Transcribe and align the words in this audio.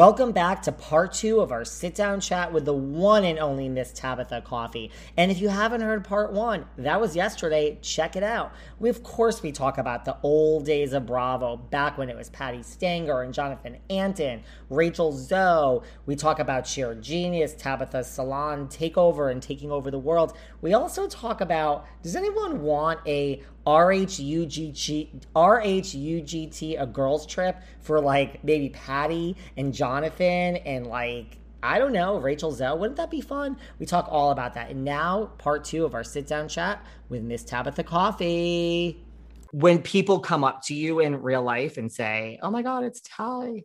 Welcome 0.00 0.32
back 0.32 0.62
to 0.62 0.72
part 0.72 1.12
two 1.12 1.40
of 1.40 1.52
our 1.52 1.62
sit 1.62 1.94
down 1.94 2.20
chat 2.20 2.54
with 2.54 2.64
the 2.64 2.72
one 2.72 3.22
and 3.22 3.38
only 3.38 3.68
Miss 3.68 3.92
Tabatha 3.92 4.42
Coffey. 4.42 4.90
And 5.18 5.30
if 5.30 5.42
you 5.42 5.50
haven't 5.50 5.82
heard 5.82 6.04
part 6.04 6.32
one, 6.32 6.64
that 6.78 6.98
was 6.98 7.14
yesterday. 7.14 7.78
Check 7.82 8.16
it 8.16 8.22
out. 8.22 8.50
We, 8.78 8.88
of 8.88 9.02
course, 9.02 9.42
we 9.42 9.52
talk 9.52 9.76
about 9.76 10.06
the 10.06 10.16
old 10.22 10.64
days 10.64 10.94
of 10.94 11.04
Bravo, 11.04 11.58
back 11.58 11.98
when 11.98 12.08
it 12.08 12.16
was 12.16 12.30
Patti 12.30 12.62
Stanger 12.62 13.20
and 13.20 13.34
Jonathan 13.34 13.76
Antin, 13.90 14.42
Rachel 14.70 15.12
Zoe. 15.12 15.82
We 16.06 16.16
talk 16.16 16.38
about 16.38 16.66
Sheer 16.66 16.94
Genius, 16.94 17.52
Tabitha's 17.52 18.06
salon 18.06 18.68
takeover 18.68 19.30
and 19.30 19.42
taking 19.42 19.70
over 19.70 19.90
the 19.90 19.98
world. 19.98 20.34
We 20.62 20.72
also 20.72 21.08
talk 21.08 21.42
about 21.42 21.84
does 22.02 22.16
anyone 22.16 22.62
want 22.62 23.00
a 23.06 23.42
RHUGT, 23.66 25.26
RHUGT, 25.34 26.80
a 26.80 26.86
girls' 26.86 27.26
trip 27.26 27.56
for 27.80 28.00
like 28.00 28.42
maybe 28.42 28.70
Patti 28.70 29.36
and 29.56 29.72
Jonathan 29.72 30.56
and 30.56 30.86
like, 30.86 31.38
I 31.62 31.78
don't 31.78 31.92
know, 31.92 32.18
Rachel 32.18 32.52
Zoe. 32.52 32.78
Wouldn't 32.78 32.96
that 32.96 33.10
be 33.10 33.20
fun? 33.20 33.56
We 33.78 33.86
talk 33.86 34.08
all 34.10 34.30
about 34.30 34.54
that. 34.54 34.70
And 34.70 34.84
now, 34.84 35.26
part 35.38 35.64
two 35.64 35.84
of 35.84 35.94
our 35.94 36.04
sit 36.04 36.26
down 36.26 36.48
chat 36.48 36.84
with 37.08 37.22
Miss 37.22 37.44
Tabatha 37.44 37.84
Coffey. 37.84 39.04
When 39.52 39.82
people 39.82 40.20
come 40.20 40.44
up 40.44 40.62
to 40.66 40.74
you 40.74 41.00
in 41.00 41.20
real 41.20 41.42
life 41.42 41.76
and 41.76 41.92
say, 41.92 42.38
Oh 42.42 42.50
my 42.50 42.62
God, 42.62 42.84
it's 42.84 43.00
Ty. 43.02 43.64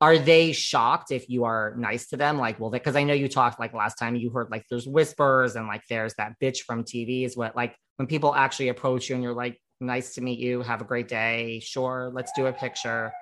Are 0.00 0.18
they 0.18 0.52
shocked 0.52 1.10
if 1.10 1.28
you 1.30 1.44
are 1.44 1.74
nice 1.78 2.08
to 2.08 2.18
them? 2.18 2.38
Like, 2.38 2.60
well, 2.60 2.70
because 2.70 2.96
I 2.96 3.02
know 3.02 3.14
you 3.14 3.28
talked 3.28 3.58
like 3.58 3.72
last 3.72 3.94
time 3.94 4.14
you 4.14 4.28
heard 4.28 4.50
like 4.50 4.66
there's 4.68 4.86
whispers 4.86 5.56
and 5.56 5.66
like 5.66 5.82
there's 5.88 6.14
that 6.14 6.34
bitch 6.40 6.60
from 6.60 6.84
TV 6.84 7.24
is 7.24 7.34
what 7.34 7.56
like 7.56 7.74
when 7.96 8.06
people 8.06 8.34
actually 8.34 8.68
approach 8.68 9.08
you 9.08 9.14
and 9.14 9.24
you're 9.24 9.34
like, 9.34 9.60
nice 9.80 10.14
to 10.14 10.20
meet 10.20 10.38
you, 10.38 10.62
have 10.62 10.80
a 10.80 10.84
great 10.84 11.08
day, 11.08 11.60
sure, 11.60 12.10
let's 12.14 12.32
do 12.32 12.46
a 12.46 12.52
picture. 12.52 13.12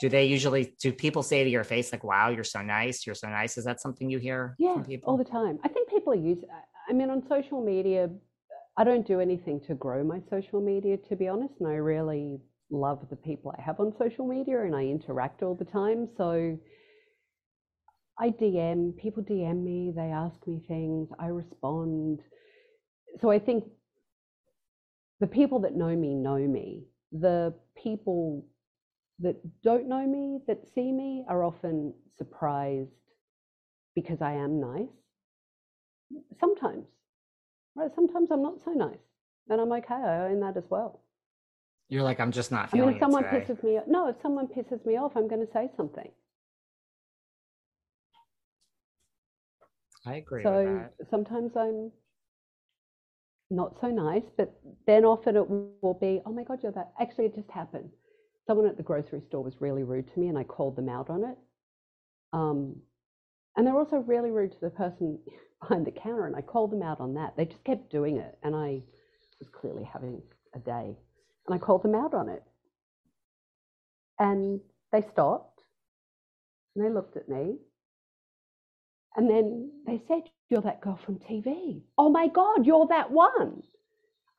Do 0.00 0.08
they 0.08 0.24
usually 0.24 0.74
do 0.80 0.92
people 0.92 1.22
say 1.22 1.44
to 1.44 1.50
your 1.50 1.64
face 1.64 1.92
like, 1.92 2.02
"Wow, 2.02 2.30
you're 2.30 2.44
so 2.44 2.60
nice, 2.60 3.06
you're 3.06 3.14
so 3.14 3.28
nice"? 3.28 3.56
Is 3.56 3.64
that 3.64 3.80
something 3.80 4.10
you 4.10 4.18
hear 4.18 4.56
yeah, 4.58 4.74
from 4.74 4.84
people 4.84 5.10
all 5.10 5.16
the 5.16 5.24
time? 5.24 5.60
I 5.64 5.68
think 5.68 5.88
people 5.88 6.12
are 6.12 6.16
used. 6.16 6.44
I 6.88 6.92
mean, 6.92 7.08
on 7.08 7.22
social 7.28 7.64
media, 7.64 8.10
I 8.76 8.84
don't 8.84 9.06
do 9.06 9.20
anything 9.20 9.60
to 9.68 9.74
grow 9.74 10.02
my 10.02 10.20
social 10.28 10.60
media, 10.60 10.96
to 11.08 11.16
be 11.16 11.28
honest, 11.28 11.54
and 11.60 11.68
I 11.68 11.74
really 11.74 12.40
love 12.70 13.06
the 13.10 13.16
people 13.16 13.54
I 13.56 13.62
have 13.62 13.78
on 13.78 13.94
social 13.96 14.26
media, 14.26 14.62
and 14.62 14.74
I 14.74 14.82
interact 14.86 15.42
all 15.42 15.54
the 15.54 15.66
time. 15.66 16.08
So 16.16 16.58
I 18.18 18.30
DM 18.30 18.96
people, 18.96 19.22
DM 19.22 19.62
me, 19.62 19.92
they 19.94 20.10
ask 20.10 20.36
me 20.46 20.62
things, 20.66 21.08
I 21.18 21.26
respond. 21.26 22.20
So 23.20 23.30
I 23.30 23.38
think 23.38 23.64
the 25.22 25.28
people 25.28 25.60
that 25.60 25.76
know 25.76 25.94
me 25.94 26.16
know 26.16 26.36
me. 26.36 26.82
The 27.12 27.54
people 27.80 28.44
that 29.20 29.36
don't 29.62 29.88
know 29.88 30.04
me, 30.04 30.40
that 30.48 30.66
see 30.74 30.90
me, 30.90 31.24
are 31.28 31.44
often 31.44 31.94
surprised 32.18 32.90
because 33.94 34.20
I 34.20 34.32
am 34.32 34.60
nice. 34.60 34.88
Sometimes, 36.40 36.86
right? 37.76 37.94
Sometimes 37.94 38.32
I'm 38.32 38.42
not 38.42 38.60
so 38.64 38.72
nice, 38.72 38.98
and 39.48 39.60
I'm 39.60 39.70
okay. 39.70 39.94
I 39.94 40.26
own 40.26 40.40
that 40.40 40.56
as 40.56 40.64
well. 40.68 41.00
You're 41.88 42.02
like, 42.02 42.18
I'm 42.18 42.32
just 42.32 42.50
not 42.50 42.70
feeling. 42.72 42.88
I 42.88 42.92
mean, 42.92 42.96
if 42.96 43.00
someone 43.00 43.24
it 43.24 43.46
today. 43.46 43.52
pisses 43.52 43.62
me 43.62 43.78
off, 43.78 43.84
no, 43.86 44.08
if 44.08 44.16
someone 44.22 44.48
pisses 44.48 44.84
me 44.84 44.96
off, 44.96 45.12
I'm 45.14 45.28
going 45.28 45.46
to 45.46 45.52
say 45.52 45.70
something. 45.76 46.10
I 50.04 50.16
agree 50.16 50.44
with 50.44 50.52
So 50.52 51.06
sometimes 51.10 51.52
I'm 51.56 51.92
not 53.52 53.76
so 53.80 53.88
nice, 53.88 54.24
but 54.36 54.52
then 54.86 55.04
often 55.04 55.36
it 55.36 55.48
will 55.48 55.98
be, 56.00 56.20
oh 56.26 56.32
my 56.32 56.42
God, 56.42 56.60
you're 56.62 56.72
that. 56.72 56.92
Actually, 57.00 57.26
it 57.26 57.34
just 57.34 57.50
happened. 57.50 57.90
Someone 58.46 58.66
at 58.66 58.76
the 58.76 58.82
grocery 58.82 59.22
store 59.28 59.44
was 59.44 59.60
really 59.60 59.82
rude 59.84 60.12
to 60.12 60.20
me 60.20 60.28
and 60.28 60.38
I 60.38 60.44
called 60.44 60.76
them 60.76 60.88
out 60.88 61.10
on 61.10 61.24
it. 61.24 61.38
Um, 62.32 62.76
and 63.56 63.66
they're 63.66 63.76
also 63.76 63.98
really 63.98 64.30
rude 64.30 64.52
to 64.52 64.60
the 64.60 64.70
person 64.70 65.18
behind 65.60 65.86
the 65.86 65.92
counter 65.92 66.26
and 66.26 66.34
I 66.34 66.40
called 66.40 66.72
them 66.72 66.82
out 66.82 67.00
on 67.00 67.14
that. 67.14 67.36
They 67.36 67.44
just 67.44 67.62
kept 67.64 67.90
doing 67.90 68.16
it 68.16 68.38
and 68.42 68.56
I 68.56 68.82
was 69.38 69.48
clearly 69.48 69.84
having 69.84 70.20
a 70.54 70.58
day 70.58 70.96
and 71.46 71.54
I 71.54 71.58
called 71.58 71.82
them 71.82 71.94
out 71.94 72.14
on 72.14 72.28
it. 72.28 72.42
And 74.18 74.60
they 74.90 75.02
stopped 75.02 75.60
and 76.74 76.84
they 76.84 76.90
looked 76.90 77.16
at 77.16 77.28
me 77.28 77.56
and 79.16 79.28
then 79.28 79.70
they 79.86 80.02
said, 80.08 80.22
You're 80.48 80.62
that 80.62 80.80
girl 80.80 80.98
from 81.04 81.16
TV. 81.18 81.82
Oh 81.98 82.08
my 82.10 82.28
God, 82.28 82.66
you're 82.66 82.86
that 82.88 83.10
one. 83.10 83.62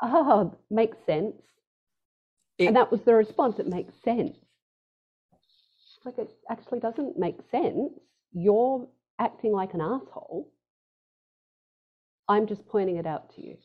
Oh, 0.02 0.56
makes 0.70 0.98
sense. 1.06 1.36
It- 2.58 2.68
and 2.68 2.76
that 2.76 2.92
was 2.92 3.02
the 3.02 3.14
response. 3.14 3.60
It 3.60 3.68
makes 3.68 3.94
sense. 4.04 4.38
Like, 6.06 6.18
it 6.18 6.32
actually 6.50 6.80
doesn't 6.82 7.18
make 7.18 7.38
sense. 7.50 7.94
You're 8.34 8.88
acting 9.20 9.54
like 9.54 9.74
an 9.74 9.82
asshole. 9.82 10.52
I'm 12.28 12.46
just 12.48 12.68
pointing 12.68 12.98
it 12.98 13.06
out 13.06 13.34
to 13.36 13.42
you. 13.46 13.58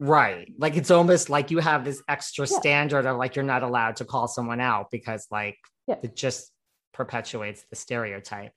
Right. 0.00 0.52
Like 0.58 0.76
it's 0.76 0.90
almost 0.90 1.30
like 1.30 1.50
you 1.50 1.58
have 1.58 1.84
this 1.84 2.02
extra 2.08 2.46
Yeah. 2.48 2.58
standard 2.58 3.06
of 3.06 3.16
like 3.16 3.36
you're 3.36 3.44
not 3.44 3.62
allowed 3.62 3.96
to 3.96 4.04
call 4.04 4.26
someone 4.28 4.60
out 4.60 4.90
because 4.90 5.26
like 5.30 5.56
Yeah. 5.86 5.96
it 6.02 6.16
just 6.16 6.52
perpetuates 6.92 7.64
the 7.70 7.76
stereotype. 7.76 8.52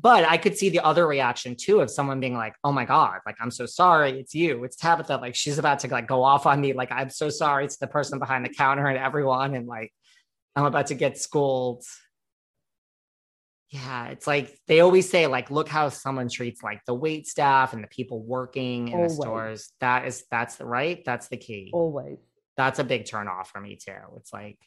But 0.00 0.24
I 0.24 0.36
could 0.36 0.56
see 0.56 0.68
the 0.68 0.80
other 0.80 1.06
reaction 1.06 1.56
too 1.56 1.80
of 1.80 1.90
someone 1.90 2.20
being 2.20 2.34
like, 2.34 2.54
"Oh 2.62 2.72
my 2.72 2.84
god, 2.84 3.20
like 3.26 3.36
I'm 3.40 3.50
so 3.50 3.66
sorry, 3.66 4.20
it's 4.20 4.34
you, 4.34 4.64
it's 4.64 4.76
Tabatha, 4.76 5.20
like 5.20 5.34
she's 5.34 5.58
about 5.58 5.80
to 5.80 5.88
like 5.88 6.06
go 6.06 6.22
off 6.22 6.46
on 6.46 6.60
me, 6.60 6.72
like 6.72 6.92
I'm 6.92 7.10
so 7.10 7.28
sorry, 7.30 7.64
it's 7.64 7.76
the 7.76 7.86
person 7.86 8.18
behind 8.18 8.44
the 8.44 8.50
counter 8.50 8.86
and 8.86 8.98
everyone, 8.98 9.54
and 9.54 9.66
like 9.66 9.92
I'm 10.56 10.64
about 10.64 10.88
to 10.88 10.94
get 10.94 11.18
schooled." 11.18 11.84
Yeah, 13.70 14.06
it's 14.06 14.26
like 14.28 14.56
they 14.68 14.80
always 14.80 15.10
say, 15.10 15.26
like, 15.26 15.50
look 15.50 15.68
how 15.68 15.88
someone 15.88 16.28
treats 16.28 16.62
like 16.62 16.84
the 16.84 16.94
wait 16.94 17.26
staff 17.26 17.72
and 17.72 17.82
the 17.82 17.88
people 17.88 18.22
working 18.22 18.86
in 18.88 18.94
Always. 18.94 19.16
the 19.16 19.22
stores. 19.22 19.72
That 19.80 20.06
is 20.06 20.24
that's 20.30 20.56
the 20.56 20.64
right. 20.64 21.02
That's 21.04 21.26
the 21.26 21.36
key. 21.36 21.70
Always. 21.72 22.18
That's 22.56 22.78
a 22.78 22.84
big 22.84 23.06
turn 23.06 23.26
off 23.26 23.50
for 23.50 23.60
me 23.60 23.74
too. 23.74 23.92
It's 24.16 24.32
like 24.32 24.58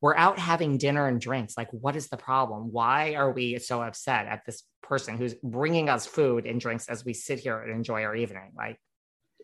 we're 0.00 0.16
out 0.16 0.38
having 0.38 0.78
dinner 0.78 1.06
and 1.06 1.20
drinks. 1.20 1.56
Like, 1.56 1.68
what 1.72 1.96
is 1.96 2.08
the 2.08 2.16
problem? 2.16 2.72
Why 2.72 3.14
are 3.14 3.30
we 3.30 3.58
so 3.58 3.82
upset 3.82 4.26
at 4.26 4.44
this 4.46 4.62
person 4.82 5.16
who's 5.18 5.34
bringing 5.34 5.88
us 5.88 6.06
food 6.06 6.46
and 6.46 6.60
drinks 6.60 6.88
as 6.88 7.04
we 7.04 7.12
sit 7.12 7.38
here 7.38 7.60
and 7.60 7.72
enjoy 7.72 8.02
our 8.04 8.16
evening? 8.16 8.52
Like, 8.56 8.78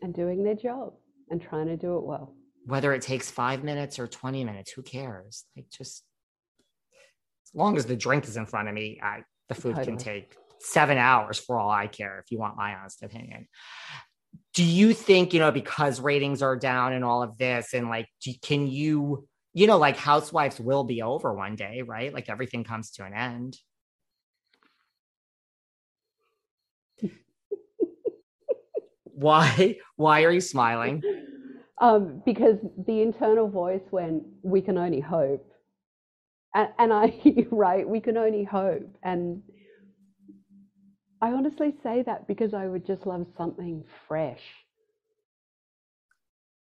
And 0.01 0.13
doing 0.13 0.43
their 0.43 0.55
job 0.55 0.93
and 1.29 1.41
trying 1.41 1.67
to 1.67 1.77
do 1.77 1.97
it 1.97 2.03
well. 2.05 2.33
whether 2.65 2.93
it 2.93 3.01
takes 3.01 3.29
five 3.29 3.63
minutes 3.63 3.99
or 3.99 4.07
20 4.07 4.43
minutes, 4.43 4.71
who 4.71 4.81
cares? 4.81 5.45
Like, 5.55 5.69
just 5.69 6.03
as 7.45 7.55
long 7.55 7.77
as 7.77 7.85
the 7.85 7.95
drink 7.95 8.25
is 8.25 8.35
in 8.35 8.45
front 8.45 8.67
of 8.67 8.73
me, 8.73 8.99
I, 9.01 9.23
the 9.47 9.55
food 9.55 9.75
can 9.83 9.97
take 9.97 10.35
seven 10.59 10.97
hours 10.97 11.37
for 11.39 11.57
all 11.59 11.69
I 11.69 11.87
care, 11.87 12.19
if 12.19 12.31
you 12.31 12.39
want 12.39 12.57
my 12.57 12.73
honest 12.75 13.03
opinion. 13.03 13.47
Do 14.53 14.63
you 14.63 14.93
think, 14.93 15.33
you 15.33 15.39
know, 15.39 15.51
because 15.51 16.01
ratings 16.01 16.41
are 16.41 16.55
down 16.57 16.93
and 16.93 17.05
all 17.05 17.21
of 17.21 17.37
this, 17.37 17.73
and 17.73 17.89
like, 17.89 18.07
do, 18.21 18.33
can 18.41 18.67
you, 18.67 19.27
you 19.57 19.65
know, 19.65 19.79
like 19.79 19.97
Housewives 19.97 20.59
will 20.59 20.83
be 20.83 21.01
over 21.01 21.33
one 21.33 21.55
day, 21.55 21.81
right? 21.81 22.13
Like 22.13 22.29
everything 22.29 22.63
comes 22.63 22.91
to 22.91 23.05
an 23.05 23.13
end. 23.15 23.57
Why? 29.05 29.77
Why 29.95 30.25
are 30.25 30.31
you 30.31 30.41
smiling? 30.41 31.01
Um, 31.79 32.21
because 32.23 32.57
the 32.85 33.01
internal 33.01 33.47
voice 33.47 33.81
went, 33.89 34.23
we 34.43 34.61
can 34.61 34.77
only 34.77 34.99
hope. 34.99 35.51
And, 36.53 36.69
and 36.77 36.93
I, 36.93 37.19
right, 37.51 37.89
we 37.89 37.99
can 37.99 38.15
only 38.15 38.43
hope. 38.43 38.95
And 39.01 39.41
I 41.19 41.29
honestly 41.31 41.73
say 41.81 42.03
that 42.03 42.27
because 42.27 42.53
I 42.53 42.67
would 42.67 42.85
just 42.85 43.07
love 43.07 43.25
something 43.35 43.83
fresh. 44.07 44.41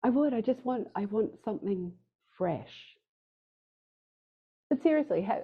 I 0.01 0.09
would. 0.09 0.33
I 0.33 0.39
just 0.39 0.63
want, 0.63 0.87
I 0.95 1.03
want 1.05 1.31
something 1.43 1.91
fresh. 2.39 2.73
But 4.71 4.81
seriously, 4.81 5.21
have, 5.21 5.43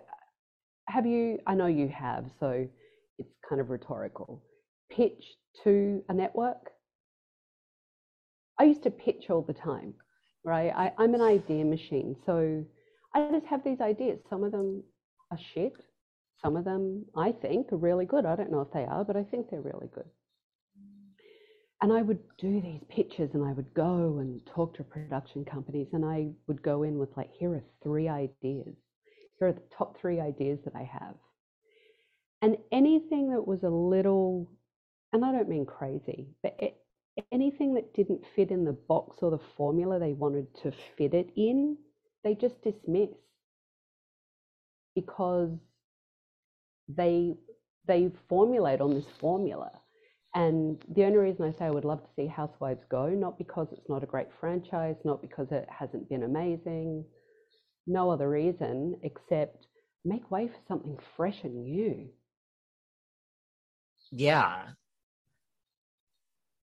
have 0.88 1.06
you, 1.06 1.38
I 1.46 1.54
know 1.54 1.68
you 1.68 1.90
have, 1.90 2.26
so 2.40 2.68
it's 3.20 3.30
kind 3.48 3.62
of 3.62 3.70
rhetorical, 3.70 4.42
Pitch 4.90 5.24
to 5.64 6.04
a 6.10 6.14
network? 6.14 6.72
I 8.60 8.64
used 8.64 8.84
to 8.84 8.92
pitch 8.92 9.30
all 9.30 9.42
the 9.42 9.54
time, 9.54 9.94
right? 10.44 10.72
I, 10.76 10.94
I'm 10.98 11.14
an 11.14 11.22
idea 11.22 11.66
machine. 11.66 12.16
So 12.26 12.64
I 13.14 13.30
just 13.32 13.46
have 13.48 13.64
these 13.64 13.82
ideas. 13.82 14.20
Some 14.30 14.44
of 14.44 14.52
them 14.52 14.84
are 15.32 15.40
shit. 15.54 15.74
Some 16.42 16.56
of 16.56 16.64
them 16.64 17.06
I 17.18 17.32
think 17.32 17.74
are 17.74 17.78
really 17.78 18.06
good. 18.06 18.26
I 18.26 18.36
don't 18.36 18.52
know 18.52 18.62
if 18.62 18.72
they 18.72 18.86
are, 18.86 19.04
but 19.04 19.18
I 19.18 19.24
think 19.24 19.50
they're 19.50 19.62
really 19.62 19.90
good. 19.94 20.06
And 21.86 21.94
I 21.94 22.02
would 22.02 22.18
do 22.40 22.62
these 22.62 22.82
pitches 22.90 23.36
and 23.36 23.46
I 23.46 23.52
would 23.52 23.72
go 23.76 24.18
and 24.18 24.44
talk 24.48 24.76
to 24.76 24.84
production 24.84 25.46
companies 25.46 25.86
and 25.94 26.04
I 26.04 26.30
would 26.48 26.64
go 26.64 26.82
in 26.82 26.98
with 26.98 27.16
like, 27.16 27.30
here 27.38 27.54
are 27.54 27.64
three 27.84 28.08
ideas. 28.10 28.74
Here 29.38 29.50
are 29.50 29.54
the 29.54 29.62
top 29.78 29.96
three 30.02 30.20
ideas 30.20 30.58
that 30.66 30.74
I 30.76 30.82
have. 30.82 31.14
And 32.42 32.58
anything 32.72 33.30
that 33.34 33.46
was 33.46 33.62
a 33.62 33.70
little, 33.70 34.50
and 35.14 35.24
I 35.24 35.32
don't 35.32 35.48
mean 35.48 35.68
crazy, 35.68 36.26
but 36.42 36.56
it, 36.58 36.76
anything 37.32 37.76
that 37.76 37.94
didn't 37.94 38.26
fit 38.36 38.50
in 38.50 38.66
the 38.66 38.74
box 38.74 39.18
or 39.22 39.30
the 39.30 39.46
formula 39.56 40.00
they 40.00 40.14
wanted 40.14 40.48
to 40.64 40.72
fit 40.98 41.14
it 41.14 41.30
in, 41.36 41.78
they 42.24 42.34
just 42.34 42.60
dismiss 42.64 43.10
because 44.96 45.52
they 46.88 47.36
they 47.86 48.10
formulate 48.28 48.82
on 48.82 48.96
this 48.96 49.06
formula. 49.20 49.70
And 50.36 50.84
the 50.94 51.06
only 51.06 51.18
reason 51.18 51.46
I 51.46 51.52
say 51.52 51.66
I 51.66 51.72
would 51.72 51.86
love 51.86 52.04
to 52.04 52.10
see 52.14 52.28
Housewives 52.28 52.84
go, 52.92 53.08
not 53.08 53.38
because 53.38 53.70
it's 53.72 53.88
not 53.88 54.04
a 54.04 54.06
great 54.06 54.28
franchise, 54.38 54.98
not 55.06 55.22
because 55.22 55.48
it 55.52 55.66
hasn't 55.70 56.10
been 56.10 56.24
amazing, 56.24 57.06
no 57.88 58.12
other 58.12 58.30
reason 58.30 59.00
except 59.02 59.68
make 60.04 60.30
way 60.30 60.50
for 60.50 60.60
something 60.68 60.98
fresh 61.16 61.44
and 61.44 61.64
new. 61.64 62.10
Yeah. 64.12 64.64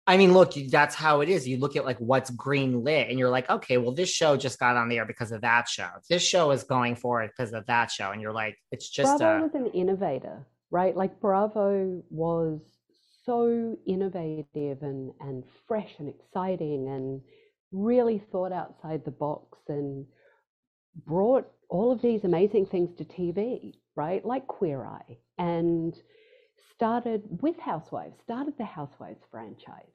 I 0.06 0.16
mean, 0.16 0.32
look, 0.32 0.54
that's 0.70 0.94
how 0.94 1.20
it 1.20 1.28
is. 1.28 1.46
You 1.46 1.58
look 1.58 1.76
at 1.76 1.84
like 1.84 1.98
what's 1.98 2.30
green 2.30 2.82
lit 2.82 3.10
and 3.10 3.18
you're 3.18 3.30
like, 3.30 3.48
okay, 3.50 3.76
well, 3.76 3.92
this 3.92 4.08
show 4.08 4.38
just 4.38 4.58
got 4.58 4.76
on 4.76 4.88
the 4.88 4.96
air 4.96 5.04
because 5.04 5.32
of 5.32 5.42
that 5.42 5.68
show. 5.68 5.88
This 6.08 6.26
show 6.26 6.50
is 6.50 6.64
going 6.64 6.96
for 6.96 7.22
it 7.22 7.30
because 7.36 7.52
of 7.52 7.66
that 7.66 7.90
show. 7.90 8.10
And 8.10 8.22
you're 8.22 8.32
like, 8.32 8.56
it's 8.72 8.88
just 8.88 9.18
Bravo 9.18 9.38
a, 9.38 9.42
was 9.42 9.54
an 9.54 9.66
innovator, 9.66 10.46
right? 10.70 10.96
Like 10.96 11.20
Bravo 11.20 12.02
was 12.10 12.60
so 13.30 13.76
innovative 13.86 14.82
and, 14.82 15.12
and 15.20 15.44
fresh 15.68 15.90
and 16.00 16.08
exciting 16.08 16.88
and 16.88 17.20
really 17.70 18.20
thought 18.32 18.50
outside 18.50 19.04
the 19.04 19.10
box 19.12 19.56
and 19.68 20.04
brought 21.06 21.46
all 21.68 21.92
of 21.92 22.02
these 22.02 22.24
amazing 22.24 22.66
things 22.66 22.90
to 22.98 23.04
TV, 23.04 23.74
right? 23.94 24.24
Like 24.24 24.48
Queer 24.48 24.84
Eye 24.84 25.18
and 25.38 25.94
started 26.74 27.22
with 27.40 27.56
Housewives, 27.60 28.16
started 28.24 28.54
the 28.58 28.64
Housewives 28.64 29.22
franchise 29.30 29.94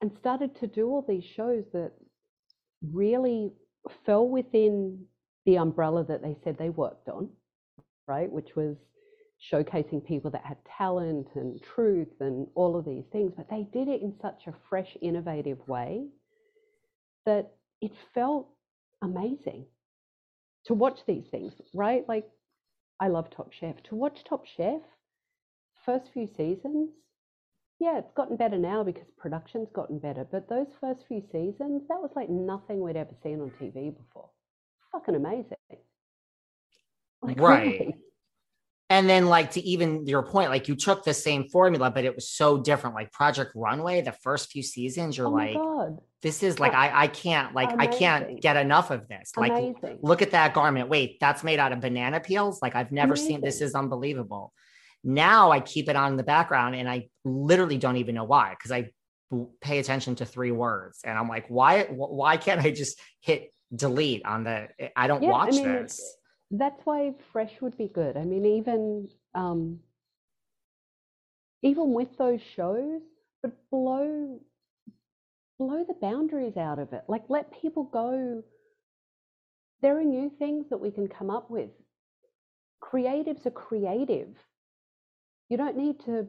and 0.00 0.12
started 0.20 0.54
to 0.60 0.68
do 0.68 0.86
all 0.86 1.04
these 1.08 1.24
shows 1.24 1.64
that 1.72 1.90
really 2.92 3.52
fell 4.06 4.28
within 4.28 5.04
the 5.46 5.58
umbrella 5.58 6.04
that 6.04 6.22
they 6.22 6.36
said 6.44 6.56
they 6.56 6.70
worked 6.70 7.08
on, 7.08 7.28
right? 8.06 8.30
Which 8.30 8.54
was 8.54 8.76
showcasing 9.52 10.04
people 10.04 10.30
that 10.30 10.44
had 10.44 10.58
talent 10.76 11.28
and 11.34 11.60
truth 11.62 12.20
and 12.20 12.46
all 12.54 12.76
of 12.76 12.84
these 12.84 13.04
things. 13.12 13.32
But 13.36 13.48
they 13.48 13.66
did 13.72 13.88
it 13.88 14.02
in 14.02 14.14
such 14.20 14.46
a 14.46 14.54
fresh, 14.68 14.96
innovative 15.00 15.58
way 15.66 16.06
that 17.26 17.52
it 17.80 17.92
felt 18.14 18.48
amazing 19.02 19.64
to 20.66 20.74
watch 20.74 20.98
these 21.06 21.24
things, 21.30 21.52
right? 21.74 22.06
Like, 22.08 22.28
I 23.00 23.08
love 23.08 23.30
Top 23.30 23.50
Chef. 23.52 23.82
To 23.84 23.94
watch 23.94 24.18
Top 24.28 24.44
Chef, 24.56 24.82
first 25.86 26.10
few 26.12 26.28
seasons, 26.36 26.90
yeah, 27.78 27.96
it's 27.98 28.12
gotten 28.14 28.36
better 28.36 28.58
now 28.58 28.84
because 28.84 29.06
production's 29.16 29.70
gotten 29.72 29.98
better. 29.98 30.26
But 30.30 30.50
those 30.50 30.66
first 30.82 31.00
few 31.08 31.22
seasons, 31.32 31.82
that 31.88 32.00
was 32.00 32.10
like 32.14 32.28
nothing 32.28 32.80
we'd 32.80 32.96
ever 32.96 33.14
seen 33.22 33.40
on 33.40 33.50
TV 33.58 33.96
before. 33.96 34.28
Fucking 34.92 35.14
amazing. 35.14 35.56
Like, 37.22 37.40
Right. 37.40 37.64
really. 37.80 37.94
And 38.90 39.08
then 39.08 39.26
like 39.26 39.52
to 39.52 39.60
even 39.60 40.04
your 40.06 40.24
point, 40.24 40.50
like 40.50 40.66
you 40.66 40.74
took 40.74 41.04
the 41.04 41.14
same 41.14 41.48
formula, 41.48 41.92
but 41.92 42.04
it 42.04 42.14
was 42.14 42.28
so 42.28 42.58
different. 42.58 42.96
Like 42.96 43.12
Project 43.12 43.52
Runway, 43.54 44.00
the 44.02 44.12
first 44.12 44.50
few 44.50 44.64
seasons, 44.64 45.16
you're 45.16 45.28
Oh 45.28 45.30
like, 45.30 45.54
God. 45.54 45.98
this 46.22 46.42
is 46.42 46.58
like, 46.58 46.74
I, 46.74 47.04
I 47.04 47.06
can't, 47.06 47.54
like, 47.54 47.70
I 47.78 47.86
can't 47.86 48.40
get 48.42 48.56
enough 48.56 48.90
of 48.90 49.06
this. 49.06 49.30
Like, 49.36 49.52
Amazing. 49.52 50.00
look 50.02 50.22
at 50.22 50.32
that 50.32 50.54
garment. 50.54 50.88
Wait, 50.88 51.20
that's 51.20 51.44
made 51.44 51.60
out 51.60 51.70
of 51.72 51.80
banana 51.80 52.18
peels. 52.18 52.60
Like 52.60 52.74
I've 52.74 52.90
never 52.90 53.14
seen 53.14 53.40
this 53.40 53.60
is 53.60 53.76
unbelievable. 53.76 54.52
Now 55.04 55.52
I 55.52 55.60
keep 55.60 55.88
it 55.88 55.94
on 55.94 56.10
in 56.10 56.16
the 56.16 56.24
background 56.24 56.74
and 56.74 56.90
I 56.90 57.08
literally 57.24 57.78
don't 57.78 57.96
even 57.96 58.16
know 58.16 58.24
why 58.24 58.50
because 58.50 58.72
I 58.72 58.90
pay 59.60 59.78
attention 59.78 60.16
to 60.16 60.26
three 60.26 60.50
words 60.50 61.02
and 61.04 61.16
I'm 61.16 61.28
like, 61.28 61.46
why 61.46 61.84
wh- 61.84 62.12
why 62.12 62.36
can't 62.36 62.60
I 62.60 62.72
just 62.72 63.00
hit 63.20 63.54
delete 63.72 64.26
on 64.26 64.42
the 64.42 64.66
I 64.96 65.06
don't 65.06 65.22
Yeah, 65.22 65.28
I 65.28 65.32
watch 65.32 65.54
mean, 65.54 65.64
this. 65.64 66.16
That's 66.50 66.80
why 66.84 67.14
fresh 67.32 67.52
would 67.60 67.78
be 67.78 67.88
good. 67.88 68.16
I 68.16 68.24
mean, 68.24 68.44
even 68.44 69.08
um, 69.34 69.78
even 71.62 71.92
with 71.92 72.08
those 72.18 72.40
shows, 72.56 73.02
but 73.42 73.52
blow 73.70 74.40
blow 75.58 75.84
the 75.86 75.94
boundaries 76.00 76.56
out 76.56 76.78
of 76.78 76.92
it. 76.92 77.02
Like 77.06 77.24
let 77.28 77.60
people 77.60 77.84
go. 77.84 78.42
There 79.82 79.98
are 79.98 80.04
new 80.04 80.30
things 80.38 80.66
that 80.70 80.80
we 80.80 80.90
can 80.90 81.08
come 81.08 81.30
up 81.30 81.50
with. 81.50 81.70
Creatives 82.82 83.46
are 83.46 83.50
creative. 83.50 84.28
You 85.48 85.56
don't 85.56 85.76
need 85.76 86.00
to 86.06 86.26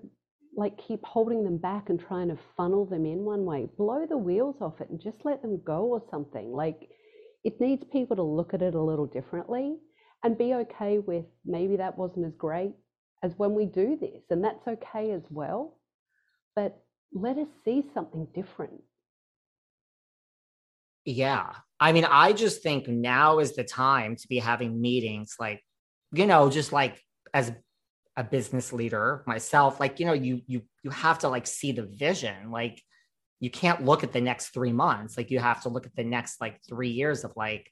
like 0.55 0.77
keep 0.85 1.03
holding 1.03 1.43
them 1.43 1.57
back 1.57 1.89
and 1.89 1.99
trying 1.99 2.27
to 2.27 2.37
funnel 2.57 2.85
them 2.85 3.05
in 3.05 3.23
one 3.23 3.45
way. 3.45 3.69
Blow 3.77 4.05
the 4.05 4.17
wheels 4.17 4.57
off 4.61 4.81
it 4.81 4.89
and 4.89 5.01
just 5.01 5.17
let 5.23 5.41
them 5.41 5.61
go 5.65 5.85
or 5.85 6.03
something. 6.11 6.51
Like 6.51 6.89
it 7.43 7.59
needs 7.59 7.83
people 7.91 8.15
to 8.17 8.23
look 8.23 8.53
at 8.53 8.61
it 8.61 8.75
a 8.75 8.81
little 8.81 9.05
differently 9.07 9.77
and 10.23 10.37
be 10.37 10.53
okay 10.53 10.99
with 10.99 11.25
maybe 11.45 11.77
that 11.77 11.97
wasn't 11.97 12.25
as 12.25 12.35
great 12.35 12.73
as 13.23 13.37
when 13.37 13.53
we 13.53 13.65
do 13.65 13.97
this, 13.99 14.23
and 14.29 14.43
that's 14.43 14.67
okay 14.67 15.11
as 15.11 15.23
well. 15.29 15.77
But 16.55 16.81
let 17.13 17.37
us 17.37 17.47
see 17.63 17.83
something 17.93 18.27
different. 18.33 18.81
Yeah. 21.05 21.53
I 21.79 21.91
mean, 21.93 22.05
I 22.05 22.33
just 22.33 22.61
think 22.61 22.87
now 22.87 23.39
is 23.39 23.55
the 23.55 23.63
time 23.63 24.15
to 24.15 24.27
be 24.27 24.37
having 24.37 24.81
meetings 24.81 25.35
like, 25.39 25.63
you 26.11 26.27
know, 26.27 26.49
just 26.49 26.71
like 26.71 27.01
as 27.33 27.51
a 28.15 28.23
business 28.23 28.71
leader 28.71 29.23
myself, 29.25 29.79
like, 29.79 29.99
you 29.99 30.05
know, 30.05 30.13
you 30.13 30.41
you 30.45 30.61
you 30.83 30.91
have 30.91 31.19
to 31.19 31.29
like 31.29 31.47
see 31.47 31.71
the 31.71 31.83
vision. 31.83 32.51
Like 32.51 32.81
you 33.39 33.49
can't 33.49 33.83
look 33.83 34.03
at 34.03 34.13
the 34.13 34.21
next 34.21 34.49
3 34.49 34.71
months. 34.73 35.17
Like 35.17 35.31
you 35.31 35.39
have 35.39 35.63
to 35.63 35.69
look 35.69 35.87
at 35.87 35.95
the 35.95 36.03
next 36.03 36.39
like 36.39 36.59
3 36.69 36.89
years 36.89 37.23
of 37.23 37.33
like 37.35 37.71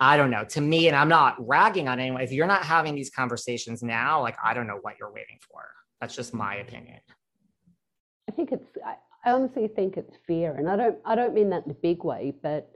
I 0.00 0.16
don't 0.16 0.30
know. 0.30 0.44
To 0.44 0.60
me, 0.60 0.88
and 0.88 0.96
I'm 0.96 1.08
not 1.08 1.36
ragging 1.38 1.88
on 1.88 2.00
anyone, 2.00 2.20
if 2.20 2.32
you're 2.32 2.46
not 2.46 2.64
having 2.64 2.94
these 2.94 3.10
conversations 3.10 3.82
now, 3.82 4.20
like 4.20 4.36
I 4.42 4.52
don't 4.54 4.66
know 4.66 4.78
what 4.82 4.94
you're 4.98 5.12
waiting 5.12 5.38
for. 5.48 5.62
That's 6.00 6.16
just 6.16 6.34
my 6.34 6.56
opinion. 6.56 7.00
I 8.28 8.32
think 8.32 8.52
it's 8.52 8.66
I, 8.84 8.96
honestly 9.30 9.68
think 9.68 9.96
it's 9.96 10.14
fear. 10.26 10.54
And 10.54 10.68
I 10.68 10.76
don't 10.76 10.98
I 11.04 11.14
don't 11.14 11.34
mean 11.34 11.50
that 11.50 11.64
in 11.64 11.70
a 11.70 11.74
big 11.74 12.04
way, 12.04 12.34
but 12.42 12.70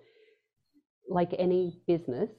like 1.09 1.35
any 1.39 1.81
business, 1.87 2.31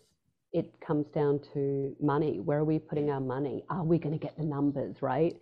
it 0.53 0.73
comes 0.85 1.05
down 1.13 1.41
to 1.53 1.95
money. 2.01 2.39
Where 2.39 2.59
are 2.59 2.65
we 2.65 2.79
putting 2.79 3.09
our 3.11 3.21
money? 3.21 3.63
Are 3.69 3.83
we 3.83 3.97
going 3.97 4.17
to 4.17 4.23
get 4.23 4.37
the 4.37 4.43
numbers 4.43 4.95
right? 5.01 5.35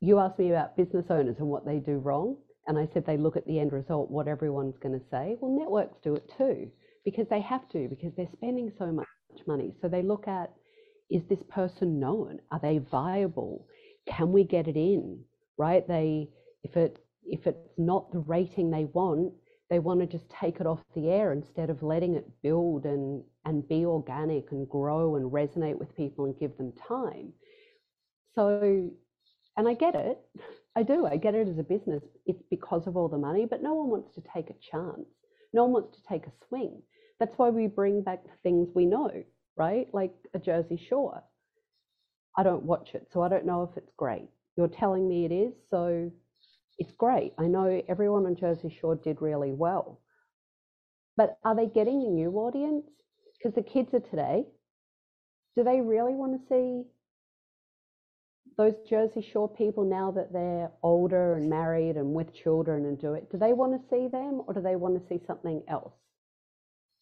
You 0.00 0.18
asked 0.20 0.38
me 0.38 0.50
about 0.50 0.76
business 0.76 1.06
owners 1.10 1.36
and 1.38 1.48
what 1.48 1.66
they 1.66 1.78
do 1.78 1.98
wrong. 1.98 2.36
And 2.66 2.78
I 2.78 2.88
said 2.92 3.04
they 3.06 3.16
look 3.16 3.36
at 3.36 3.46
the 3.46 3.60
end 3.60 3.72
result, 3.72 4.10
what 4.10 4.26
everyone's 4.26 4.78
going 4.78 4.98
to 4.98 5.04
say. 5.10 5.36
Well, 5.40 5.56
networks 5.58 5.98
do 6.02 6.14
it 6.14 6.32
too, 6.36 6.70
because 7.06 7.26
they 7.30 7.40
have 7.40 7.66
to, 7.70 7.88
because 7.88 8.12
they're 8.16 8.28
spending 8.34 8.70
so 8.78 8.86
much 8.92 9.06
money. 9.46 9.72
So 9.80 9.88
they 9.88 10.02
look 10.02 10.28
at 10.28 10.52
is 11.08 11.22
this 11.28 11.42
person 11.48 12.00
known? 12.00 12.40
Are 12.50 12.58
they 12.60 12.78
viable? 12.78 13.64
Can 14.06 14.32
we 14.32 14.42
get 14.42 14.66
it 14.66 14.76
in? 14.76 15.20
Right? 15.56 15.86
They 15.86 16.28
if 16.64 16.76
it 16.76 16.98
if 17.24 17.46
it's 17.46 17.78
not 17.78 18.12
the 18.12 18.18
rating 18.18 18.70
they 18.70 18.84
want, 18.86 19.32
they 19.70 19.78
want 19.78 20.00
to 20.00 20.06
just 20.06 20.28
take 20.30 20.60
it 20.60 20.66
off 20.66 20.80
the 20.94 21.08
air 21.08 21.32
instead 21.32 21.70
of 21.70 21.82
letting 21.82 22.14
it 22.16 22.28
build 22.42 22.84
and, 22.84 23.22
and 23.44 23.68
be 23.68 23.84
organic 23.84 24.52
and 24.52 24.68
grow 24.68 25.16
and 25.16 25.30
resonate 25.30 25.78
with 25.78 25.96
people 25.96 26.24
and 26.26 26.38
give 26.38 26.56
them 26.56 26.72
time. 26.88 27.32
So, 28.34 28.90
and 29.56 29.68
I 29.68 29.74
get 29.74 29.94
it. 29.94 30.18
I 30.76 30.82
do. 30.82 31.06
I 31.06 31.16
get 31.16 31.34
it 31.34 31.48
as 31.48 31.58
a 31.58 31.62
business. 31.62 32.02
It's 32.26 32.42
because 32.50 32.86
of 32.86 32.96
all 32.96 33.08
the 33.08 33.18
money, 33.18 33.46
but 33.48 33.62
no 33.62 33.74
one 33.74 33.88
wants 33.88 34.14
to 34.14 34.22
take 34.32 34.50
a 34.50 34.70
chance. 34.70 35.06
No 35.52 35.64
one 35.64 35.72
wants 35.72 35.96
to 35.96 36.02
take 36.08 36.26
a 36.26 36.32
swing. 36.48 36.82
That's 37.18 37.36
why 37.38 37.50
we 37.50 37.66
bring 37.66 38.02
back 38.02 38.24
the 38.24 38.36
things 38.42 38.68
we 38.74 38.86
know, 38.86 39.10
right? 39.56 39.88
Like 39.92 40.14
a 40.34 40.38
Jersey 40.38 40.76
Shore. 40.88 41.22
I 42.36 42.42
don't 42.42 42.64
watch 42.64 42.90
it, 42.94 43.08
so 43.12 43.22
I 43.22 43.28
don't 43.28 43.46
know 43.46 43.62
if 43.62 43.76
it's 43.76 43.92
great. 43.96 44.28
You're 44.56 44.68
telling 44.68 45.08
me 45.08 45.24
it 45.24 45.32
is, 45.32 45.54
so 45.70 46.10
it's 46.78 46.92
great. 46.92 47.32
I 47.38 47.46
know 47.46 47.82
everyone 47.88 48.26
on 48.26 48.36
Jersey 48.36 48.76
Shore 48.80 48.96
did 48.96 49.22
really 49.22 49.52
well. 49.52 50.00
But 51.16 51.38
are 51.44 51.56
they 51.56 51.66
getting 51.66 52.02
a 52.02 52.10
new 52.10 52.30
audience? 52.32 52.84
Because 53.38 53.54
the 53.54 53.62
kids 53.62 53.94
are 53.94 54.00
today, 54.00 54.44
do 55.56 55.64
they 55.64 55.80
really 55.80 56.14
want 56.14 56.32
to 56.32 56.48
see 56.48 56.86
those 58.58 58.74
Jersey 58.88 59.26
Shore 59.32 59.48
people 59.48 59.84
now 59.84 60.10
that 60.12 60.32
they're 60.32 60.70
older 60.82 61.34
and 61.34 61.48
married 61.48 61.96
and 61.96 62.14
with 62.14 62.34
children 62.34 62.84
and 62.86 63.00
do 63.00 63.14
it? 63.14 63.30
Do 63.30 63.38
they 63.38 63.54
want 63.54 63.72
to 63.72 63.88
see 63.88 64.08
them 64.08 64.42
or 64.46 64.54
do 64.54 64.60
they 64.60 64.76
want 64.76 65.00
to 65.00 65.08
see 65.08 65.22
something 65.26 65.62
else? 65.68 65.92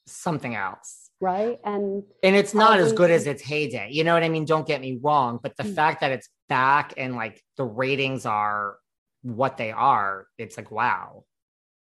Something 0.06 0.54
else. 0.54 1.10
Right. 1.20 1.58
And 1.64 2.02
and 2.22 2.36
it's 2.36 2.54
not 2.54 2.78
as 2.78 2.92
good 2.92 3.10
as 3.10 3.26
its 3.26 3.42
heyday. 3.42 3.88
You 3.90 4.04
know 4.04 4.12
what 4.12 4.22
I 4.22 4.28
mean? 4.28 4.44
Don't 4.44 4.66
get 4.66 4.80
me 4.80 4.98
wrong. 5.02 5.38
But 5.42 5.56
the 5.56 5.62
mm. 5.62 5.74
fact 5.74 6.00
that 6.00 6.12
it's 6.12 6.28
back 6.48 6.94
and 6.96 7.14
like 7.14 7.42
the 7.56 7.64
ratings 7.64 8.26
are 8.26 8.76
what 9.22 9.56
they 9.56 9.72
are, 9.72 10.26
it's 10.36 10.56
like, 10.56 10.70
wow. 10.70 11.24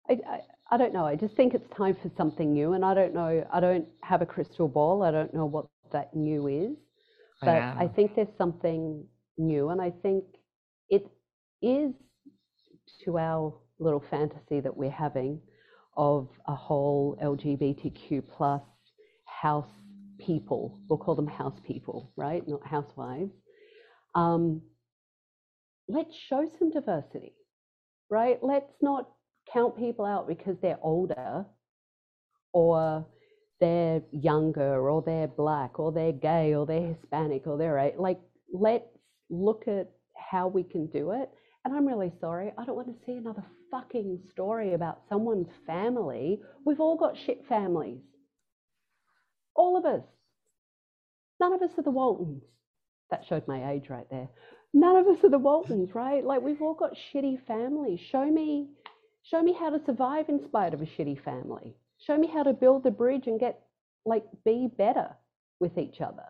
I, 0.08 0.18
I, 0.28 0.40
I 0.72 0.76
don't 0.76 0.92
know. 0.92 1.06
I 1.06 1.16
just 1.16 1.34
think 1.36 1.54
it's 1.54 1.68
time 1.74 1.96
for 2.02 2.10
something 2.16 2.52
new. 2.52 2.74
And 2.74 2.84
I 2.84 2.92
don't 2.92 3.14
know, 3.14 3.46
I 3.52 3.60
don't 3.60 3.86
have 4.02 4.20
a 4.20 4.26
crystal 4.26 4.68
ball. 4.68 5.02
I 5.02 5.10
don't 5.10 5.32
know 5.32 5.46
what 5.46 5.66
that 5.92 6.14
new 6.14 6.46
is. 6.46 6.76
But 7.40 7.48
I, 7.48 7.84
I 7.84 7.88
think 7.88 8.14
there's 8.14 8.28
something 8.36 9.02
new. 9.38 9.70
And 9.70 9.80
I 9.80 9.90
think 10.02 10.24
it 10.90 11.06
is 11.62 11.92
to 13.04 13.18
our 13.18 13.54
little 13.78 14.04
fantasy 14.10 14.60
that 14.60 14.76
we're 14.76 14.90
having 14.90 15.40
of 15.96 16.28
a 16.46 16.54
whole 16.54 17.16
LGBTQ 17.22 18.22
plus 18.28 18.62
house 19.26 19.70
people. 20.18 20.78
We'll 20.88 20.98
call 20.98 21.14
them 21.14 21.26
house 21.26 21.58
people, 21.66 22.12
right? 22.16 22.46
Not 22.46 22.66
housewives. 22.66 23.32
Um, 24.14 24.62
let's 25.88 26.14
show 26.14 26.46
some 26.58 26.70
diversity, 26.70 27.34
right? 28.10 28.38
Let's 28.42 28.72
not 28.80 29.08
count 29.52 29.76
people 29.76 30.04
out 30.04 30.28
because 30.28 30.56
they're 30.60 30.78
older 30.82 31.44
or 32.52 33.06
they're 33.60 34.02
younger 34.12 34.88
or 34.88 35.02
they're 35.02 35.28
black 35.28 35.78
or 35.78 35.92
they're 35.92 36.12
gay 36.12 36.54
or 36.54 36.66
they're 36.66 36.94
Hispanic 36.94 37.46
or 37.46 37.58
they're 37.58 37.92
like, 37.98 38.20
let's 38.52 38.88
look 39.28 39.64
at 39.68 39.90
how 40.16 40.48
we 40.48 40.62
can 40.62 40.86
do 40.86 41.12
it. 41.12 41.30
And 41.64 41.74
I'm 41.74 41.86
really 41.86 42.12
sorry, 42.20 42.52
I 42.56 42.64
don't 42.64 42.76
want 42.76 42.88
to 42.88 43.04
see 43.04 43.12
another 43.12 43.44
fucking 43.70 44.20
story 44.30 44.74
about 44.74 45.02
someone's 45.08 45.50
family. 45.66 46.40
We've 46.64 46.80
all 46.80 46.96
got 46.96 47.16
shit 47.26 47.44
families. 47.48 48.00
All 49.54 49.76
of 49.76 49.84
us. 49.84 50.04
None 51.38 51.52
of 51.52 51.62
us 51.62 51.70
are 51.78 51.82
the 51.82 51.90
Waltons. 51.90 52.42
That 53.10 53.24
showed 53.28 53.46
my 53.48 53.72
age 53.72 53.88
right 53.90 54.08
there 54.10 54.28
none 54.72 54.96
of 54.96 55.06
us 55.06 55.22
are 55.24 55.30
the 55.30 55.38
Waltons, 55.38 55.94
right? 55.94 56.24
Like 56.24 56.42
we've 56.42 56.62
all 56.62 56.74
got 56.74 56.92
shitty 57.12 57.44
families. 57.46 58.00
Show 58.10 58.24
me, 58.24 58.68
show 59.22 59.42
me 59.42 59.52
how 59.52 59.70
to 59.70 59.84
survive 59.84 60.28
in 60.28 60.44
spite 60.44 60.74
of 60.74 60.82
a 60.82 60.86
shitty 60.86 61.22
family. 61.24 61.74
Show 62.06 62.16
me 62.16 62.28
how 62.28 62.42
to 62.42 62.52
build 62.52 62.84
the 62.84 62.90
bridge 62.90 63.26
and 63.26 63.38
get 63.38 63.60
like 64.04 64.24
be 64.44 64.68
better 64.76 65.10
with 65.58 65.76
each 65.76 66.00
other. 66.00 66.24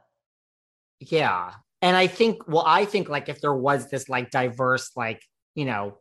Yeah. 0.99 1.52
And 1.82 1.96
I 1.96 2.06
think, 2.06 2.46
well, 2.46 2.64
I 2.66 2.84
think 2.84 3.08
like 3.08 3.28
if 3.28 3.40
there 3.40 3.54
was 3.54 3.88
this 3.88 4.08
like 4.08 4.30
diverse, 4.30 4.90
like, 4.96 5.22
you 5.54 5.64
know, 5.64 5.99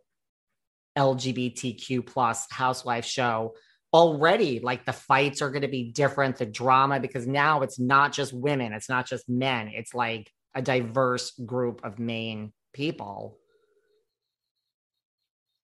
LGBTQ 0.97 2.05
plus 2.05 2.45
housewife 2.51 3.05
show, 3.05 3.55
already 3.93 4.59
like 4.59 4.85
the 4.85 4.93
fights 4.93 5.41
are 5.41 5.49
going 5.49 5.61
to 5.61 5.67
be 5.67 5.91
different, 5.91 6.37
the 6.37 6.45
drama, 6.45 6.99
because 6.99 7.25
now 7.25 7.61
it's 7.61 7.79
not 7.79 8.11
just 8.11 8.33
women, 8.33 8.73
it's 8.73 8.89
not 8.89 9.07
just 9.07 9.27
men, 9.29 9.69
it's 9.73 9.93
like 9.93 10.31
a 10.53 10.61
diverse 10.61 11.31
group 11.31 11.81
of 11.83 11.99
main 11.99 12.51
people. 12.73 13.37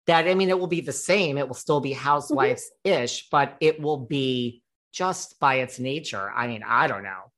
That 0.08 0.28
i 0.28 0.36
mean 0.36 0.50
it 0.50 0.60
will 0.60 0.68
be 0.68 0.82
the 0.82 0.92
same 0.92 1.40
it 1.40 1.48
will 1.48 1.56
still 1.56 1.80
be 1.80 1.90
mm-hmm. 1.90 2.00
housewives 2.00 2.70
ish 2.84 3.28
but 3.32 3.58
it 3.60 3.82
will 3.82 3.98
be 3.98 4.62
just 4.94 5.40
by 5.40 5.56
its 5.56 5.80
nature. 5.80 6.32
I 6.32 6.46
mean 6.48 6.64
i 6.64 6.86
don't 6.86 7.04
know 7.04 7.32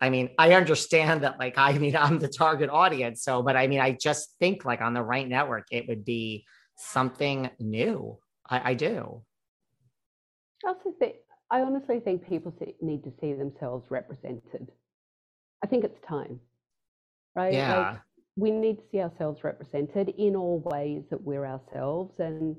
i 0.00 0.10
mean 0.10 0.30
i 0.38 0.52
understand 0.54 1.22
that 1.22 1.38
like 1.38 1.54
i 1.56 1.76
mean 1.78 1.96
i'm 1.96 2.18
the 2.18 2.28
target 2.28 2.70
audience 2.70 3.22
so 3.22 3.42
but 3.42 3.56
i 3.56 3.66
mean 3.66 3.80
i 3.80 3.92
just 3.92 4.36
think 4.38 4.64
like 4.64 4.80
on 4.80 4.94
the 4.94 5.02
right 5.02 5.28
network 5.28 5.66
it 5.70 5.86
would 5.88 6.04
be 6.04 6.44
something 6.76 7.50
new 7.58 8.18
i, 8.48 8.70
I 8.70 8.74
do 8.74 9.22
I 10.64 10.68
also 10.68 10.94
think 10.98 11.16
i 11.50 11.60
honestly 11.60 12.00
think 12.00 12.28
people 12.28 12.54
need 12.80 13.04
to 13.04 13.12
see 13.20 13.34
themselves 13.34 13.90
represented 13.90 14.70
i 15.62 15.66
think 15.66 15.84
it's 15.84 16.00
time 16.06 16.40
right? 17.36 17.52
Yeah. 17.52 17.90
Like, 17.90 18.00
we 18.34 18.50
need 18.50 18.78
to 18.78 18.82
see 18.90 19.00
ourselves 19.00 19.44
represented 19.44 20.12
in 20.18 20.34
all 20.34 20.60
ways 20.64 21.04
that 21.10 21.22
we're 21.22 21.46
ourselves. 21.46 22.18
And 22.18 22.56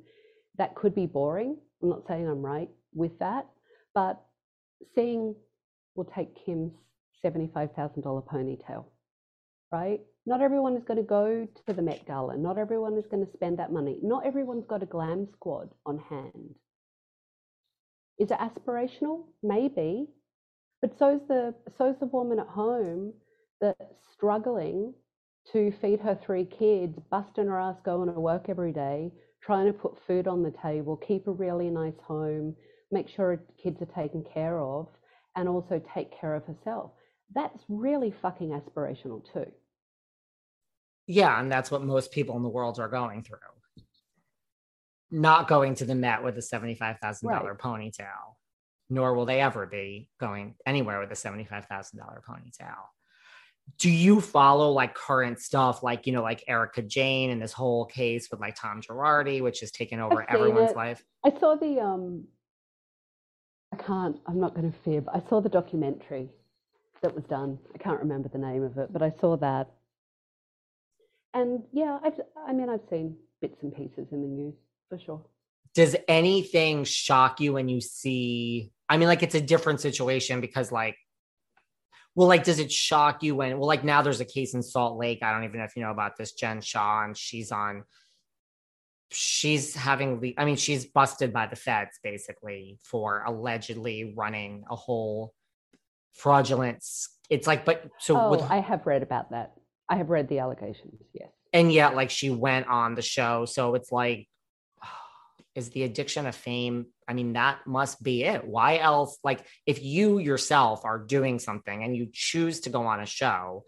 that 0.58 0.76
could 0.76 0.96
be 0.96 1.06
boring. 1.06 1.58
I'm 1.84 1.90
not 1.90 2.04
saying 2.08 2.28
I'm 2.28 2.42
right 2.42 2.70
with 2.94 3.18
that, 3.20 3.48
but 3.94 4.22
seeing, 4.96 5.36
we'll 5.96 6.10
take 6.16 6.30
Kim's 6.46 6.72
$75,000 7.24 8.28
ponytail, 8.28 8.86
right? 9.72 10.02
Not 10.26 10.42
everyone 10.42 10.76
is 10.76 10.84
going 10.84 10.98
to 10.98 11.04
go 11.04 11.48
to 11.68 11.74
the 11.74 11.82
Met 11.82 12.06
Gala. 12.06 12.38
Not 12.38 12.58
everyone 12.58 12.98
is 12.98 13.06
going 13.10 13.26
to 13.26 13.32
spend 13.32 13.60
that 13.60 13.72
money. 13.72 14.00
Not 14.04 14.26
everyone's 14.26 14.66
got 14.66 14.84
a 14.84 14.88
glam 14.88 15.28
squad 15.34 15.70
on 15.86 16.00
hand. 16.00 16.56
Is 18.20 18.32
it 18.32 18.38
aspirational? 18.40 19.26
Maybe. 19.44 20.08
But 20.82 20.98
so's 21.00 21.22
the 21.28 21.56
so's 21.78 21.96
the 22.00 22.06
woman 22.08 22.40
at 22.40 22.48
home 22.48 23.14
that's 23.62 23.82
struggling 24.14 24.94
to 25.52 25.72
feed 25.82 26.00
her 26.02 26.20
three 26.26 26.46
kids, 26.46 27.00
busting 27.10 27.48
her 27.48 27.60
ass 27.60 27.78
going 27.86 28.14
to 28.14 28.20
work 28.20 28.50
every 28.50 28.74
day, 28.74 29.12
trying 29.42 29.68
to 29.68 29.74
put 29.74 29.98
food 30.06 30.28
on 30.28 30.44
the 30.44 30.54
table, 30.62 30.98
keep 30.98 31.28
a 31.28 31.32
really 31.32 31.70
nice 31.70 31.98
home, 32.06 32.56
make 32.92 33.08
sure 33.08 33.38
her 33.38 33.44
kids 33.62 33.82
are 33.82 34.02
taken 34.02 34.24
care 34.34 34.60
of, 34.60 34.88
and 35.36 35.48
also 35.48 35.82
take 35.94 36.12
care 36.20 36.36
of 36.36 36.44
herself. 36.46 36.92
That's 37.34 37.64
really 37.68 38.14
fucking 38.22 38.50
aspirational 38.50 39.24
too. 39.32 39.52
Yeah, 41.08 41.40
and 41.40 41.52
that's 41.52 41.72
what 41.72 41.84
most 41.84 42.12
people 42.12 42.36
in 42.36 42.44
the 42.44 42.50
world 42.50 42.80
are 42.80 42.90
going 42.90 43.24
through. 43.24 43.38
Not 45.10 45.48
going 45.48 45.76
to 45.76 45.86
the 45.86 45.96
Met 45.96 46.24
with 46.24 46.38
a 46.38 46.42
$75,000 46.42 47.24
right. 47.24 47.58
ponytail, 47.58 48.36
nor 48.90 49.14
will 49.14 49.26
they 49.26 49.40
ever 49.40 49.66
be 49.66 50.10
going 50.20 50.56
anywhere 50.66 51.00
with 51.00 51.12
a 51.12 51.16
$75,000 51.16 51.66
ponytail 52.28 52.76
do 53.78 53.90
you 53.90 54.22
follow 54.22 54.72
like 54.72 54.96
current 54.96 55.40
stuff 55.40 55.84
like 55.84 56.08
you 56.08 56.14
know 56.14 56.22
like 56.22 56.44
Erika 56.48 56.82
Jayne 56.82 57.30
and 57.30 57.42
this 57.42 57.54
whole 57.54 57.86
case 57.86 58.30
with 58.32 58.40
like 58.40 58.56
Tom 58.56 58.82
Girardi 58.82 59.42
which 59.42 59.60
has 59.60 59.72
taken 59.72 60.00
over 60.00 60.30
everyone's 60.30 60.72
it. 60.72 60.78
life 60.78 61.04
I 61.26 61.38
saw 61.38 61.56
the 61.56 61.80
um 61.80 62.26
I 63.74 63.78
can't 63.78 64.18
I'm 64.26 64.40
not 64.40 64.56
going 64.56 64.72
to 64.72 64.78
fib 64.80 65.10
I 65.14 65.22
saw 65.28 65.42
the 65.42 65.50
documentary 65.50 66.30
that 67.02 67.16
was 67.16 67.24
done 67.26 67.58
I 67.74 67.78
can't 67.78 68.00
remember 68.00 68.30
the 68.30 68.38
name 68.40 68.64
of 68.64 68.78
it 68.78 68.92
but 68.92 69.02
I 69.02 69.14
saw 69.20 69.38
that 69.38 69.70
and 71.34 71.64
yeah 71.72 72.00
I've 72.04 72.20
I 72.48 72.54
mean 72.54 72.70
I've 72.70 72.82
seen 72.90 73.16
bits 73.42 73.58
and 73.62 73.76
pieces 73.76 74.08
in 74.12 74.22
the 74.22 74.28
news 74.28 74.56
for 74.90 75.00
sure 75.00 75.22
does 75.74 75.96
anything 76.08 76.84
shock 76.84 77.40
you 77.40 77.54
when 77.54 77.70
you 77.70 77.82
see 77.82 78.72
I 78.90 78.98
mean 78.98 79.08
like 79.08 79.24
it's 79.24 79.36
a 79.36 79.42
different 79.42 79.80
situation 79.82 80.42
because 80.42 80.72
like 80.72 80.98
Well, 82.16 82.28
like, 82.28 82.44
does 82.44 82.58
it 82.58 82.72
shock 82.72 83.22
you 83.22 83.36
when, 83.36 83.60
well, 83.60 83.68
like 83.68 83.84
now 83.84 84.02
there's 84.02 84.22
a 84.22 84.26
case 84.26 84.56
in 84.56 84.64
Salt 84.64 84.98
Lake. 84.98 85.20
I 85.22 85.32
don't 85.32 85.44
even 85.44 85.60
know 85.60 85.66
if 85.66 85.76
you 85.76 85.84
know 85.84 85.92
about 85.92 86.18
this, 86.18 86.32
Jen 86.34 86.62
Shah, 86.62 87.04
and 87.04 87.16
she's 87.16 87.52
on, 87.52 87.84
she's 89.12 89.76
having, 89.76 90.34
I 90.36 90.46
mean, 90.46 90.56
she's 90.56 90.86
busted 90.86 91.32
by 91.32 91.46
the 91.46 91.56
feds 91.56 92.00
basically 92.02 92.80
for 92.82 93.24
allegedly 93.24 94.16
running 94.18 94.64
a 94.68 94.76
whole 94.76 95.36
fraudulent, 96.18 96.84
it's 97.30 97.48
like, 97.48 97.66
but 97.66 97.90
so 98.00 98.20
oh, 98.20 98.32
with, 98.32 98.42
I 98.42 98.60
have 98.60 98.86
read 98.86 99.04
about 99.04 99.32
that. 99.32 99.54
I 99.90 99.96
have 99.96 100.10
read 100.10 100.28
the 100.28 100.40
allegations, 100.40 101.02
yes. 101.14 101.30
And 101.54 101.72
yet, 101.72 101.96
like, 101.96 102.10
she 102.10 102.30
went 102.30 102.68
on 102.68 102.96
the 102.96 103.02
show. 103.02 103.46
So 103.46 103.76
it's 103.76 103.92
like, 103.92 104.28
is 105.56 105.70
the 105.70 105.84
addiction 105.84 106.26
of 106.26 106.36
fame 106.36 106.88
I 107.08 107.14
mean, 107.14 107.34
that 107.34 107.66
must 107.66 108.04
be 108.04 108.24
it. 108.24 108.46
Why 108.46 108.78
else? 108.78 109.18
Like, 109.24 109.46
if 109.66 109.82
you 109.82 110.20
yourself 110.20 110.84
are 110.84 111.00
doing 111.00 111.40
something 111.40 111.84
and 111.84 111.96
you 111.96 112.10
choose 112.12 112.62
to 112.62 112.70
go 112.70 112.86
on 112.86 113.00
a 113.00 113.06
show, 113.06 113.64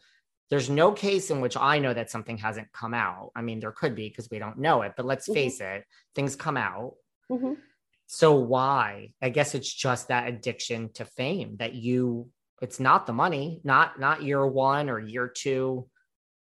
there's 0.50 0.70
no 0.70 0.92
case 0.92 1.30
in 1.30 1.42
which 1.42 1.56
I 1.56 1.80
know 1.80 1.94
that 1.94 2.12
something 2.12 2.38
hasn't 2.38 2.72
come 2.74 2.94
out. 2.94 3.32
I 3.36 3.42
mean, 3.42 3.60
there 3.60 3.72
could 3.72 3.96
be 3.96 4.10
because 4.10 4.28
we 4.30 4.40
don't 4.40 4.58
know 4.58 4.82
it, 4.82 4.94
but 4.98 5.06
let's 5.06 5.26
mm-hmm. 5.26 5.36
face 5.36 5.62
it, 5.62 5.86
things 6.16 6.36
come 6.36 6.58
out. 6.58 6.96
Mm-hmm. 7.32 7.54
So, 8.08 8.36
why? 8.36 9.14
I 9.22 9.30
guess 9.30 9.56
it's 9.56 9.72
just 9.72 10.08
that 10.08 10.28
addiction 10.28 10.92
to 10.94 11.06
fame 11.06 11.58
that 11.60 11.76
you, 11.76 12.30
it's 12.62 12.80
not 12.80 13.08
the 13.08 13.14
money, 13.14 13.62
not 13.64 14.00
not 14.00 14.24
year 14.24 14.46
one 14.46 14.90
or 14.90 15.00
year 15.00 15.28
two 15.28 15.88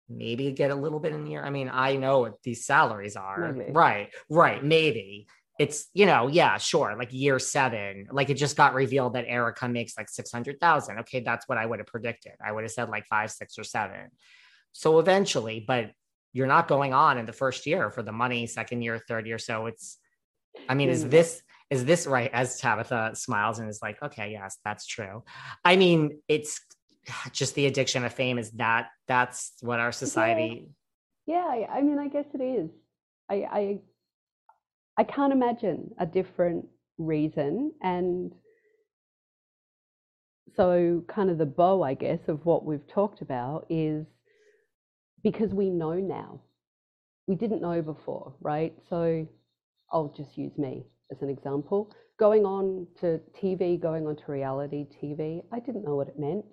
maybe 0.09 0.53
get 0.53 0.71
a 0.71 0.75
little 0.75 1.01
bit 1.01 1.13
in 1.13 1.25
the 1.25 1.33
year. 1.33 1.43
I 1.43 1.51
mean, 1.51 1.69
I 1.73 1.97
know 1.97 2.21
what 2.21 2.41
these 2.45 2.65
salaries 2.65 3.17
are. 3.17 3.53
Maybe. 3.53 3.73
Right, 3.73 4.11
right, 4.31 4.63
maybe 4.63 5.27
it's 5.59 5.89
you 5.95 6.07
know 6.07 6.29
yeah 6.29 6.59
sure 6.59 6.95
like 6.99 7.13
year 7.13 7.39
seven 7.39 8.07
like 8.11 8.29
it 8.29 8.35
just 8.35 8.57
got 8.57 8.75
revealed 8.75 9.15
that 9.15 9.25
erika 9.27 9.69
makes 9.69 9.97
like 9.97 10.09
600000 10.09 10.99
okay 11.01 11.21
that's 11.21 11.49
what 11.49 11.59
i 11.59 11.65
would 11.65 11.79
have 11.79 11.87
predicted 11.87 12.33
i 12.45 12.53
would 12.53 12.65
have 12.65 12.71
said 12.71 12.89
like 12.89 13.07
five 13.07 13.31
six 13.31 13.59
or 13.59 13.65
seven 13.65 14.11
so 14.73 14.99
eventually 14.99 15.65
but 15.67 15.91
you're 16.33 16.47
not 16.47 16.69
going 16.69 16.93
on 16.93 17.17
in 17.17 17.25
the 17.25 17.33
first 17.33 17.67
year 17.67 17.91
for 17.91 18.03
the 18.03 18.13
money 18.13 18.47
second 18.47 18.83
year 18.83 19.01
third 19.09 19.27
year 19.27 19.39
so 19.39 19.67
it's 19.67 19.99
i 20.69 20.75
mean 20.75 20.91
is 20.91 21.09
this 21.09 21.43
is 21.71 21.85
this 21.85 22.07
right 22.07 22.31
as 22.33 22.61
tabatha 22.61 23.17
smiles 23.17 23.59
and 23.59 23.69
is 23.69 23.81
like 23.83 24.01
okay 24.03 24.33
yes 24.33 24.59
that's 24.65 24.87
true 24.87 25.23
i 25.65 25.77
mean 25.77 26.19
it's 26.29 26.61
just 27.33 27.55
the 27.55 27.67
addiction 27.67 28.05
of 28.05 28.13
fame 28.13 28.39
is 28.39 28.51
that 28.53 28.89
that's 29.07 29.53
what 29.61 29.81
our 29.81 29.93
society 29.93 30.71
yeah, 31.27 31.55
yeah 31.57 31.67
i 31.71 31.81
mean 31.83 31.99
i 31.99 32.09
guess 32.09 32.27
it 32.35 32.43
is 32.43 32.71
i 33.31 33.35
i 33.35 33.79
I 34.97 35.05
can't 35.05 35.33
imagine 35.33 35.95
a 35.99 36.07
different 36.07 36.67
reason. 36.99 37.73
And 37.83 38.33
so, 40.55 41.05
kind 41.09 41.31
of 41.31 41.39
the 41.39 41.47
bow, 41.47 41.83
I 41.83 41.95
guess, 41.95 42.21
of 42.29 42.47
what 42.47 42.65
we've 42.65 42.87
talked 42.89 43.21
about 43.21 43.67
is 43.69 44.07
because 45.23 45.53
we 45.53 45.71
know 45.71 45.95
now. 45.95 46.41
We 47.27 47.35
didn't 47.35 47.61
know 47.61 47.83
before, 47.83 48.35
right? 48.41 48.75
So, 48.89 49.27
I'll 49.93 50.15
just 50.17 50.39
use 50.39 50.57
me 50.57 50.85
as 51.11 51.23
an 51.23 51.29
example. 51.29 51.95
Going 52.19 52.45
on 52.45 52.87
to 53.01 53.21
TV, 53.43 53.81
going 53.81 54.07
on 54.07 54.17
to 54.17 54.23
reality 54.29 54.87
TV, 55.03 55.43
I 55.53 55.61
didn't 55.61 55.85
know 55.85 55.97
what 55.97 56.09
it 56.09 56.19
meant. 56.19 56.45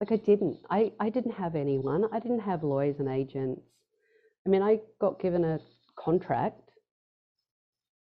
Like, 0.00 0.12
I 0.12 0.16
didn't. 0.24 0.58
I, 0.70 0.92
I 1.00 1.10
didn't 1.10 1.32
have 1.32 1.54
anyone, 1.56 2.04
I 2.12 2.20
didn't 2.20 2.40
have 2.40 2.62
lawyers 2.62 2.96
and 2.98 3.08
agents. 3.08 3.62
I 4.46 4.50
mean, 4.50 4.62
I 4.62 4.80
got 5.00 5.20
given 5.20 5.44
a 5.44 5.58
contract 5.96 6.64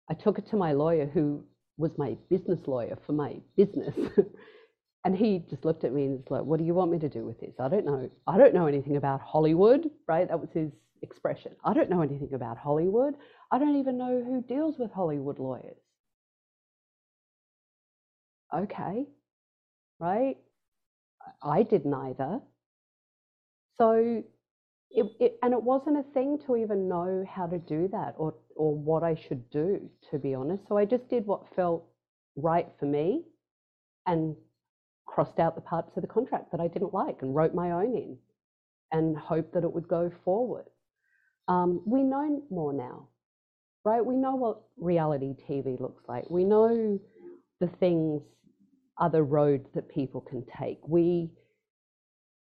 I 0.08 0.14
took 0.14 0.38
it 0.38 0.46
to 0.50 0.56
my 0.56 0.72
lawyer, 0.72 1.06
who 1.06 1.44
was 1.76 1.92
my 1.96 2.16
business 2.30 2.60
lawyer 2.66 2.96
for 3.06 3.12
my 3.12 3.36
business. 3.56 3.94
and 5.04 5.16
he 5.16 5.44
just 5.50 5.64
looked 5.64 5.84
at 5.84 5.92
me 5.92 6.04
and 6.04 6.18
was 6.18 6.30
like, 6.30 6.44
What 6.44 6.58
do 6.58 6.64
you 6.64 6.74
want 6.74 6.90
me 6.90 6.98
to 6.98 7.08
do 7.08 7.24
with 7.24 7.40
this? 7.40 7.54
I 7.58 7.68
don't 7.68 7.86
know. 7.86 8.10
I 8.26 8.38
don't 8.38 8.54
know 8.54 8.66
anything 8.66 8.96
about 8.96 9.20
Hollywood, 9.20 9.90
right? 10.06 10.28
That 10.28 10.40
was 10.40 10.50
his 10.52 10.70
expression. 11.02 11.52
I 11.64 11.74
don't 11.74 11.90
know 11.90 12.02
anything 12.02 12.34
about 12.34 12.58
Hollywood. 12.58 13.14
I 13.54 13.58
don't 13.60 13.76
even 13.76 13.96
know 13.96 14.20
who 14.20 14.42
deals 14.42 14.80
with 14.80 14.90
Hollywood 14.90 15.38
lawyers. 15.38 15.76
Okay, 18.52 19.06
right? 20.00 20.36
I 21.40 21.62
didn't 21.62 21.94
either. 21.94 22.40
So 23.78 24.24
it, 24.90 25.06
it, 25.20 25.38
and 25.40 25.52
it 25.52 25.62
wasn't 25.62 25.98
a 25.98 26.12
thing 26.14 26.40
to 26.46 26.56
even 26.56 26.88
know 26.88 27.24
how 27.32 27.46
to 27.46 27.58
do 27.58 27.86
that 27.92 28.14
or 28.16 28.34
or 28.56 28.74
what 28.74 29.04
I 29.04 29.14
should 29.14 29.48
do, 29.50 29.88
to 30.10 30.18
be 30.18 30.34
honest. 30.34 30.66
So 30.66 30.76
I 30.76 30.84
just 30.84 31.08
did 31.08 31.24
what 31.24 31.54
felt 31.54 31.84
right 32.34 32.66
for 32.80 32.86
me 32.86 33.22
and 34.04 34.34
crossed 35.06 35.38
out 35.38 35.54
the 35.54 35.60
parts 35.60 35.96
of 35.96 36.02
the 36.02 36.08
contract 36.08 36.50
that 36.50 36.60
I 36.60 36.66
didn't 36.66 36.92
like 36.92 37.22
and 37.22 37.36
wrote 37.36 37.54
my 37.54 37.70
own 37.70 37.94
in 37.94 38.18
and 38.90 39.16
hoped 39.16 39.54
that 39.54 39.62
it 39.62 39.72
would 39.72 39.86
go 39.86 40.10
forward. 40.24 40.64
Um, 41.46 41.82
we 41.86 42.02
know 42.02 42.42
more 42.50 42.72
now, 42.72 43.10
right? 43.84 44.04
We 44.04 44.16
know 44.16 44.34
what 44.34 44.62
reality 44.78 45.34
TV 45.48 45.80
looks 45.80 46.02
like. 46.08 46.28
We 46.30 46.44
know 46.44 46.98
the 47.60 47.68
things, 47.80 48.22
other 48.98 49.24
roads 49.24 49.68
that 49.74 49.88
people 49.88 50.20
can 50.20 50.44
take. 50.58 50.78
We 50.86 51.30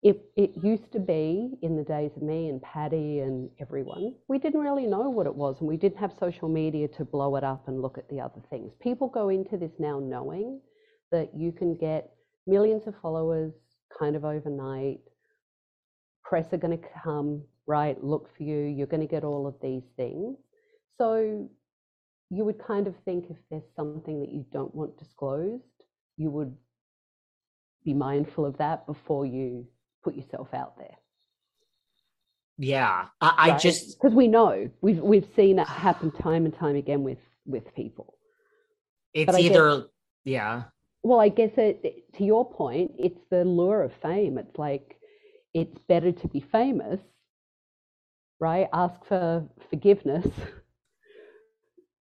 it, 0.05 0.21
it 0.37 0.51
used 0.63 0.93
to 0.93 0.99
be 0.99 1.55
in 1.63 1.77
the 1.79 1.83
days 1.83 2.11
of 2.15 2.23
me 2.23 2.51
and 2.51 2.61
Patti 2.61 3.21
and 3.21 3.49
everyone, 3.59 4.15
we 4.29 4.39
didn't 4.39 4.61
really 4.61 4.87
know 4.87 5.09
what 5.09 5.25
it 5.27 5.35
was 5.35 5.57
and 5.61 5.69
we 5.69 5.79
didn't 5.79 5.97
have 5.97 6.13
social 6.21 6.47
media 6.47 6.87
to 6.89 7.07
blow 7.07 7.37
it 7.37 7.43
up 7.43 7.69
and 7.69 7.81
look 7.81 7.97
at 7.97 8.07
the 8.11 8.21
other 8.21 8.43
things. 8.51 8.71
People 8.83 9.09
go 9.09 9.31
into 9.31 9.57
this 9.57 9.73
now 9.79 9.99
knowing 9.99 10.61
that 11.11 11.31
you 11.35 11.53
can 11.53 11.75
get 11.75 12.11
millions 12.47 12.87
of 12.87 12.95
followers 13.01 13.55
kind 13.99 14.15
of 14.15 14.27
overnight. 14.27 15.01
Press 16.23 16.53
are 16.53 16.59
going 16.59 16.79
to 16.79 16.85
come, 17.03 17.43
right, 17.67 18.03
look 18.05 18.29
for 18.37 18.43
you. 18.43 18.59
You're 18.59 18.87
going 18.87 19.01
to 19.01 19.07
get 19.07 19.25
all 19.25 19.47
of 19.47 19.55
these 19.63 19.85
things. 19.97 20.37
So 20.99 21.49
you 22.31 22.45
would 22.45 22.59
kind 22.59 22.87
of 22.87 22.95
think 23.05 23.27
if 23.31 23.37
there's 23.51 23.63
something 23.77 24.21
that 24.21 24.31
you 24.31 24.45
don't 24.53 24.75
want 24.75 24.99
disclosed, 24.99 25.63
you 26.17 26.31
would 26.31 26.55
be 27.85 27.95
mindful 27.95 28.47
of 28.47 28.57
that 28.59 28.87
before 28.87 29.27
you 29.27 29.67
put 30.03 30.15
yourself 30.15 30.49
out 30.55 30.77
there. 30.79 30.97
Yeah, 32.57 33.07
I, 33.21 33.35
I 33.37 33.59
just 33.59 34.01
because 34.01 34.15
we 34.15 34.29
know 34.29 34.71
we've 34.81 35.01
we've 35.01 35.27
seen 35.35 35.59
it 35.59 35.69
happen 35.69 36.13
time 36.13 36.45
and 36.45 36.57
time 36.57 36.77
again 36.77 37.03
with 37.03 37.19
with 37.47 37.75
people. 37.75 38.17
It's 39.13 39.37
either 39.37 39.81
guess, 39.81 39.89
yeah. 40.25 40.63
Well, 41.03 41.21
I 41.21 41.29
guess 41.29 41.51
it, 41.57 42.13
to 42.17 42.25
your 42.25 42.51
point, 42.51 42.93
it's 42.99 43.21
the 43.31 43.45
lure 43.45 43.83
of 43.83 43.93
fame. 44.03 44.39
It's 44.39 44.57
like 44.57 44.97
it's 45.53 45.79
better 45.89 46.13
to 46.13 46.29
be 46.29 46.41
famous, 46.41 47.01
right? 48.41 48.69
Ask 48.73 49.05
for 49.07 49.45
forgiveness 49.71 50.27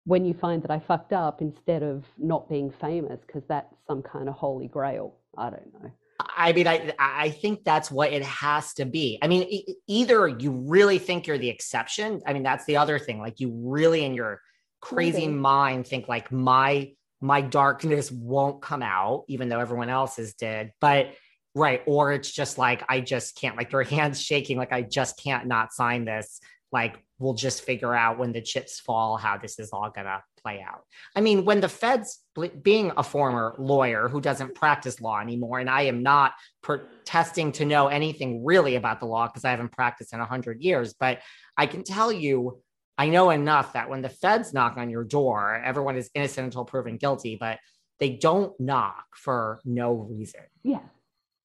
when 0.05 0.25
you 0.25 0.35
find 0.35 0.63
that 0.63 0.71
I 0.71 0.79
fucked 0.79 1.13
up 1.13 1.41
instead 1.41 1.83
of 1.83 2.05
not 2.19 2.49
being 2.49 2.71
famous 2.81 3.21
because 3.27 3.43
that's 3.49 3.75
some 3.89 4.03
kind 4.03 4.29
of 4.29 4.35
holy 4.35 4.69
grail. 4.69 5.15
I 5.37 5.51
don't 5.51 5.73
know. 5.83 5.91
I 6.21 6.53
mean, 6.53 6.67
I 6.67 6.93
I 6.99 7.31
think 7.31 7.65
that's 7.65 7.91
what 7.91 8.13
it 8.13 8.23
has 8.23 8.75
to 8.75 8.85
be. 8.85 9.19
I 9.21 9.29
mean, 9.29 9.43
e- 9.45 9.77
either 9.87 10.29
you 10.29 10.53
really 10.53 10.99
think 10.99 11.27
you're 11.27 11.39
the 11.39 11.49
exception. 11.49 12.21
I 12.27 12.33
mean, 12.33 12.43
that's 12.43 12.65
the 12.67 12.77
other 12.77 12.99
thing. 12.99 13.19
Like 13.19 13.41
you 13.41 13.51
really 13.53 14.05
in 14.05 14.15
your 14.15 14.41
crazy 14.81 15.27
mind 15.27 15.87
think 15.87 16.09
like 16.09 16.31
my 16.31 16.93
my 17.21 17.41
darkness 17.41 18.13
won't 18.13 18.63
come 18.63 18.83
out, 18.83 19.25
even 19.29 19.49
though 19.49 19.59
everyone 19.59 19.89
else's 19.89 20.35
did. 20.35 20.73
But 20.81 21.15
right, 21.55 21.83
or 21.87 22.13
it's 22.13 22.31
just 22.31 22.59
like 22.59 22.85
I 22.89 23.01
just 23.01 23.37
can't. 23.37 23.57
Like 23.57 23.73
your 23.73 23.83
hands 23.83 24.23
shaking. 24.23 24.57
Like 24.57 24.73
I 24.73 24.83
just 24.83 25.19
can't 25.19 25.47
not 25.47 25.73
sign 25.73 26.05
this. 26.05 26.41
Like 26.73 27.03
we'll 27.19 27.35
just 27.35 27.63
figure 27.63 27.95
out 27.95 28.19
when 28.19 28.33
the 28.33 28.41
chips 28.41 28.81
fall 28.81 29.17
how 29.17 29.39
this 29.39 29.59
is 29.59 29.71
all 29.71 29.91
gonna 29.95 30.23
play 30.43 30.65
out. 30.67 30.83
I 31.15 31.21
mean, 31.21 31.45
when 31.45 31.61
the 31.61 31.69
feds, 31.69 32.21
being 32.63 32.93
a 32.97 33.03
former 33.03 33.55
lawyer 33.59 34.09
who 34.09 34.21
doesn't 34.21 34.55
practice 34.55 35.01
law 35.01 35.21
anymore, 35.21 35.61
and 35.61 35.71
I 35.71 35.83
am 35.83 36.03
not 36.03 36.33
protesting 36.63 37.53
to 37.53 37.65
know 37.65 37.89
anything 37.89 38.45
really 38.45 38.75
about 38.77 39.01
the 39.01 39.07
law 39.07 39.27
because 39.27 39.45
I 39.45 39.51
haven't 39.51 39.73
practiced 39.73 40.13
in 40.13 40.19
100 40.19 40.61
years, 40.61 40.95
but 40.95 41.21
I 41.57 41.67
can 41.67 41.85
tell 41.85 42.13
you, 42.13 42.61
I 42.99 43.09
know 43.09 43.31
enough 43.31 43.73
that 43.73 43.89
when 43.89 44.03
the 44.03 44.09
feds 44.09 44.53
knock 44.53 44.77
on 44.77 44.91
your 44.91 45.05
door, 45.05 45.61
everyone 45.65 45.97
is 45.97 46.11
innocent 46.15 46.47
until 46.47 46.65
proven 46.65 46.97
guilty, 46.97 47.37
but 47.39 47.59
they 48.01 48.11
don't 48.11 48.59
knock 48.61 49.05
for 49.15 49.61
no 49.65 49.93
reason. 49.93 50.43
Yeah, 50.63 50.81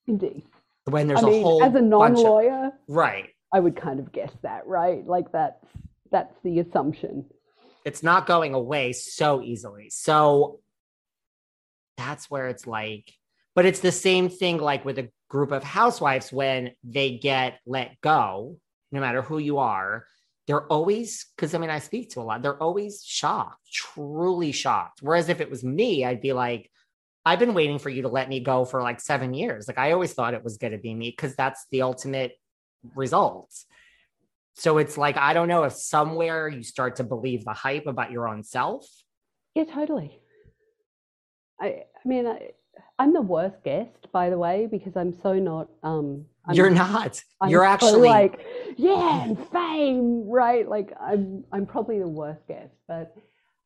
indeed. 0.08 0.44
When 0.86 1.08
there's 1.08 1.24
I 1.24 1.28
a 1.28 1.32
mean, 1.32 1.44
whole 1.44 1.64
as 1.64 1.76
a 1.76 1.82
non-lawyer, 1.82 2.68
of, 2.68 2.74
right? 2.88 3.30
I 3.54 3.60
would 3.60 3.76
kind 3.76 4.00
of 4.00 4.12
guess 4.12 4.32
that, 4.44 4.68
right? 4.68 5.06
Like 5.06 5.32
that's 5.32 5.66
that's 6.12 6.34
the 6.44 6.60
assumption. 6.60 7.26
It's 7.86 8.04
not 8.04 8.28
going 8.28 8.54
away 8.54 8.94
so 8.94 9.42
easily. 9.42 9.90
So 9.90 10.60
that's 11.98 12.30
where 12.30 12.48
it's 12.48 12.68
like, 12.68 13.12
but 13.56 13.66
it's 13.66 13.80
the 13.80 13.92
same 13.92 14.30
thing 14.30 14.58
like 14.58 14.86
with 14.86 15.00
a 15.00 15.10
group 15.30 15.52
of 15.52 15.64
housewives 15.64 16.32
when 16.32 16.72
they 16.84 17.18
get 17.18 17.60
let 17.66 18.00
go, 18.02 18.58
no 18.92 19.00
matter 19.00 19.22
who 19.22 19.38
you 19.38 19.60
are, 19.60 20.06
they're 20.48 20.66
always, 20.66 21.28
because 21.36 21.54
I 21.54 21.60
mean, 21.60 21.70
I 21.70 21.80
speak 21.80 22.12
to 22.12 22.22
a 22.22 22.24
lot, 22.24 22.42
they're 22.42 22.62
always 22.62 23.04
shocked, 23.06 23.72
truly 23.72 24.52
shocked. 24.52 25.00
Whereas 25.02 25.30
if 25.30 25.42
it 25.42 25.50
was 25.50 25.64
me, 25.64 26.04
I'd 26.04 26.22
be 26.22 26.34
like, 26.34 26.72
I've 27.26 27.40
been 27.40 27.54
waiting 27.54 27.78
for 27.78 27.90
you 27.90 28.02
to 28.04 28.08
let 28.08 28.30
me 28.30 28.40
go 28.40 28.66
for 28.66 28.82
like 28.82 29.00
seven 29.00 29.34
years. 29.34 29.68
Like 29.68 29.78
I 29.78 29.92
always 29.92 30.14
thought 30.14 30.34
it 30.34 30.44
was 30.44 30.58
going 30.58 30.72
to 30.72 30.80
be 30.80 30.96
me 30.96 31.12
because 31.12 31.36
that's 31.36 31.66
the 31.72 31.84
ultimate 31.84 32.32
result. 32.96 33.54
So 34.56 34.78
it's 34.78 34.98
like, 34.98 35.18
I 35.18 35.34
don't 35.34 35.48
know 35.48 35.64
if 35.64 35.74
somewhere 35.74 36.48
you 36.48 36.64
start 36.64 36.98
to 36.98 37.04
believe 37.04 37.46
the 37.46 37.54
hype 37.54 37.88
about 37.88 38.12
your 38.12 38.28
own 38.28 38.44
self. 38.44 38.86
Yeah, 39.56 39.64
totally. 39.64 40.20
I, 41.62 41.68
I 41.68 42.08
mean, 42.08 42.28
I, 42.28 42.52
I'm 42.98 43.14
the 43.14 43.22
worst 43.22 43.64
guest, 43.64 44.12
by 44.12 44.30
the 44.30 44.38
way, 44.38 44.68
because 44.70 44.98
I'm 44.98 45.14
so 45.14 45.34
not. 45.34 45.70
Um, 45.84 46.26
I'm, 46.46 46.56
You're 46.56 46.70
not. 46.70 47.22
I'm 47.40 47.50
You're 47.50 47.64
so 47.64 47.70
actually 47.70 48.10
like, 48.10 48.42
yeah, 48.78 49.24
and 49.24 49.38
fame, 49.50 50.30
right? 50.30 50.68
Like, 50.68 50.92
I'm, 51.00 51.46
I'm 51.54 51.66
probably 51.66 52.00
the 52.00 52.08
worst 52.08 52.46
guest, 52.48 52.74
but 52.88 53.16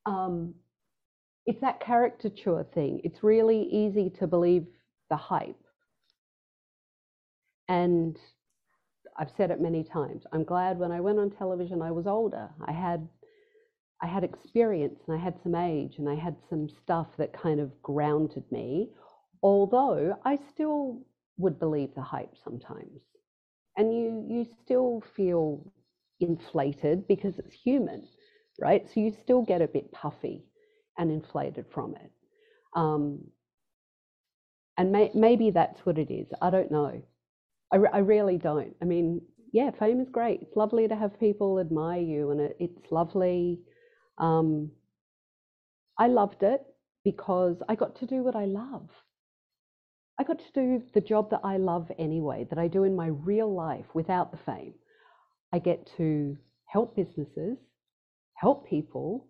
um, 0.06 0.54
it's 1.48 1.62
that 1.62 1.80
caricature 1.80 2.66
thing. 2.76 3.02
It's 3.04 3.24
really 3.24 3.64
easy 3.64 4.12
to 4.20 4.28
believe 4.28 4.68
the 5.10 5.16
hype, 5.16 5.56
and 7.68 8.18
I've 9.18 9.32
said 9.38 9.52
it 9.52 9.62
many 9.62 9.84
times. 9.84 10.24
I'm 10.32 10.44
glad 10.44 10.80
when 10.80 10.92
I 10.92 11.02
went 11.02 11.20
on 11.20 11.30
television, 11.32 11.82
I 11.82 11.92
was 11.92 12.08
older. 12.08 12.50
I 12.66 12.72
had 12.72 13.08
I 14.02 14.08
had 14.08 14.24
experience 14.24 15.00
and 15.08 15.18
I 15.18 15.24
had 15.24 15.42
some 15.44 15.56
age 15.56 15.98
and 15.98 16.10
I 16.10 16.16
had 16.16 16.36
some 16.50 16.68
stuff 16.70 17.08
that 17.18 17.32
kind 17.34 17.60
of 17.60 17.82
grounded 17.82 18.44
me, 18.52 18.90
although 19.42 20.18
I 20.26 20.38
still 20.52 21.00
would 21.38 21.58
believe 21.60 21.96
the 21.96 22.02
hype 22.02 22.36
sometimes. 22.44 23.02
And 23.78 23.94
you 23.96 24.26
you 24.30 24.46
still 24.64 25.02
feel 25.16 25.72
inflated 26.20 27.08
because 27.08 27.40
it's 27.40 27.54
human, 27.54 28.08
right? 28.60 28.88
So 28.94 29.00
you 29.00 29.12
still 29.12 29.42
get 29.44 29.62
a 29.62 29.68
bit 29.68 29.92
puffy 29.92 30.46
and 30.98 31.12
inflated 31.12 31.66
from 31.74 31.96
it. 31.96 32.12
Um, 32.76 33.20
and 34.78 34.92
may, 34.92 35.12
maybe 35.14 35.52
that's 35.52 35.86
what 35.86 35.98
it 35.98 36.12
is. 36.12 36.28
I 36.42 36.50
don't 36.50 36.72
know. 36.72 37.02
I, 37.74 37.78
I 37.92 38.00
really 38.00 38.38
don't. 38.38 38.76
I 38.82 38.86
mean, 38.86 39.22
yeah, 39.52 39.72
fame 39.72 40.00
is 40.00 40.10
great. 40.10 40.42
It's 40.42 40.56
lovely 40.56 40.88
to 40.88 40.96
have 40.96 41.20
people 41.20 41.60
admire 41.60 42.02
you, 42.02 42.32
and 42.32 42.40
it, 42.40 42.58
it's 42.60 42.92
lovely. 42.92 43.60
Um, 44.18 44.72
I 45.98 46.08
loved 46.08 46.44
it 46.44 46.62
because 47.04 47.58
I 47.68 47.76
got 47.76 47.96
to 48.00 48.06
do 48.06 48.24
what 48.24 48.36
I 48.36 48.46
love. 48.46 48.90
I 50.20 50.24
got 50.24 50.40
to 50.40 50.52
do 50.54 50.84
the 50.94 51.02
job 51.02 51.32
that 51.32 51.42
I 51.44 51.58
love 51.58 51.92
anyway, 51.98 52.46
that 52.50 52.60
I 52.60 52.68
do 52.68 52.84
in 52.84 52.96
my 52.96 53.08
real 53.08 53.54
life 53.54 53.86
without 53.94 54.32
the 54.32 54.38
fame. 54.46 54.76
I 55.52 55.60
get 55.60 55.90
to 55.98 56.38
help 56.66 56.96
businesses, 56.96 57.58
help 58.36 58.68
people, 58.68 59.28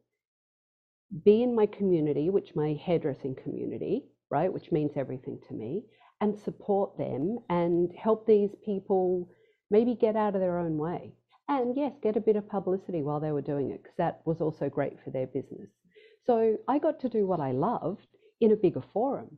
be 1.23 1.43
in 1.43 1.55
my 1.55 1.65
community, 1.65 2.29
which 2.29 2.55
my 2.55 2.77
hairdressing 2.85 3.35
community, 3.43 4.05
right, 4.29 4.51
which 4.51 4.71
means 4.71 4.91
everything 4.95 5.39
to 5.47 5.53
me, 5.53 5.83
and 6.23 6.39
support 6.39 6.97
them 6.97 7.37
and 7.49 7.91
help 8.01 8.25
these 8.25 8.51
people 8.63 9.29
maybe 9.69 9.93
get 9.93 10.15
out 10.15 10.35
of 10.35 10.39
their 10.39 10.57
own 10.57 10.77
way. 10.77 11.11
And 11.49 11.75
yes, 11.75 11.91
get 12.01 12.15
a 12.15 12.21
bit 12.21 12.37
of 12.37 12.47
publicity 12.47 13.01
while 13.01 13.19
they 13.19 13.33
were 13.33 13.41
doing 13.41 13.71
it, 13.71 13.83
because 13.83 13.97
that 13.97 14.21
was 14.23 14.39
also 14.39 14.69
great 14.69 14.93
for 15.03 15.09
their 15.09 15.27
business. 15.27 15.67
So 16.25 16.55
I 16.65 16.79
got 16.79 17.01
to 17.01 17.09
do 17.09 17.27
what 17.27 17.41
I 17.41 17.51
loved 17.51 18.07
in 18.39 18.53
a 18.53 18.55
bigger 18.55 18.81
forum. 18.93 19.37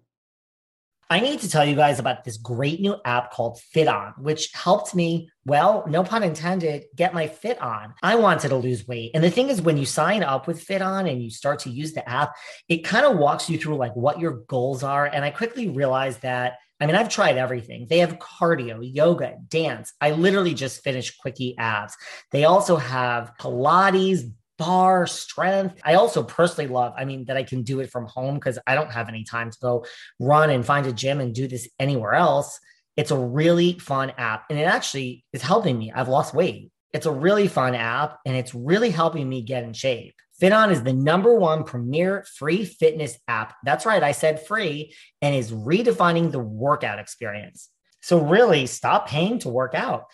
I 1.09 1.21
need 1.21 1.39
to 1.39 1.49
tell 1.49 1.65
you 1.65 1.75
guys 1.75 1.97
about 1.97 2.23
this 2.23 2.37
great 2.37 2.79
new 2.79 2.97
app 3.03 3.31
called 3.31 3.59
FitOn, 3.75 4.19
which 4.19 4.51
helped 4.53 4.93
me, 4.93 5.29
well, 5.43 5.85
no 5.87 6.03
pun 6.03 6.21
intended, 6.21 6.83
get 6.95 7.15
my 7.15 7.27
fit 7.27 7.59
on. 7.59 7.95
I 8.03 8.15
wanted 8.15 8.49
to 8.49 8.57
lose 8.57 8.87
weight. 8.87 9.11
And 9.15 9.23
the 9.23 9.31
thing 9.31 9.49
is, 9.49 9.59
when 9.59 9.77
you 9.77 9.87
sign 9.87 10.21
up 10.21 10.45
with 10.45 10.63
FitOn 10.63 11.09
and 11.09 11.23
you 11.23 11.31
start 11.31 11.59
to 11.61 11.71
use 11.71 11.93
the 11.93 12.07
app, 12.07 12.35
it 12.69 12.79
kind 12.83 13.07
of 13.07 13.17
walks 13.17 13.49
you 13.49 13.57
through 13.57 13.77
like 13.77 13.95
what 13.95 14.19
your 14.19 14.43
goals 14.47 14.83
are. 14.83 15.07
And 15.07 15.25
I 15.25 15.31
quickly 15.31 15.69
realized 15.69 16.21
that 16.21 16.57
I 16.79 16.85
mean, 16.85 16.95
I've 16.95 17.09
tried 17.09 17.37
everything. 17.37 17.87
They 17.89 17.99
have 17.99 18.19
cardio, 18.19 18.79
yoga, 18.81 19.37
dance. 19.47 19.93
I 20.01 20.11
literally 20.11 20.53
just 20.53 20.83
finished 20.83 21.17
Quickie 21.19 21.55
abs. 21.57 21.95
They 22.31 22.43
also 22.43 22.75
have 22.75 23.31
Pilates, 23.39 24.29
bar 24.57 25.07
strength. 25.07 25.79
I 25.83 25.95
also 25.95 26.23
personally 26.23 26.69
love, 26.69 26.93
I 26.97 27.05
mean, 27.05 27.25
that 27.25 27.37
I 27.37 27.43
can 27.43 27.63
do 27.63 27.79
it 27.79 27.91
from 27.91 28.05
home 28.05 28.35
because 28.35 28.59
I 28.67 28.75
don't 28.75 28.91
have 28.91 29.09
any 29.09 29.23
time 29.23 29.51
to 29.51 29.57
go 29.61 29.85
run 30.19 30.49
and 30.49 30.65
find 30.65 30.85
a 30.85 30.93
gym 30.93 31.19
and 31.19 31.33
do 31.33 31.47
this 31.47 31.69
anywhere 31.79 32.13
else. 32.13 32.59
It's 32.97 33.11
a 33.11 33.17
really 33.17 33.77
fun 33.79 34.13
app 34.17 34.45
and 34.49 34.57
it 34.57 34.63
actually 34.63 35.25
is 35.33 35.41
helping 35.41 35.77
me. 35.77 35.91
I've 35.93 36.07
lost 36.07 36.33
weight. 36.33 36.71
It's 36.93 37.05
a 37.05 37.11
really 37.11 37.47
fun 37.49 37.75
app 37.75 38.19
and 38.25 38.35
it's 38.35 38.55
really 38.55 38.89
helping 38.89 39.27
me 39.27 39.41
get 39.41 39.63
in 39.63 39.73
shape. 39.73 40.15
FitOn 40.41 40.71
is 40.71 40.83
the 40.83 40.93
number 40.93 41.33
one 41.33 41.63
premier 41.63 42.25
free 42.37 42.65
fitness 42.65 43.17
app. 43.27 43.55
That's 43.63 43.85
right, 43.85 44.03
I 44.03 44.11
said 44.11 44.45
free, 44.45 44.93
and 45.21 45.33
is 45.33 45.51
redefining 45.51 46.31
the 46.31 46.39
workout 46.39 46.99
experience. 46.99 47.69
So, 48.01 48.19
really, 48.19 48.65
stop 48.65 49.07
paying 49.07 49.39
to 49.39 49.49
work 49.49 49.73
out. 49.73 50.05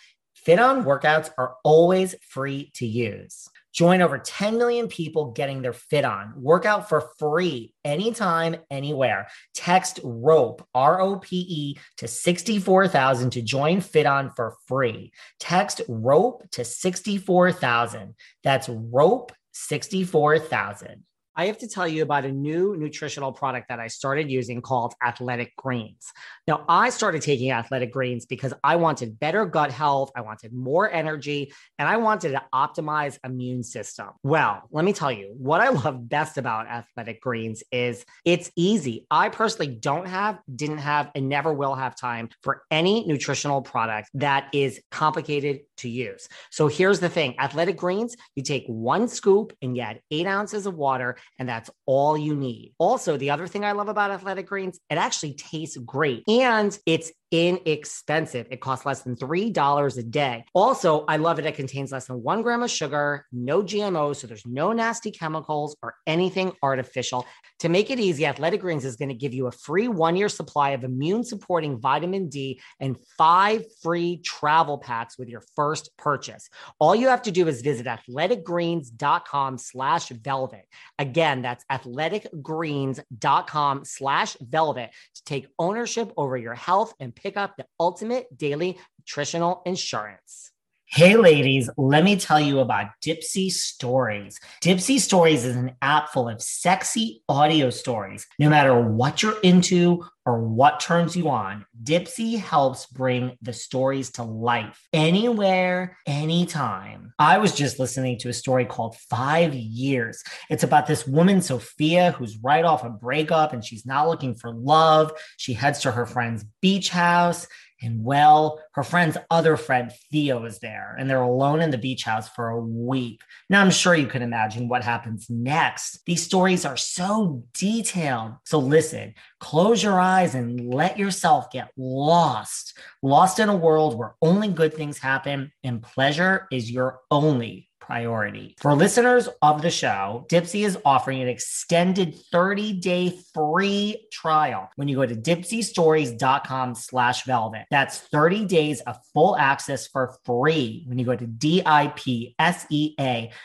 FitOn 0.46 0.84
workouts 0.84 1.30
are 1.38 1.56
always 1.64 2.14
free 2.28 2.70
to 2.74 2.86
use. 2.86 3.48
Join 3.72 4.02
over 4.02 4.18
10 4.18 4.58
million 4.58 4.88
people 4.88 5.32
getting 5.32 5.62
their 5.62 5.72
fit 5.72 6.04
on. 6.04 6.34
Workout 6.36 6.88
for 6.88 7.08
free 7.18 7.74
anytime, 7.84 8.56
anywhere. 8.70 9.28
Text 9.54 9.98
ROPE, 10.04 10.66
R 10.74 11.00
O 11.00 11.16
P 11.16 11.36
E, 11.36 11.78
to 11.98 12.08
64,000 12.08 13.30
to 13.30 13.42
join 13.42 13.78
FitOn 13.78 14.34
for 14.36 14.56
free. 14.66 15.12
Text 15.40 15.80
ROPE 15.88 16.50
to 16.52 16.64
64,000. 16.64 18.14
That's 18.42 18.68
ROPE 18.68 19.32
64,000. 19.52 21.04
I 21.34 21.46
have 21.46 21.58
to 21.58 21.68
tell 21.68 21.88
you 21.88 22.02
about 22.02 22.26
a 22.26 22.30
new 22.30 22.76
nutritional 22.76 23.32
product 23.32 23.68
that 23.68 23.80
I 23.80 23.86
started 23.86 24.30
using 24.30 24.60
called 24.60 24.94
Athletic 25.02 25.56
Greens. 25.56 26.12
Now, 26.46 26.64
I 26.68 26.90
started 26.90 27.22
taking 27.22 27.50
Athletic 27.50 27.90
Greens 27.90 28.26
because 28.26 28.52
I 28.62 28.76
wanted 28.76 29.18
better 29.18 29.46
gut 29.46 29.72
health, 29.72 30.10
I 30.14 30.20
wanted 30.20 30.52
more 30.52 30.90
energy, 30.90 31.52
and 31.78 31.88
I 31.88 31.96
wanted 31.96 32.32
to 32.32 32.42
optimize 32.54 33.18
immune 33.24 33.62
system. 33.62 34.08
Well, 34.22 34.62
let 34.70 34.84
me 34.84 34.92
tell 34.92 35.10
you, 35.10 35.34
what 35.38 35.60
I 35.62 35.68
love 35.84 36.08
best 36.08 36.36
about 36.36 36.66
Athletic 36.66 37.22
Greens 37.22 37.62
is 37.72 38.04
it's 38.24 38.50
easy. 38.54 39.06
I 39.10 39.30
personally 39.30 39.74
don't 39.74 40.06
have, 40.06 40.38
didn't 40.54 40.78
have, 40.78 41.10
and 41.14 41.28
never 41.28 41.52
will 41.52 41.74
have 41.74 41.96
time 41.96 42.28
for 42.42 42.62
any 42.70 43.06
nutritional 43.06 43.62
product 43.62 44.10
that 44.14 44.48
is 44.52 44.80
complicated 44.90 45.60
to 45.78 45.88
use. 45.88 46.28
So 46.50 46.68
here's 46.68 47.00
the 47.00 47.08
thing 47.08 47.36
Athletic 47.38 47.76
Greens, 47.76 48.16
you 48.34 48.42
take 48.42 48.64
one 48.66 49.08
scoop 49.08 49.52
and 49.62 49.76
you 49.76 49.82
add 49.82 50.00
eight 50.10 50.26
ounces 50.26 50.66
of 50.66 50.74
water, 50.74 51.16
and 51.38 51.48
that's 51.48 51.70
all 51.86 52.16
you 52.16 52.34
need. 52.34 52.74
Also, 52.78 53.16
the 53.16 53.30
other 53.30 53.46
thing 53.46 53.64
I 53.64 53.72
love 53.72 53.88
about 53.88 54.10
Athletic 54.10 54.46
Greens, 54.46 54.78
it 54.90 54.96
actually 54.96 55.34
tastes 55.34 55.76
great 55.76 56.24
and 56.28 56.76
it's 56.86 57.12
inexpensive. 57.32 58.46
It 58.50 58.60
costs 58.60 58.84
less 58.84 59.02
than 59.02 59.16
$3 59.16 59.98
a 59.98 60.02
day. 60.02 60.44
Also, 60.52 61.06
I 61.08 61.16
love 61.16 61.38
it. 61.38 61.46
It 61.46 61.56
contains 61.56 61.90
less 61.90 62.06
than 62.06 62.22
one 62.22 62.42
gram 62.42 62.62
of 62.62 62.70
sugar, 62.70 63.24
no 63.32 63.62
GMOs, 63.62 64.16
so 64.16 64.26
there's 64.26 64.46
no 64.46 64.72
nasty 64.72 65.10
chemicals 65.10 65.74
or 65.82 65.94
anything 66.06 66.52
artificial. 66.62 67.26
To 67.60 67.70
make 67.70 67.90
it 67.90 67.98
easy, 67.98 68.26
Athletic 68.26 68.60
Greens 68.60 68.84
is 68.84 68.96
going 68.96 69.08
to 69.08 69.14
give 69.14 69.32
you 69.32 69.46
a 69.46 69.52
free 69.52 69.88
one 69.88 70.14
year 70.14 70.28
supply 70.28 70.70
of 70.70 70.84
immune 70.84 71.24
supporting 71.24 71.80
vitamin 71.80 72.28
D 72.28 72.60
and 72.80 72.98
five 73.16 73.64
free 73.82 74.18
travel 74.18 74.76
packs 74.76 75.18
with 75.18 75.30
your 75.30 75.42
first 75.56 75.96
purchase. 75.96 76.50
All 76.78 76.94
you 76.94 77.08
have 77.08 77.22
to 77.22 77.30
do 77.30 77.48
is 77.48 77.62
visit 77.62 77.86
athleticgreens.com 77.86 79.56
slash 79.56 80.10
velvet. 80.10 80.66
Again, 80.98 81.40
that's 81.40 81.64
athleticgreens.com 81.72 83.84
slash 83.84 84.36
velvet 84.40 84.90
to 85.14 85.24
take 85.24 85.46
ownership 85.58 86.12
over 86.16 86.36
your 86.36 86.54
health 86.54 86.94
and 87.00 87.14
pick 87.22 87.36
up 87.36 87.56
the 87.56 87.66
ultimate 87.78 88.26
daily 88.36 88.78
nutritional 88.98 89.62
insurance. 89.66 90.51
Hey, 90.94 91.16
ladies, 91.16 91.70
let 91.78 92.04
me 92.04 92.16
tell 92.16 92.38
you 92.38 92.58
about 92.58 92.88
Dipsea 93.02 93.50
Stories. 93.50 94.38
Dipsea 94.60 95.00
Stories 95.00 95.46
is 95.46 95.56
an 95.56 95.74
app 95.80 96.10
full 96.10 96.28
of 96.28 96.42
sexy 96.42 97.22
audio 97.30 97.70
stories. 97.70 98.26
No 98.38 98.50
matter 98.50 98.78
what 98.78 99.22
you're 99.22 99.40
into 99.40 100.04
or 100.26 100.42
what 100.42 100.80
turns 100.80 101.16
you 101.16 101.30
on, 101.30 101.64
Dipsea 101.82 102.38
helps 102.38 102.84
bring 102.84 103.38
the 103.40 103.54
stories 103.54 104.10
to 104.12 104.22
life 104.22 104.86
anywhere, 104.92 105.96
anytime. 106.06 107.14
I 107.18 107.38
was 107.38 107.54
just 107.54 107.78
listening 107.78 108.18
to 108.18 108.28
a 108.28 108.34
story 108.34 108.66
called 108.66 108.94
Five 109.08 109.54
Years. 109.54 110.22
It's 110.50 110.62
about 110.62 110.86
this 110.86 111.06
woman, 111.06 111.40
Sophia, 111.40 112.12
who's 112.12 112.36
right 112.42 112.66
off 112.66 112.84
a 112.84 112.90
breakup 112.90 113.54
and 113.54 113.64
she's 113.64 113.86
not 113.86 114.08
looking 114.08 114.34
for 114.34 114.52
love. 114.52 115.10
She 115.38 115.54
heads 115.54 115.80
to 115.80 115.90
her 115.90 116.04
friend's 116.04 116.44
beach 116.60 116.90
house 116.90 117.46
and 117.82 118.04
well, 118.04 118.62
her 118.72 118.82
friend's 118.82 119.16
other 119.30 119.56
friend, 119.56 119.92
Theo, 120.10 120.44
is 120.44 120.58
there, 120.60 120.96
and 120.98 121.08
they're 121.08 121.20
alone 121.20 121.60
in 121.60 121.70
the 121.70 121.78
beach 121.78 122.04
house 122.04 122.28
for 122.28 122.48
a 122.48 122.60
week. 122.60 123.20
Now, 123.50 123.60
I'm 123.60 123.70
sure 123.70 123.94
you 123.94 124.06
can 124.06 124.22
imagine 124.22 124.68
what 124.68 124.84
happens 124.84 125.26
next. 125.28 126.00
These 126.06 126.22
stories 126.22 126.64
are 126.64 126.76
so 126.76 127.44
detailed. 127.54 128.34
So, 128.44 128.58
listen, 128.58 129.14
close 129.40 129.82
your 129.82 130.00
eyes 130.00 130.34
and 130.34 130.72
let 130.72 130.98
yourself 130.98 131.50
get 131.50 131.70
lost. 131.76 132.78
Lost 133.02 133.38
in 133.38 133.48
a 133.48 133.56
world 133.56 133.98
where 133.98 134.14
only 134.22 134.48
good 134.48 134.74
things 134.74 134.98
happen 134.98 135.52
and 135.64 135.82
pleasure 135.82 136.46
is 136.50 136.70
your 136.70 137.00
only 137.10 137.68
priority. 137.84 138.56
For 138.60 138.74
listeners 138.74 139.28
of 139.42 139.62
the 139.62 139.70
show, 139.70 140.26
Dipsea 140.30 140.64
is 140.64 140.78
offering 140.84 141.20
an 141.20 141.28
extended 141.28 142.16
30-day 142.32 143.18
free 143.34 144.06
trial 144.12 144.70
when 144.76 144.88
you 144.88 144.96
go 144.96 145.06
to 145.06 145.14
dipseastories.com 145.14 146.74
slash 146.74 147.24
velvet. 147.24 147.66
That's 147.70 147.98
30 147.98 148.46
days 148.46 148.80
of 148.82 148.96
full 149.12 149.36
access 149.36 149.88
for 149.88 150.14
free 150.24 150.84
when 150.86 150.98
you 150.98 151.04
go 151.04 151.16
to 151.16 151.26
D-I-P-S-E-A 151.26 151.72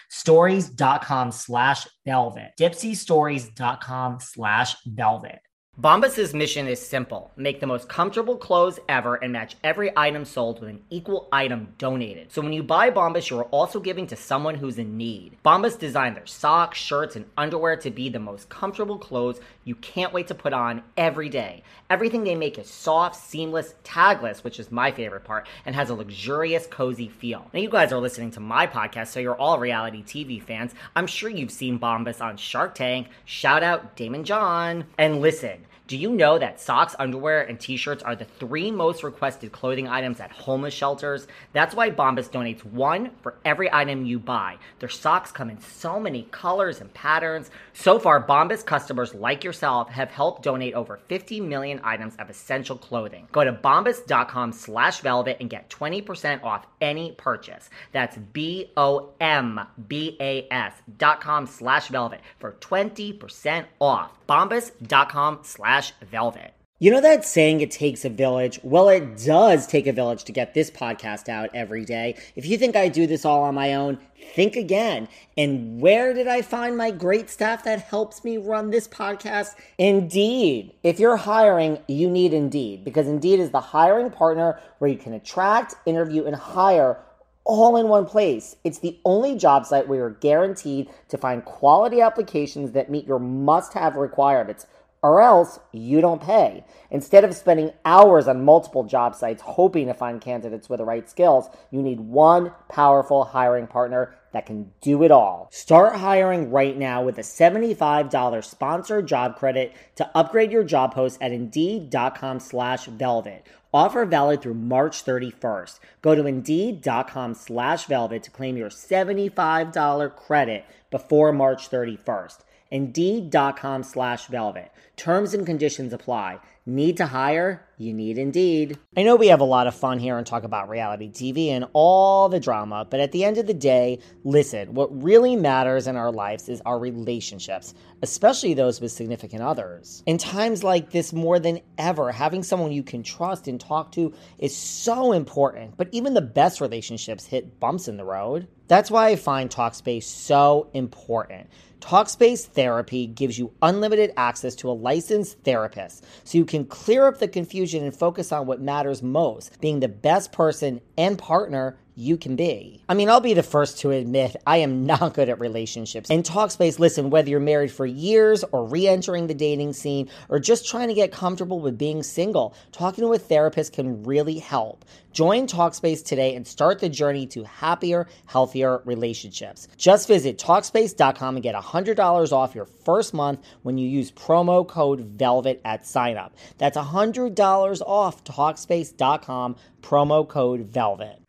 stories.com 0.10 1.32
slash 1.32 1.88
velvet. 2.06 2.52
Dipseastories.com 2.60 4.20
slash 4.20 4.76
velvet. 4.86 5.40
Bombas's 5.80 6.34
mission 6.34 6.68
is 6.68 6.84
simple 6.84 7.32
make 7.36 7.60
the 7.60 7.68
most 7.68 7.88
comfortable 7.88 8.36
clothes 8.36 8.80
ever 8.90 9.14
and 9.14 9.32
match 9.32 9.56
every 9.64 9.92
item 9.96 10.26
sold 10.26 10.60
with 10.60 10.70
an 10.70 10.82
equal 10.90 11.30
item 11.32 11.68
donated. 11.78 12.32
So 12.32 12.42
when 12.42 12.52
you 12.52 12.64
buy 12.64 12.90
Bombas, 12.90 13.30
you 13.30 13.38
are 13.38 13.44
also 13.44 13.80
giving 13.80 14.08
to 14.08 14.16
someone 14.16 14.56
who's 14.56 14.80
in 14.80 14.98
need. 14.98 15.38
Bombas 15.46 15.78
designed 15.78 16.16
their 16.16 16.26
socks, 16.26 16.80
shirts, 16.80 17.16
and 17.16 17.26
underwear 17.38 17.76
to 17.76 17.92
be 17.92 18.10
the 18.10 18.18
most 18.18 18.50
comfortable 18.50 18.98
clothes 18.98 19.40
you 19.66 19.76
can't 19.76 20.14
wait 20.14 20.26
to 20.30 20.34
put 20.34 20.52
on 20.52 20.82
every 20.98 21.30
day. 21.30 21.62
Everything 21.92 22.24
they 22.24 22.34
make 22.34 22.58
is 22.58 22.68
soft, 22.68 23.16
seamless, 23.16 23.76
tagless, 23.84 24.44
which 24.44 24.60
is 24.60 24.72
my 24.72 24.92
favorite 24.92 25.26
part, 25.26 25.46
and 25.64 25.76
has 25.76 25.92
a 25.92 25.94
luxurious, 25.94 26.66
cozy 26.66 27.08
feel. 27.08 27.46
Now, 27.54 27.60
you 27.60 27.70
guys 27.70 27.94
are 27.94 28.00
listening 28.00 28.32
to 28.32 28.40
my 28.40 28.66
podcast, 28.66 29.10
so 29.10 29.20
you're 29.20 29.36
all 29.36 29.60
reality 29.60 30.02
TV 30.04 30.42
fans. 30.42 30.74
I'm 30.96 31.06
sure 31.06 31.30
you've 31.30 31.52
seen 31.52 31.78
Bombas 31.78 32.20
on 32.20 32.38
Shark 32.38 32.74
Tank. 32.74 33.10
Shout 33.26 33.62
out 33.62 33.96
Daymond 33.96 34.24
John. 34.24 34.86
And 34.98 35.22
listen, 35.22 35.67
do 35.88 35.96
you 35.96 36.12
know 36.12 36.38
that 36.38 36.60
socks, 36.60 36.98
underwear, 37.00 37.44
and 37.44 37.58
t 37.58 37.78
shirts 37.78 38.04
are 38.04 38.16
the 38.16 38.26
three 38.26 38.72
most 38.72 39.04
requested 39.04 39.54
clothing 39.54 39.88
items 39.88 40.20
at 40.20 40.32
homeless 40.32 40.74
shelters? 40.74 41.28
That's 41.54 41.74
why 41.74 41.92
Bombas 41.92 42.30
donates 42.30 42.66
one 42.66 43.12
for 43.22 43.36
every 43.46 43.72
item 43.72 44.06
you 44.06 44.20
buy. 44.20 44.58
Their 44.80 44.90
socks 44.90 45.32
come 45.32 45.50
in 45.50 45.62
so 45.62 45.98
many 45.98 46.24
colors 46.32 46.82
and 46.82 46.94
patterns. 46.94 47.52
So 47.72 48.00
far, 48.00 48.22
Bombas 48.22 48.66
customers 48.66 49.14
like 49.14 49.46
yourself 49.46 49.90
have 49.90 50.12
helped 50.12 50.44
donate 50.44 50.74
over 50.74 51.00
50 51.08 51.40
million 51.40 51.80
items 51.86 52.18
of 52.18 52.30
essential 52.30 52.76
clothing. 52.76 53.30
Go 53.32 53.46
to 53.46 53.54
bombas.com 53.54 54.52
slash 54.52 55.00
velvet 55.00 55.38
and 55.40 55.50
get 55.50 55.70
20% 55.70 56.44
off 56.44 56.68
any 56.82 57.14
purchase. 57.14 57.70
That's 57.94 58.18
B 58.18 58.72
O 58.76 59.14
M 59.22 59.62
B 59.88 60.18
A 60.20 60.48
S 60.52 60.74
dot 60.98 61.22
com 61.22 61.48
slash 61.48 61.88
velvet 61.88 62.20
for 62.40 62.58
20% 62.60 63.66
off. 63.80 64.17
Bombas.com 64.28 65.40
slash 65.44 65.94
velvet. 66.02 66.54
You 66.80 66.92
know 66.92 67.02
that 67.02 67.26
saying 67.26 67.62
it 67.62 67.72
takes 67.72 68.06
a 68.06 68.10
village? 68.10 68.60
Well, 68.62 68.88
it 68.90 69.18
does 69.26 69.66
take 69.66 69.88
a 69.88 69.92
village 69.92 70.26
to 70.26 70.32
get 70.32 70.54
this 70.54 70.70
podcast 70.70 71.28
out 71.28 71.50
every 71.56 71.84
day. 71.84 72.16
If 72.36 72.46
you 72.46 72.56
think 72.56 72.76
I 72.76 72.88
do 72.88 73.08
this 73.08 73.26
all 73.26 73.42
on 73.42 73.56
my 73.56 73.74
own, 73.74 73.98
think 74.36 74.56
again. 74.56 75.08
And 75.36 75.82
where 75.82 76.14
did 76.14 76.28
I 76.28 76.44
find 76.44 76.78
my 76.78 76.92
great 76.92 77.32
staff 77.32 77.64
that 77.64 77.82
helps 77.82 78.24
me 78.24 78.38
run 78.38 78.70
this 78.70 78.88
podcast? 78.88 79.56
Indeed. 79.80 80.72
If 80.84 81.00
you're 81.00 81.18
hiring, 81.18 81.80
you 81.88 82.12
need 82.12 82.32
Indeed 82.32 82.86
because 82.86 83.08
Indeed 83.08 83.40
is 83.40 83.50
the 83.50 83.60
hiring 83.60 84.12
partner 84.12 84.60
where 84.78 84.92
you 84.92 84.98
can 84.98 85.14
attract, 85.14 85.74
interview, 85.88 86.26
and 86.26 86.36
hire 86.36 87.00
all 87.48 87.78
in 87.78 87.88
one 87.88 88.06
place. 88.06 88.58
It's 88.64 88.80
the 88.80 89.00
only 89.06 89.36
job 89.36 89.66
site 89.66 89.88
where 89.88 89.98
you're 90.00 90.10
guaranteed 90.12 90.90
to 91.08 91.18
find 91.18 91.44
quality 91.44 92.02
applications 92.02 92.74
that 92.74 92.92
meet 92.92 93.08
your 93.08 93.20
must 93.20 93.74
have 93.74 93.96
requirements, 93.96 94.68
or 95.02 95.22
else 95.22 95.60
you 95.72 96.02
don't 96.02 96.22
pay. 96.22 96.66
Instead 96.92 97.24
of 97.24 97.34
spending 97.34 97.72
hours 97.86 98.28
on 98.28 98.44
multiple 98.44 98.84
job 98.84 99.16
sites 99.16 99.42
hoping 99.42 99.88
to 99.88 99.94
find 99.94 100.22
candidates 100.22 100.70
with 100.70 100.80
the 100.80 100.86
right 100.86 101.10
skills, 101.10 101.50
you 101.72 101.82
need 101.82 102.00
one 102.02 102.52
powerful 102.70 103.24
hiring 103.24 103.68
partner 103.68 104.14
that 104.34 104.46
can 104.46 104.72
do 104.82 105.04
it 105.04 105.12
all. 105.12 105.48
Start 105.52 105.96
hiring 105.96 106.52
right 106.52 106.78
now 106.78 107.02
with 107.02 107.18
a 107.18 107.22
$75 107.22 108.44
sponsored 108.44 109.08
job 109.08 109.36
credit 109.38 109.74
to 109.96 110.10
upgrade 110.14 110.52
your 110.52 110.64
job 110.64 110.94
post 110.94 111.18
at 111.22 111.32
indeed.com 111.32 112.40
slash 112.40 112.86
velvet. 112.86 113.48
Offer 113.78 114.06
valid 114.06 114.42
through 114.42 114.56
March 114.56 115.06
31st. 115.06 115.80
Go 116.02 116.16
to 116.16 116.26
indeed.com 116.26 117.36
slash 117.36 117.86
velvet 117.86 118.24
to 118.24 118.32
claim 118.32 118.58
your 118.58 118.72
$75 118.72 120.16
credit 120.16 120.66
before 120.90 121.32
March 121.32 121.70
31st. 121.70 122.40
Indeed.com 122.72 123.84
slash 123.84 124.26
velvet. 124.26 124.72
Terms 124.96 125.36
and 125.36 125.46
conditions 125.46 125.94
apply. 125.94 126.40
Need 126.70 126.98
to 126.98 127.06
hire? 127.06 127.66
You 127.78 127.94
need 127.94 128.18
Indeed. 128.18 128.78
I 128.98 129.04
know 129.04 129.16
we 129.16 129.28
have 129.28 129.40
a 129.40 129.46
lot 129.46 129.68
of 129.68 129.76
fun 129.76 130.00
here 130.00 130.18
and 130.18 130.28
talk 130.28 130.44
about 130.44 130.68
reality 130.68 131.10
TV 131.10 131.48
and 131.48 131.66
all 131.72 132.28
the 132.28 132.42
drama, 132.42 132.86
but 132.90 133.00
at 133.00 133.14
the 133.14 133.24
end 133.24 133.38
of 133.38 133.48
the 133.48 133.54
day, 133.54 134.00
listen, 134.26 134.74
what 134.74 135.02
really 135.02 135.38
matters 135.38 135.88
in 135.88 135.96
our 135.96 136.12
lives 136.12 136.50
is 136.50 136.60
our 136.66 136.78
relationships, 136.78 137.74
especially 138.02 138.54
those 138.54 138.82
with 138.82 138.92
significant 138.92 139.44
others. 139.44 140.04
In 140.06 140.18
times 140.18 140.62
like 140.62 140.92
this, 140.92 141.14
more 141.14 141.40
than 141.40 141.62
ever, 141.78 142.12
having 142.12 142.44
someone 142.44 142.74
you 142.74 142.84
can 142.84 143.02
trust 143.02 143.48
and 143.48 143.62
talk 143.62 143.94
to 143.94 144.14
is 144.38 144.54
so 144.54 145.14
important, 145.14 145.78
but 145.78 145.88
even 145.94 146.16
the 146.16 146.22
best 146.22 146.60
relationships 146.60 147.26
hit 147.26 147.62
bumps 147.62 147.88
in 147.88 147.96
the 147.96 148.04
road. 148.04 148.46
That's 148.68 148.92
why 148.92 149.08
I 149.08 149.16
find 149.16 149.50
Talkspace 149.50 150.04
so 150.04 150.70
important. 150.74 151.50
Talkspace 151.80 152.46
Therapy 152.46 153.06
gives 153.08 153.38
you 153.38 153.54
unlimited 153.62 154.12
access 154.18 154.56
to 154.56 154.70
a 154.70 154.74
licensed 154.74 155.40
therapist 155.44 156.06
so 156.24 156.38
you 156.38 156.46
can 156.46 156.57
clear 156.66 157.08
up 157.08 157.20
the 157.20 157.28
confusion 157.28 157.84
and 157.84 157.96
focus 157.96 158.32
on 158.32 158.48
what 158.48 158.62
matters 158.62 159.04
most 159.04 159.60
being 159.62 159.80
the 159.80 159.88
best 159.88 160.32
person 160.32 160.82
and 160.98 161.18
partner 161.18 161.78
you 161.98 162.16
can 162.16 162.36
be. 162.36 162.84
I 162.88 162.94
mean, 162.94 163.10
I'll 163.10 163.20
be 163.20 163.34
the 163.34 163.42
first 163.42 163.80
to 163.80 163.90
admit 163.90 164.36
I 164.46 164.58
am 164.58 164.86
not 164.86 165.16
good 165.16 165.30
at 165.30 165.40
relationships. 165.40 166.12
In 166.12 166.22
Talkspace, 166.22 166.78
listen, 166.78 167.10
whether 167.10 167.30
you're 167.30 167.40
married 167.40 167.72
for 167.72 167.88
years 167.88 168.44
or 168.52 168.66
re 168.66 168.88
entering 168.88 169.26
the 169.26 169.34
dating 169.34 169.74
scene 169.74 170.08
or 170.30 170.40
just 170.40 170.70
trying 170.70 170.90
to 170.90 170.94
get 170.94 171.12
comfortable 171.12 171.60
with 171.60 171.78
being 171.78 172.04
single, 172.04 172.54
talking 172.72 173.04
to 173.04 173.14
a 173.14 173.18
therapist 173.18 173.74
can 173.74 174.04
really 174.04 174.38
help. 174.38 174.86
Join 175.12 175.48
Talkspace 175.48 176.06
today 176.06 176.36
and 176.36 176.46
start 176.46 176.78
the 176.80 176.90
journey 176.90 177.26
to 177.28 177.44
happier, 177.44 178.08
healthier 178.28 178.84
relationships. 178.86 179.68
Just 179.76 180.08
visit 180.08 180.38
Talkspace.com 180.38 181.38
and 181.38 181.44
get 181.44 181.56
$100 181.56 182.32
off 182.32 182.54
your 182.54 182.66
first 182.66 183.16
month 183.16 183.44
when 183.64 183.80
you 183.80 183.90
use 183.90 184.12
promo 184.12 184.68
code 184.68 185.18
VELVET 185.18 185.62
at 185.66 185.82
signup. 185.84 186.34
That's 186.60 186.78
$100 186.78 187.82
off 187.82 188.24
Talkspace.com, 188.24 189.56
promo 189.82 190.28
code 190.28 190.72
VELVET. 190.72 191.27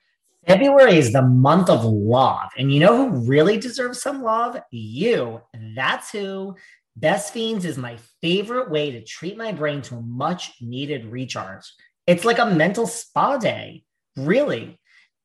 February 0.48 0.96
is 0.96 1.12
the 1.12 1.20
month 1.20 1.68
of 1.68 1.84
love. 1.84 2.48
And 2.56 2.72
you 2.72 2.80
know 2.80 2.96
who 2.96 3.18
really 3.26 3.58
deserves 3.58 4.00
some 4.00 4.22
love? 4.22 4.58
You. 4.70 5.42
That's 5.76 6.10
who. 6.10 6.56
Best 6.96 7.34
Fiends 7.34 7.66
is 7.66 7.76
my 7.76 7.98
favorite 8.22 8.70
way 8.70 8.90
to 8.90 9.04
treat 9.04 9.36
my 9.36 9.52
brain 9.52 9.82
to 9.82 9.96
a 9.96 10.00
much 10.00 10.54
needed 10.62 11.04
recharge. 11.04 11.70
It's 12.06 12.24
like 12.24 12.38
a 12.38 12.46
mental 12.46 12.86
spa 12.86 13.36
day. 13.36 13.84
Really. 14.16 14.80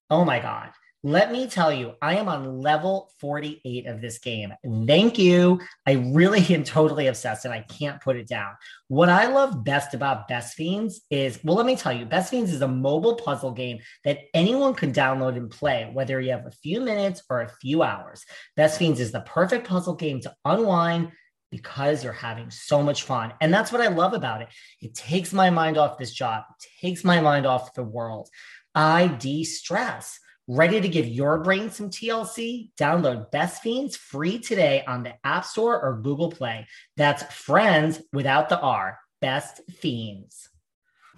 Oh 0.09 0.25
my 0.25 0.39
God. 0.39 0.71
Let 1.05 1.33
me 1.33 1.47
tell 1.47 1.73
you, 1.73 1.95
I 2.01 2.15
am 2.15 2.29
on 2.29 2.61
level 2.61 3.11
48 3.19 3.87
of 3.87 3.99
this 3.99 4.19
game. 4.19 4.53
Thank 4.87 5.19
you. 5.19 5.59
I 5.85 5.93
really 6.13 6.39
am 6.55 6.63
totally 6.63 7.07
obsessed 7.07 7.43
and 7.43 7.53
I 7.53 7.59
can't 7.59 8.01
put 8.01 8.15
it 8.15 8.25
down. 8.25 8.53
What 8.87 9.09
I 9.09 9.27
love 9.27 9.65
best 9.65 9.93
about 9.93 10.29
Best 10.29 10.55
Fiends 10.55 11.01
is, 11.09 11.43
well, 11.43 11.57
let 11.57 11.65
me 11.65 11.75
tell 11.75 11.91
you, 11.91 12.05
Best 12.05 12.31
Fiends 12.31 12.53
is 12.53 12.61
a 12.61 12.69
mobile 12.69 13.15
puzzle 13.15 13.51
game 13.51 13.79
that 14.05 14.19
anyone 14.33 14.73
can 14.75 14.93
download 14.93 15.35
and 15.35 15.51
play, 15.51 15.89
whether 15.91 16.21
you 16.21 16.31
have 16.31 16.45
a 16.45 16.51
few 16.51 16.79
minutes 16.79 17.21
or 17.29 17.41
a 17.41 17.51
few 17.59 17.83
hours. 17.83 18.23
Best 18.55 18.79
Fiends 18.79 19.01
is 19.01 19.11
the 19.11 19.21
perfect 19.21 19.67
puzzle 19.67 19.95
game 19.95 20.21
to 20.21 20.33
unwind 20.45 21.11
because 21.51 22.01
you're 22.01 22.13
having 22.13 22.49
so 22.49 22.81
much 22.81 23.03
fun. 23.03 23.33
And 23.41 23.53
that's 23.53 23.73
what 23.73 23.81
I 23.81 23.87
love 23.87 24.13
about 24.13 24.41
it. 24.41 24.47
It 24.79 24.95
takes 24.95 25.33
my 25.33 25.49
mind 25.49 25.77
off 25.77 25.97
this 25.97 26.13
job, 26.13 26.45
it 26.49 26.65
takes 26.79 27.03
my 27.03 27.19
mind 27.19 27.45
off 27.45 27.73
the 27.73 27.83
world. 27.83 28.29
I 28.73 29.07
de 29.07 29.43
stress. 29.43 30.17
Ready 30.49 30.82
to 30.82 30.89
give 30.89 31.08
your 31.08 31.39
brain 31.39 31.71
some 31.71 31.89
TLC? 31.89 32.71
Download 32.77 33.32
Best 33.32 33.63
Fiends 33.63 33.95
free 33.95 34.39
today 34.39 34.84
on 34.86 35.03
the 35.03 35.13
App 35.23 35.45
Store 35.45 35.82
or 35.82 36.01
Google 36.01 36.29
Play. 36.29 36.67
That's 36.97 37.23
friends 37.34 38.01
without 38.12 38.49
the 38.49 38.60
R. 38.60 38.99
Best 39.21 39.62
Fiends. 39.71 40.49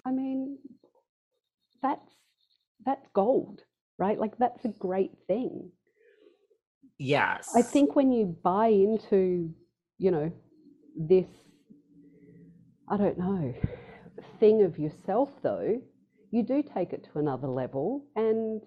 I 0.06 0.12
mean, 0.12 0.60
that's 1.82 2.08
that's 2.86 3.08
gold, 3.16 3.62
right? 3.98 4.20
Like 4.20 4.38
that's 4.38 4.64
a 4.64 4.70
great 4.70 5.14
thing. 5.26 5.72
Yes. 7.00 7.50
I 7.56 7.64
think 7.64 7.96
when 7.96 8.12
you 8.12 8.38
buy 8.44 8.68
into, 8.68 9.52
you 9.98 10.12
know, 10.12 10.32
this 10.96 11.26
I 12.88 12.98
don't 12.98 13.18
know, 13.18 13.56
thing 14.40 14.62
of 14.62 14.78
yourself 14.78 15.30
though, 15.42 15.82
you 16.30 16.44
do 16.44 16.62
take 16.62 16.94
it 16.94 17.08
to 17.12 17.18
another 17.18 17.48
level 17.48 18.06
and 18.16 18.62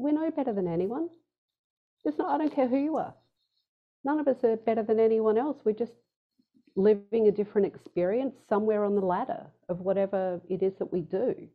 we're 0.00 0.12
no 0.12 0.30
better 0.30 0.52
than 0.52 0.68
anyone. 0.68 1.08
Just 2.04 2.18
not, 2.18 2.34
I 2.34 2.38
don't 2.38 2.54
care 2.54 2.68
who 2.68 2.78
you 2.78 2.96
are. 2.96 3.14
None 4.04 4.18
of 4.18 4.28
us 4.28 4.42
are 4.44 4.56
better 4.56 4.82
than 4.82 4.98
anyone 4.98 5.36
else. 5.36 5.58
We're 5.64 5.72
just 5.72 5.92
living 6.76 7.28
a 7.28 7.32
different 7.32 7.66
experience 7.66 8.36
somewhere 8.48 8.84
on 8.84 8.94
the 8.94 9.04
ladder 9.04 9.46
of 9.68 9.80
whatever 9.80 10.40
it 10.48 10.62
is 10.62 10.74
that 10.78 10.92
we 10.92 11.00
do. 11.00 11.34
It 11.36 11.50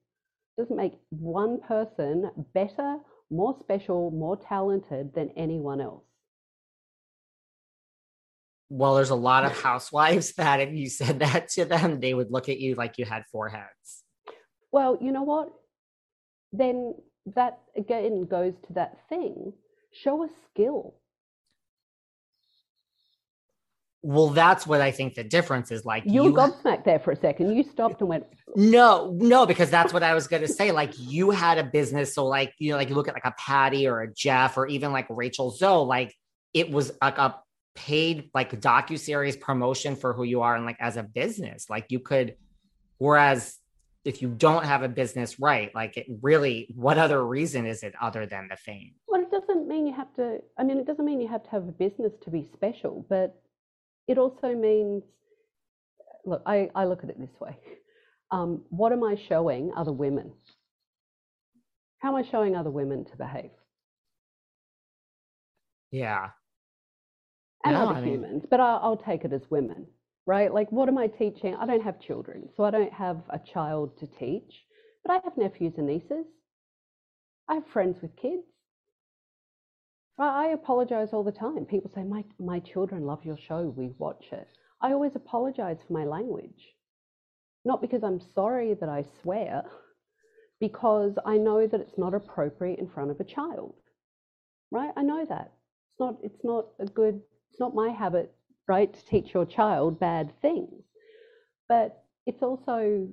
doesn't 0.57 0.75
make 0.75 0.93
one 1.09 1.59
person 1.61 2.29
better 2.53 2.97
more 3.31 3.55
special, 3.59 4.11
more 4.11 4.37
talented 4.37 5.13
than 5.15 5.31
anyone 5.35 5.81
else. 5.81 6.03
Well, 8.69 8.95
there's 8.95 9.09
a 9.09 9.15
lot 9.15 9.45
of 9.45 9.59
housewives 9.59 10.33
that 10.37 10.59
if 10.61 10.73
you 10.73 10.89
said 10.89 11.19
that 11.19 11.49
to 11.49 11.65
them, 11.65 11.99
they 11.99 12.13
would 12.13 12.31
look 12.31 12.49
at 12.49 12.59
you 12.59 12.75
like 12.75 12.97
you 12.97 13.05
had 13.05 13.23
four 13.31 13.49
heads. 13.49 14.03
Well, 14.71 14.97
you 15.01 15.11
know 15.11 15.23
what? 15.23 15.49
Then 16.51 16.95
that 17.33 17.59
again 17.75 18.25
goes 18.25 18.53
to 18.67 18.73
that 18.73 18.97
thing 19.09 19.53
show 19.91 20.23
a 20.23 20.27
skill. 20.51 20.95
Well, 24.01 24.29
that's 24.29 24.67
what 24.67 24.81
I 24.81 24.91
think 24.91 25.15
the 25.15 25.23
difference 25.23 25.71
is. 25.71 25.83
Like 25.83 26.03
you, 26.05 26.25
you 26.25 26.33
gobsmacked 26.33 26.83
there 26.83 26.99
for 26.99 27.11
a 27.11 27.15
second. 27.15 27.55
You 27.55 27.63
stopped 27.63 28.01
and 28.01 28.09
went, 28.09 28.25
No, 28.55 29.11
no, 29.19 29.47
because 29.47 29.71
that's 29.71 29.93
what 29.93 30.03
I 30.03 30.13
was 30.13 30.27
gonna 30.27 30.47
say. 30.47 30.71
Like 30.71 30.93
you 30.99 31.31
had 31.31 31.57
a 31.57 31.63
business, 31.63 32.13
so 32.13 32.27
like 32.27 32.53
you 32.59 32.71
know, 32.71 32.77
like 32.77 32.89
you 32.89 32.95
look 32.95 33.07
at 33.07 33.15
like 33.15 33.25
a 33.25 33.33
Patti 33.37 33.87
or 33.87 34.01
a 34.01 34.13
Jeff 34.13 34.57
or 34.57 34.67
even 34.67 34.91
like 34.91 35.07
Rachel 35.09 35.49
Zoe, 35.49 35.85
like 35.85 36.15
it 36.53 36.69
was 36.69 36.91
like 37.01 37.17
a 37.17 37.39
paid 37.73 38.29
like 38.33 38.59
docu 38.61 38.97
series 38.99 39.35
promotion 39.35 39.95
for 39.95 40.13
who 40.13 40.23
you 40.23 40.41
are 40.41 40.55
and 40.55 40.65
like 40.65 40.77
as 40.79 40.97
a 40.97 41.03
business. 41.03 41.67
Like 41.67 41.87
you 41.89 41.99
could, 41.99 42.35
whereas 42.99 43.57
if 44.05 44.21
you 44.21 44.29
don't 44.29 44.63
have 44.65 44.83
a 44.83 44.87
business 44.87 45.39
right, 45.39 45.73
like 45.75 45.97
it 45.97 46.05
really, 46.21 46.67
what 46.75 46.97
other 46.97 47.25
reason 47.25 47.65
is 47.65 47.83
it 47.83 47.93
other 47.99 48.25
than 48.25 48.47
the 48.47 48.55
fame? 48.55 48.93
Well, 49.07 49.21
it 49.21 49.31
doesn't 49.31 49.67
mean 49.67 49.87
you 49.87 49.93
have 49.93 50.13
to. 50.15 50.39
I 50.57 50.63
mean, 50.63 50.77
it 50.77 50.85
doesn't 50.85 51.03
mean 51.03 51.19
you 51.19 51.27
have 51.27 51.43
to 51.43 51.49
have 51.49 51.67
a 51.67 51.71
business 51.71 52.13
to 52.23 52.29
be 52.29 52.47
special, 52.53 53.05
but 53.09 53.41
it 54.07 54.17
also 54.17 54.53
means 54.55 55.03
look, 56.25 56.41
I, 56.45 56.69
I 56.75 56.85
look 56.85 57.03
at 57.03 57.09
it 57.09 57.19
this 57.19 57.39
way. 57.39 57.57
Um, 58.31 58.63
what 58.69 58.91
am 58.91 59.03
I 59.03 59.15
showing 59.29 59.71
other 59.77 59.91
women? 59.91 60.31
How 61.99 62.09
am 62.09 62.15
I 62.15 62.29
showing 62.29 62.55
other 62.55 62.71
women 62.71 63.05
to 63.05 63.17
behave? 63.17 63.51
Yeah. 65.91 66.29
And 67.63 67.75
no, 67.75 67.83
other 67.83 67.95
I 67.95 68.01
mean... 68.01 68.13
humans, 68.13 68.43
but 68.49 68.59
I, 68.59 68.77
I'll 68.77 68.97
take 68.97 69.23
it 69.25 69.31
as 69.31 69.41
women, 69.49 69.85
right? 70.25 70.53
Like, 70.53 70.71
what 70.71 70.89
am 70.89 70.97
I 70.97 71.07
teaching? 71.07 71.55
I 71.55 71.65
don't 71.65 71.83
have 71.83 71.99
children, 71.99 72.49
so 72.55 72.63
I 72.63 72.71
don't 72.71 72.93
have 72.93 73.21
a 73.29 73.39
child 73.39 73.97
to 73.99 74.07
teach, 74.07 74.65
but 75.03 75.13
I 75.13 75.21
have 75.23 75.37
nephews 75.37 75.73
and 75.77 75.87
nieces. 75.87 76.25
I 77.47 77.55
have 77.55 77.67
friends 77.67 78.01
with 78.01 78.15
kids. 78.15 78.43
I 80.17 80.47
apologize 80.47 81.09
all 81.11 81.23
the 81.23 81.31
time. 81.31 81.65
People 81.65 81.91
say, 81.93 82.03
my, 82.03 82.23
my 82.39 82.59
children 82.59 83.03
love 83.03 83.25
your 83.25 83.37
show, 83.37 83.73
we 83.75 83.91
watch 83.97 84.25
it. 84.31 84.47
I 84.81 84.91
always 84.93 85.15
apologize 85.15 85.77
for 85.85 85.93
my 85.93 86.05
language. 86.05 86.73
Not 87.65 87.81
because 87.81 88.03
I'm 88.03 88.21
sorry 88.33 88.75
that 88.75 88.89
I 88.89 89.03
swear, 89.21 89.63
because 90.59 91.17
I 91.25 91.37
know 91.37 91.67
that 91.67 91.81
it's 91.81 91.97
not 91.97 92.13
appropriate 92.13 92.79
in 92.79 92.87
front 92.87 93.11
of 93.11 93.19
a 93.19 93.23
child. 93.23 93.75
Right? 94.71 94.91
I 94.95 95.01
know 95.03 95.25
that. 95.25 95.51
It's 95.91 95.99
not 95.99 96.15
it's 96.23 96.43
not 96.43 96.67
a 96.79 96.85
good 96.85 97.21
it's 97.51 97.59
not 97.59 97.75
my 97.75 97.89
habit, 97.89 98.33
right, 98.67 98.93
to 98.93 99.05
teach 99.05 99.33
your 99.33 99.45
child 99.45 99.99
bad 99.99 100.33
things. 100.41 100.83
But 101.67 102.03
it's 102.25 102.41
also 102.41 103.07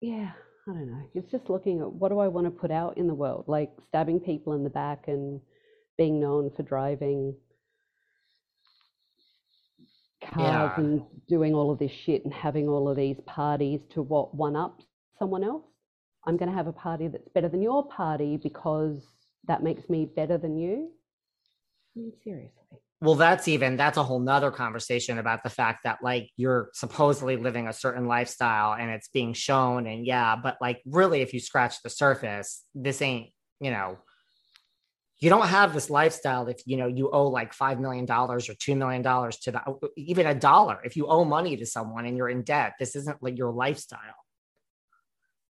yeah, 0.00 0.30
I 0.68 0.72
don't 0.72 0.86
know. 0.86 1.02
It's 1.14 1.30
just 1.30 1.48
looking 1.48 1.80
at 1.80 1.92
what 1.92 2.10
do 2.10 2.18
I 2.18 2.28
want 2.28 2.46
to 2.46 2.50
put 2.50 2.70
out 2.70 2.98
in 2.98 3.06
the 3.06 3.14
world? 3.14 3.44
Like 3.46 3.72
stabbing 3.88 4.20
people 4.20 4.52
in 4.52 4.64
the 4.64 4.70
back 4.70 5.04
and 5.08 5.40
being 5.96 6.20
known 6.20 6.50
for 6.56 6.62
driving 6.62 7.34
cars 10.22 10.72
yeah. 10.76 10.80
and 10.84 11.02
doing 11.28 11.54
all 11.54 11.70
of 11.70 11.78
this 11.78 11.92
shit 12.04 12.24
and 12.24 12.34
having 12.34 12.68
all 12.68 12.88
of 12.88 12.96
these 12.96 13.16
parties 13.26 13.80
to 13.94 14.02
what 14.02 14.34
one 14.34 14.56
up 14.56 14.80
someone 15.18 15.44
else. 15.44 15.64
I'm 16.26 16.36
going 16.36 16.50
to 16.50 16.56
have 16.56 16.66
a 16.66 16.72
party 16.72 17.08
that's 17.08 17.28
better 17.34 17.48
than 17.48 17.62
your 17.62 17.86
party 17.88 18.36
because 18.36 19.00
that 19.46 19.62
makes 19.62 19.88
me 19.88 20.04
better 20.04 20.36
than 20.36 20.58
you. 20.58 20.90
I 21.96 22.00
mean, 22.00 22.12
seriously. 22.24 22.80
Well, 23.02 23.14
that's 23.14 23.46
even 23.46 23.76
that's 23.76 23.98
a 23.98 24.02
whole 24.02 24.20
nother 24.20 24.50
conversation 24.50 25.18
about 25.18 25.42
the 25.42 25.50
fact 25.50 25.80
that 25.84 25.98
like 26.02 26.30
you're 26.36 26.70
supposedly 26.72 27.36
living 27.36 27.68
a 27.68 27.72
certain 27.72 28.06
lifestyle 28.06 28.72
and 28.72 28.90
it's 28.90 29.08
being 29.08 29.34
shown 29.34 29.86
and 29.86 30.06
yeah, 30.06 30.34
but 30.36 30.56
like 30.62 30.80
really 30.86 31.20
if 31.20 31.34
you 31.34 31.40
scratch 31.40 31.82
the 31.82 31.90
surface, 31.90 32.64
this 32.74 33.02
ain't, 33.02 33.30
you 33.60 33.70
know, 33.70 33.98
you 35.18 35.28
don't 35.28 35.46
have 35.46 35.74
this 35.74 35.90
lifestyle 35.90 36.46
if 36.48 36.60
you 36.66 36.78
know 36.78 36.86
you 36.86 37.10
owe 37.10 37.28
like 37.28 37.52
five 37.52 37.80
million 37.80 38.06
dollars 38.06 38.48
or 38.48 38.54
two 38.54 38.74
million 38.74 39.02
dollars 39.02 39.38
to 39.40 39.50
the 39.50 39.60
even 39.96 40.26
a 40.26 40.34
dollar. 40.34 40.80
If 40.82 40.96
you 40.96 41.06
owe 41.06 41.24
money 41.24 41.56
to 41.58 41.66
someone 41.66 42.06
and 42.06 42.16
you're 42.16 42.28
in 42.30 42.42
debt 42.42 42.74
this 42.78 42.96
isn't 42.96 43.22
like 43.22 43.36
your 43.36 43.52
lifestyle. 43.52 44.00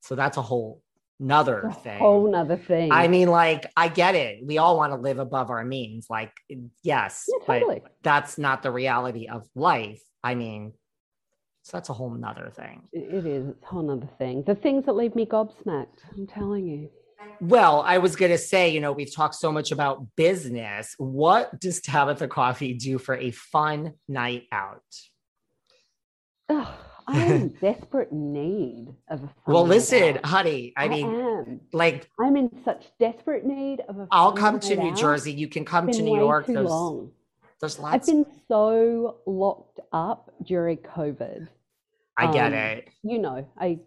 So 0.00 0.16
that's 0.16 0.36
a 0.36 0.42
whole 0.42 0.82
another 1.20 1.72
thing. 1.82 1.98
whole 1.98 2.30
nother 2.30 2.56
thing. 2.56 2.92
I 2.92 3.08
mean 3.08 3.28
like 3.28 3.70
i 3.76 3.88
get 3.88 4.14
it. 4.14 4.44
We 4.44 4.58
all 4.58 4.76
want 4.76 4.92
to 4.92 4.98
live 4.98 5.18
above 5.18 5.50
our 5.50 5.64
means 5.64 6.06
like 6.08 6.32
yes 6.82 7.26
yeah, 7.28 7.46
totally. 7.46 7.80
but 7.82 7.92
that's 8.02 8.38
not 8.38 8.62
the 8.62 8.70
reality 8.70 9.26
of 9.28 9.46
life. 9.54 10.02
I 10.22 10.34
mean 10.34 10.72
so 11.62 11.76
that's 11.76 11.90
a 11.90 11.92
whole 11.92 12.10
nother 12.10 12.50
thing. 12.54 12.82
It 12.92 13.26
is. 13.26 13.48
It's 13.48 13.62
a 13.62 13.66
whole 13.66 13.82
nother 13.82 14.08
thing. 14.18 14.42
The 14.46 14.54
things 14.54 14.86
that 14.86 14.94
leave 14.94 15.14
me 15.14 15.26
gobsmacked 15.26 16.00
i'm 16.16 16.26
telling 16.26 16.66
you. 16.66 16.88
Well, 17.40 17.82
I 17.82 17.98
was 17.98 18.16
going 18.16 18.32
to 18.32 18.38
say, 18.38 18.70
you 18.70 18.80
know, 18.80 18.92
we've 18.92 19.14
talked 19.14 19.34
so 19.34 19.52
much 19.52 19.70
about 19.70 20.06
business. 20.16 20.94
What 20.98 21.60
does 21.60 21.80
Tabatha 21.80 22.28
Coffey 22.28 22.74
do 22.74 22.98
for 22.98 23.16
a 23.16 23.32
fun 23.32 23.94
night 24.08 24.44
out? 24.50 24.82
Oh, 26.48 26.74
I'm 27.08 27.32
in 27.32 27.48
desperate 27.60 28.12
need 28.12 28.94
of 29.08 29.24
a 29.24 29.30
Well, 29.46 29.66
listen, 29.66 30.18
out. 30.18 30.26
honey, 30.26 30.72
I, 30.76 30.84
I 30.84 30.88
mean, 30.88 31.06
am. 31.06 31.60
like, 31.72 32.08
I'm 32.20 32.36
in 32.36 32.50
such 32.64 32.84
desperate 33.00 33.44
need 33.44 33.80
of 33.88 33.98
a 33.98 34.08
I'll 34.10 34.32
come 34.32 34.60
to 34.60 34.76
New 34.76 34.90
out. 34.90 34.96
Jersey. 34.96 35.32
You 35.32 35.48
can 35.48 35.64
come 35.64 35.90
to 35.90 36.02
New 36.02 36.16
York. 36.16 36.46
Too 36.46 36.54
there's, 36.54 36.68
long. 36.68 37.10
there's 37.60 37.78
lots. 37.78 37.94
I've 37.94 38.06
been 38.06 38.26
so 38.46 39.16
locked 39.26 39.80
up 39.92 40.30
during 40.44 40.76
COVID. 40.78 41.48
I 42.16 42.32
get 42.32 42.48
um, 42.48 42.54
it. 42.54 42.88
You 43.02 43.18
know, 43.18 43.46
I 43.56 43.78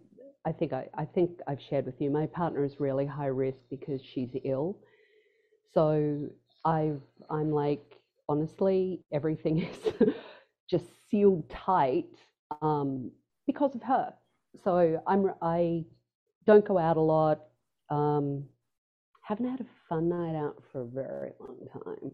I 0.44 0.52
think 0.52 0.72
I, 0.72 0.88
I 0.94 1.04
think 1.04 1.38
I've 1.46 1.60
shared 1.60 1.86
with 1.86 2.00
you. 2.00 2.10
My 2.10 2.26
partner 2.26 2.64
is 2.64 2.80
really 2.80 3.06
high 3.06 3.26
risk 3.26 3.58
because 3.70 4.00
she's 4.02 4.30
ill. 4.44 4.78
So 5.74 6.28
I've 6.64 7.00
I'm 7.30 7.52
like 7.52 7.84
honestly 8.28 9.00
everything 9.12 9.58
is 10.00 10.12
just 10.68 10.86
sealed 11.10 11.48
tight 11.50 12.06
um, 12.60 13.10
because 13.46 13.74
of 13.74 13.82
her. 13.82 14.12
So 14.64 15.02
I'm 15.06 15.32
I 15.40 15.84
don't 16.46 16.64
go 16.64 16.78
out 16.78 16.96
a 16.96 17.00
lot. 17.00 17.40
Um, 17.88 18.44
haven't 19.22 19.48
had 19.48 19.60
a 19.60 19.66
fun 19.88 20.08
night 20.08 20.36
out 20.36 20.62
for 20.70 20.82
a 20.82 20.86
very 20.86 21.32
long 21.40 21.68
time. 21.72 22.12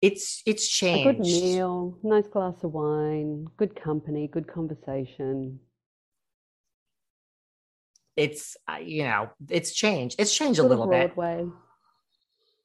It's 0.00 0.42
it's 0.46 0.68
changed. 0.68 1.08
A 1.08 1.12
good 1.12 1.20
meal, 1.20 1.98
nice 2.02 2.26
glass 2.26 2.62
of 2.62 2.72
wine, 2.72 3.46
good 3.56 3.80
company, 3.80 4.28
good 4.28 4.46
conversation 4.46 5.60
it's 8.18 8.56
you 8.84 9.04
know 9.04 9.30
it's 9.48 9.72
changed. 9.72 10.16
It's 10.18 10.34
changed 10.34 10.58
a 10.58 10.64
little 10.64 10.88
Broadway. 10.88 11.44
bit. 11.44 11.52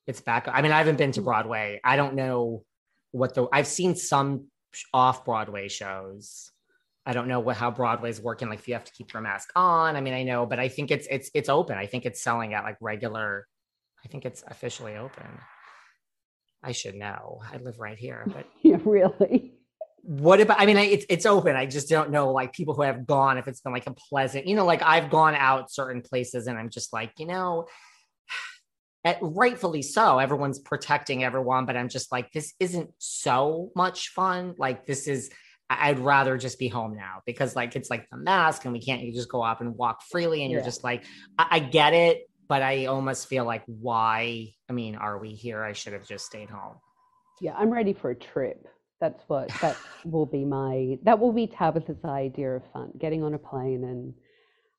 It's 0.08 0.20
back. 0.20 0.48
I 0.52 0.62
mean, 0.64 0.72
I 0.72 0.80
haven't 0.80 0.98
been 0.98 1.12
to 1.14 1.22
Broadway. 1.22 1.80
I 1.84 1.96
don't 1.96 2.16
know 2.16 2.66
what 3.12 3.36
the. 3.36 3.48
I've 3.54 3.68
seen 3.68 3.96
some 3.96 4.48
off 4.94 5.24
Broadway 5.24 5.70
shows. 5.70 6.52
I 7.06 7.14
don't 7.14 7.28
know 7.28 7.40
what 7.40 7.58
how 7.58 7.72
Broadway's 7.72 8.22
working. 8.22 8.50
Like 8.50 8.60
if 8.60 8.68
you 8.68 8.74
have 8.76 8.86
to 8.86 8.92
keep 8.94 9.14
your 9.14 9.22
mask 9.22 9.52
on. 9.56 9.96
I 9.96 10.02
mean, 10.02 10.14
I 10.14 10.24
know, 10.24 10.46
but 10.46 10.60
I 10.60 10.70
think 10.70 10.92
it's 10.92 11.08
it's 11.10 11.30
it's 11.34 11.50
open. 11.50 11.78
I 11.78 11.86
think 11.86 12.06
it's 12.06 12.22
selling 12.22 12.54
at 12.54 12.64
like 12.64 12.78
regular. 12.80 13.48
I 14.04 14.08
think 14.08 14.26
it's 14.26 14.44
officially 14.48 14.96
open. 14.96 15.28
I 16.64 16.72
should 16.72 16.96
know. 16.96 17.42
I 17.52 17.58
live 17.58 17.80
right 17.80 17.98
here, 17.98 18.24
but 18.26 18.48
yeah, 18.62 18.78
really 18.86 19.54
what 20.06 20.42
about 20.42 20.60
i 20.60 20.66
mean 20.66 20.76
it's 20.76 21.06
it's 21.08 21.26
open 21.26 21.56
i 21.56 21.66
just 21.66 21.88
don't 21.88 22.12
know 22.12 22.34
like 22.34 22.52
people 22.52 22.74
who 22.74 22.82
have 22.82 23.08
gone 23.08 23.38
if 23.38 23.48
it's 23.48 23.62
been 23.62 23.72
like 23.72 23.88
a 23.88 23.94
pleasant 23.94 24.46
you 24.46 24.54
know 24.54 24.66
like 24.66 24.84
i've 24.84 25.10
gone 25.10 25.34
out 25.34 25.72
certain 25.72 26.02
places 26.02 26.48
and 26.48 26.60
i'm 26.60 26.70
just 26.70 26.92
like 26.92 27.14
you 27.18 27.26
know 27.26 27.66
at, 29.06 29.18
rightfully 29.22 29.82
so 29.82 30.20
everyone's 30.20 30.60
protecting 30.60 31.24
everyone 31.24 31.66
but 31.66 31.78
i'm 31.78 31.88
just 31.88 32.12
like 32.12 32.30
this 32.34 32.54
isn't 32.60 32.90
so 32.98 33.72
much 33.78 34.10
fun 34.10 34.54
like 34.58 34.86
this 34.86 35.08
is 35.08 35.30
i'd 35.82 36.00
rather 36.00 36.38
just 36.38 36.60
be 36.60 36.68
home 36.68 36.96
now 36.96 37.22
because 37.26 37.56
like 37.56 37.76
it's 37.76 37.90
like 37.90 38.10
the 38.10 38.18
mask 38.18 38.66
and 38.66 38.74
we 38.74 38.82
can't 38.82 39.02
you 39.02 39.14
just 39.14 39.30
go 39.30 39.42
up 39.42 39.62
and 39.62 39.76
walk 39.76 40.02
freely 40.04 40.44
and 40.44 40.52
yeah. 40.52 40.58
you're 40.58 40.66
just 40.66 40.84
like 40.84 41.04
I, 41.38 41.48
I 41.52 41.60
get 41.60 41.94
it 41.94 42.30
but 42.48 42.62
i 42.62 42.86
almost 42.86 43.28
feel 43.28 43.46
like 43.46 43.64
why 43.66 44.54
i 44.70 44.74
mean 44.74 44.96
are 44.96 45.18
we 45.18 45.30
here 45.30 45.64
i 45.64 45.74
should 45.74 45.94
have 45.94 46.08
just 46.08 46.26
stayed 46.26 46.50
home 46.50 46.76
yeah 47.42 47.54
i'm 47.58 47.70
ready 47.70 47.94
for 47.94 48.12
a 48.12 48.16
trip 48.16 48.68
that's 49.04 49.24
what 49.28 49.50
that 49.62 49.76
will 50.06 50.26
be 50.26 50.46
my 50.46 50.98
that 51.04 51.20
will 51.20 51.34
be 51.34 51.46
Tabatha's 51.46 52.04
idea 52.06 52.56
of 52.56 52.64
fun. 52.72 52.92
Getting 52.98 53.22
on 53.24 53.34
a 53.34 53.38
plane 53.38 53.84
and 53.84 54.14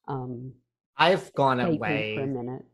um 0.08 0.54
I've 0.96 1.32
gone 1.34 1.60
away 1.60 2.14
for 2.16 2.22
a 2.22 2.26
minute. 2.26 2.64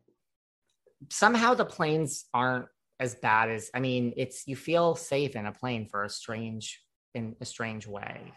Somehow 1.10 1.54
the 1.54 1.64
planes 1.64 2.26
aren't 2.32 2.66
as 3.00 3.14
bad 3.16 3.50
as 3.50 3.70
I 3.74 3.80
mean, 3.80 4.12
it's 4.16 4.46
you 4.46 4.54
feel 4.54 4.94
safe 4.94 5.34
in 5.34 5.46
a 5.46 5.52
plane 5.52 5.88
for 5.90 6.04
a 6.04 6.08
strange 6.08 6.80
in 7.14 7.36
a 7.40 7.44
strange 7.44 7.86
way. 7.86 8.32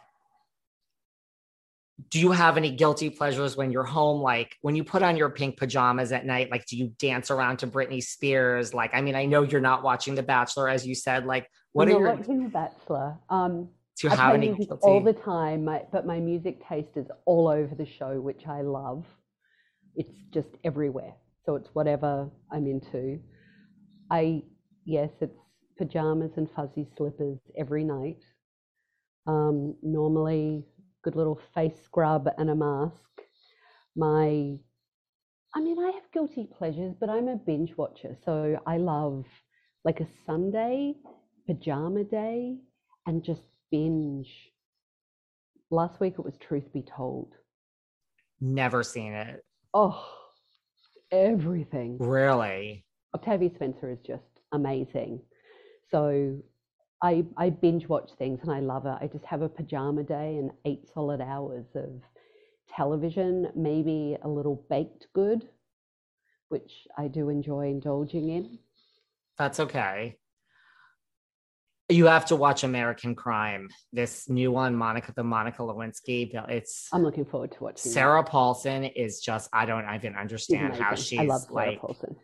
do 2.10 2.20
you 2.20 2.32
have 2.32 2.58
any 2.58 2.72
guilty 2.72 3.10
pleasures 3.10 3.56
when 3.56 3.72
you're 3.72 3.84
home? 3.84 4.22
Like 4.22 4.56
when 4.62 4.76
you 4.76 4.84
put 4.84 5.04
on 5.04 5.16
your 5.16 5.30
pink 5.30 5.58
pajamas 5.58 6.12
at 6.12 6.26
night, 6.26 6.50
like 6.52 6.66
do 6.66 6.78
you 6.78 6.92
dance 7.00 7.30
around 7.32 7.58
to 7.58 7.68
Britney 7.68 8.02
Spears? 8.02 8.74
Like, 8.74 8.94
I 8.94 9.02
mean, 9.02 9.16
I 9.16 9.26
know 9.26 9.44
you're 9.44 9.62
not 9.62 9.84
watching 9.84 10.16
The 10.16 10.24
Bachelor, 10.24 10.70
as 10.70 10.86
you 10.86 10.96
said. 10.96 11.26
Like, 11.26 11.48
what 11.72 11.88
I'm 11.88 11.96
are 11.96 12.00
your 12.00 12.16
watching 12.16 12.44
The 12.44 12.50
Bachelor. 12.50 13.18
Um, 13.30 13.70
do 14.00 14.08
you 14.08 14.14
I 14.14 14.16
have 14.16 14.34
any 14.34 14.48
guilty? 14.48 14.78
all 14.82 15.02
the 15.02 15.14
time, 15.14 15.66
my, 15.66 15.84
but 15.92 16.06
my 16.06 16.20
music 16.20 16.68
taste 16.68 16.96
is 16.96 17.06
all 17.26 17.48
over 17.48 17.76
the 17.76 17.86
show, 17.86 18.20
which 18.20 18.48
I 18.48 18.62
love. 18.62 19.06
It's 19.96 20.16
just 20.34 20.50
everywhere. 20.64 21.14
So 21.46 21.56
it's 21.56 21.70
whatever 21.74 22.30
I'm 22.52 22.66
into. 22.66 23.20
I 24.10 24.42
yes, 24.86 25.10
it's 25.22 25.38
pajamas 25.78 26.32
and 26.38 26.50
fuzzy 26.56 26.88
slippers 26.98 27.38
every 27.58 27.84
night. 27.84 28.20
Um, 29.26 29.76
normally, 29.82 30.66
good 31.04 31.16
little 31.16 31.40
face 31.54 31.76
scrub 31.84 32.30
and 32.38 32.50
a 32.50 32.56
mask. 32.56 33.22
My, 33.96 34.58
I 35.56 35.62
mean, 35.62 35.80
I 35.80 35.92
have 35.94 36.12
guilty 36.12 36.48
pleasures, 36.58 36.94
but 37.00 37.10
I'm 37.10 37.28
a 37.28 37.36
binge 37.36 37.76
watcher, 37.78 38.18
so 38.26 38.60
I 38.66 38.78
love 38.78 39.26
like 39.86 40.00
a 40.00 40.08
Sunday 40.26 40.96
pajama 41.46 42.04
day 42.04 42.58
and 43.06 43.24
just 43.24 43.44
binge. 43.72 44.52
Last 45.70 46.00
week 46.00 46.16
it 46.18 46.26
was 46.26 46.38
Truth 46.38 46.72
Be 46.74 46.82
Told. 46.84 47.34
Never 48.40 48.84
seen 48.84 49.14
it. 49.14 49.44
Oh, 49.74 50.06
everything. 51.12 51.98
Really? 52.00 52.86
Octavia 53.16 53.50
Spencer 53.56 53.92
is 53.92 54.00
just 54.06 54.42
amazing. 54.52 55.22
So 55.90 56.40
I 57.04 57.26
I 57.36 57.50
binge 57.50 57.88
watch 57.90 58.12
things 58.18 58.40
and 58.42 58.52
I 58.52 58.62
love 58.62 58.86
it. 58.86 58.98
I 59.02 59.08
just 59.08 59.26
have 59.26 59.42
a 59.42 59.50
pajama 59.50 60.04
day 60.04 60.38
and 60.38 60.52
eight 60.66 60.88
solid 60.94 61.20
hours 61.20 61.66
of 61.76 62.02
television, 62.74 63.50
maybe 63.56 64.18
a 64.24 64.28
little 64.28 64.66
baked 64.70 65.08
good, 65.14 65.48
which 66.48 66.88
I 66.98 67.10
do 67.10 67.30
enjoy 67.30 67.68
indulging 67.68 68.30
in. 68.30 68.58
That's 69.38 69.60
okay. 69.60 70.18
You 71.90 72.06
have 72.06 72.26
to 72.28 72.38
watch 72.38 72.64
American 72.64 73.14
Crime, 73.14 73.68
this 73.92 74.30
new 74.30 74.52
one, 74.52 74.74
Monica, 74.74 75.12
the 75.14 75.24
Monica 75.24 75.62
Lewinsky. 75.62 76.34
It's 76.50 76.88
I'm 76.94 77.04
looking 77.04 77.26
forward 77.26 77.52
to 77.52 77.64
watching. 77.66 77.90
that. 77.90 77.94
Sarah 77.94 78.24
Paulson 78.24 78.86
is 78.86 79.20
just, 79.20 79.50
I 79.52 79.66
don't 79.66 79.86
even 79.94 80.16
understand 80.16 80.76
how 80.76 80.96
she's 80.96 81.20
I 81.20 81.24
love 81.24 81.42
Sarah 81.42 81.54
like 81.54 81.82
Paulson. 81.82 82.16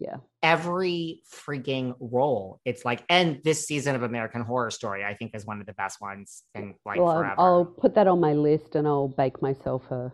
Yeah. 0.00 0.18
every 0.44 1.22
freaking 1.32 1.94
role. 1.98 2.60
It's 2.64 2.84
like, 2.84 3.04
and 3.08 3.40
this 3.42 3.66
season 3.66 3.96
of 3.96 4.04
American 4.04 4.42
Horror 4.42 4.70
Story, 4.70 5.04
I 5.04 5.14
think, 5.14 5.34
is 5.34 5.44
one 5.44 5.60
of 5.60 5.66
the 5.66 5.72
best 5.72 6.00
ones 6.00 6.44
in 6.54 6.74
like 6.86 7.00
well, 7.00 7.18
forever. 7.18 7.34
I'll 7.36 7.64
put 7.64 7.94
that 7.96 8.06
on 8.06 8.20
my 8.20 8.32
list 8.32 8.76
and 8.76 8.86
I'll 8.86 9.08
bake 9.08 9.42
myself 9.42 9.90
a 9.90 10.12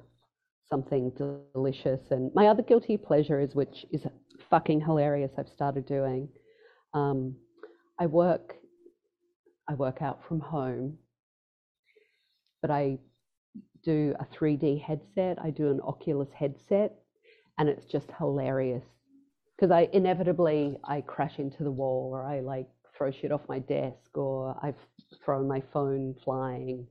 something 0.69 1.13
delicious. 1.55 2.01
And 2.11 2.31
my 2.35 2.47
other 2.47 2.63
guilty 2.63 2.97
pleasure 2.97 3.41
is, 3.41 3.55
which 3.55 3.85
is 3.93 4.07
fucking 4.51 4.81
hilarious. 4.81 5.33
I've 5.39 5.49
started 5.49 5.87
doing. 5.87 6.29
Um, 6.95 7.37
I 7.99 8.07
work. 8.07 8.57
I 9.69 9.75
work 9.75 10.03
out 10.03 10.27
from 10.27 10.41
home, 10.41 10.99
but 12.61 12.71
I 12.71 12.99
do 13.83 14.15
a 14.19 14.25
3D 14.25 14.83
headset. 14.83 15.39
I 15.41 15.51
do 15.51 15.71
an 15.71 15.81
Oculus 15.81 16.29
headset, 16.33 16.97
and 17.59 17.69
it's 17.69 17.87
just 17.87 18.11
hilarious 18.19 18.85
because 19.65 19.75
I 19.75 19.89
inevitably 19.97 20.77
I 20.85 21.01
crash 21.01 21.39
into 21.39 21.65
the 21.65 21.71
wall 21.71 22.11
or 22.13 22.23
I 22.23 22.41
like 22.41 22.67
throw 22.95 23.11
shit 23.11 23.33
off 23.33 23.41
my 23.49 23.61
desk 23.61 24.15
or 24.15 24.55
I've 24.63 24.77
thrown 25.25 25.49
my 25.49 25.63
phone 25.73 26.15
flying, 26.23 26.87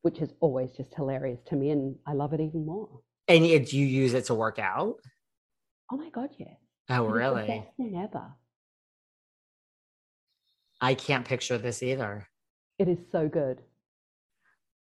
which 0.00 0.20
is 0.22 0.32
always 0.40 0.70
just 0.72 0.94
hilarious 0.94 1.40
to 1.48 1.54
me, 1.56 1.68
and 1.68 1.96
I 2.06 2.14
love 2.14 2.32
it 2.32 2.40
even 2.40 2.64
more. 2.64 2.88
and 3.28 3.46
you, 3.46 3.58
do 3.58 3.78
you 3.78 3.84
use 3.86 4.14
it 4.14 4.24
to 4.26 4.34
work 4.34 4.58
out? 4.58 4.94
Oh 5.92 5.98
my 5.98 6.08
god, 6.08 6.30
yes! 6.38 6.56
Oh, 6.88 6.94
It 6.94 6.98
is 7.02 7.06
the 7.06 7.12
really? 7.12 7.46
best 7.46 7.76
thing 7.76 8.02
ever. 8.02 8.32
I 10.80 10.94
can't 10.94 11.26
picture 11.26 11.58
this 11.58 11.82
either. 11.82 12.26
It 12.78 12.88
is 12.88 12.98
so 13.12 13.28
good. 13.28 13.60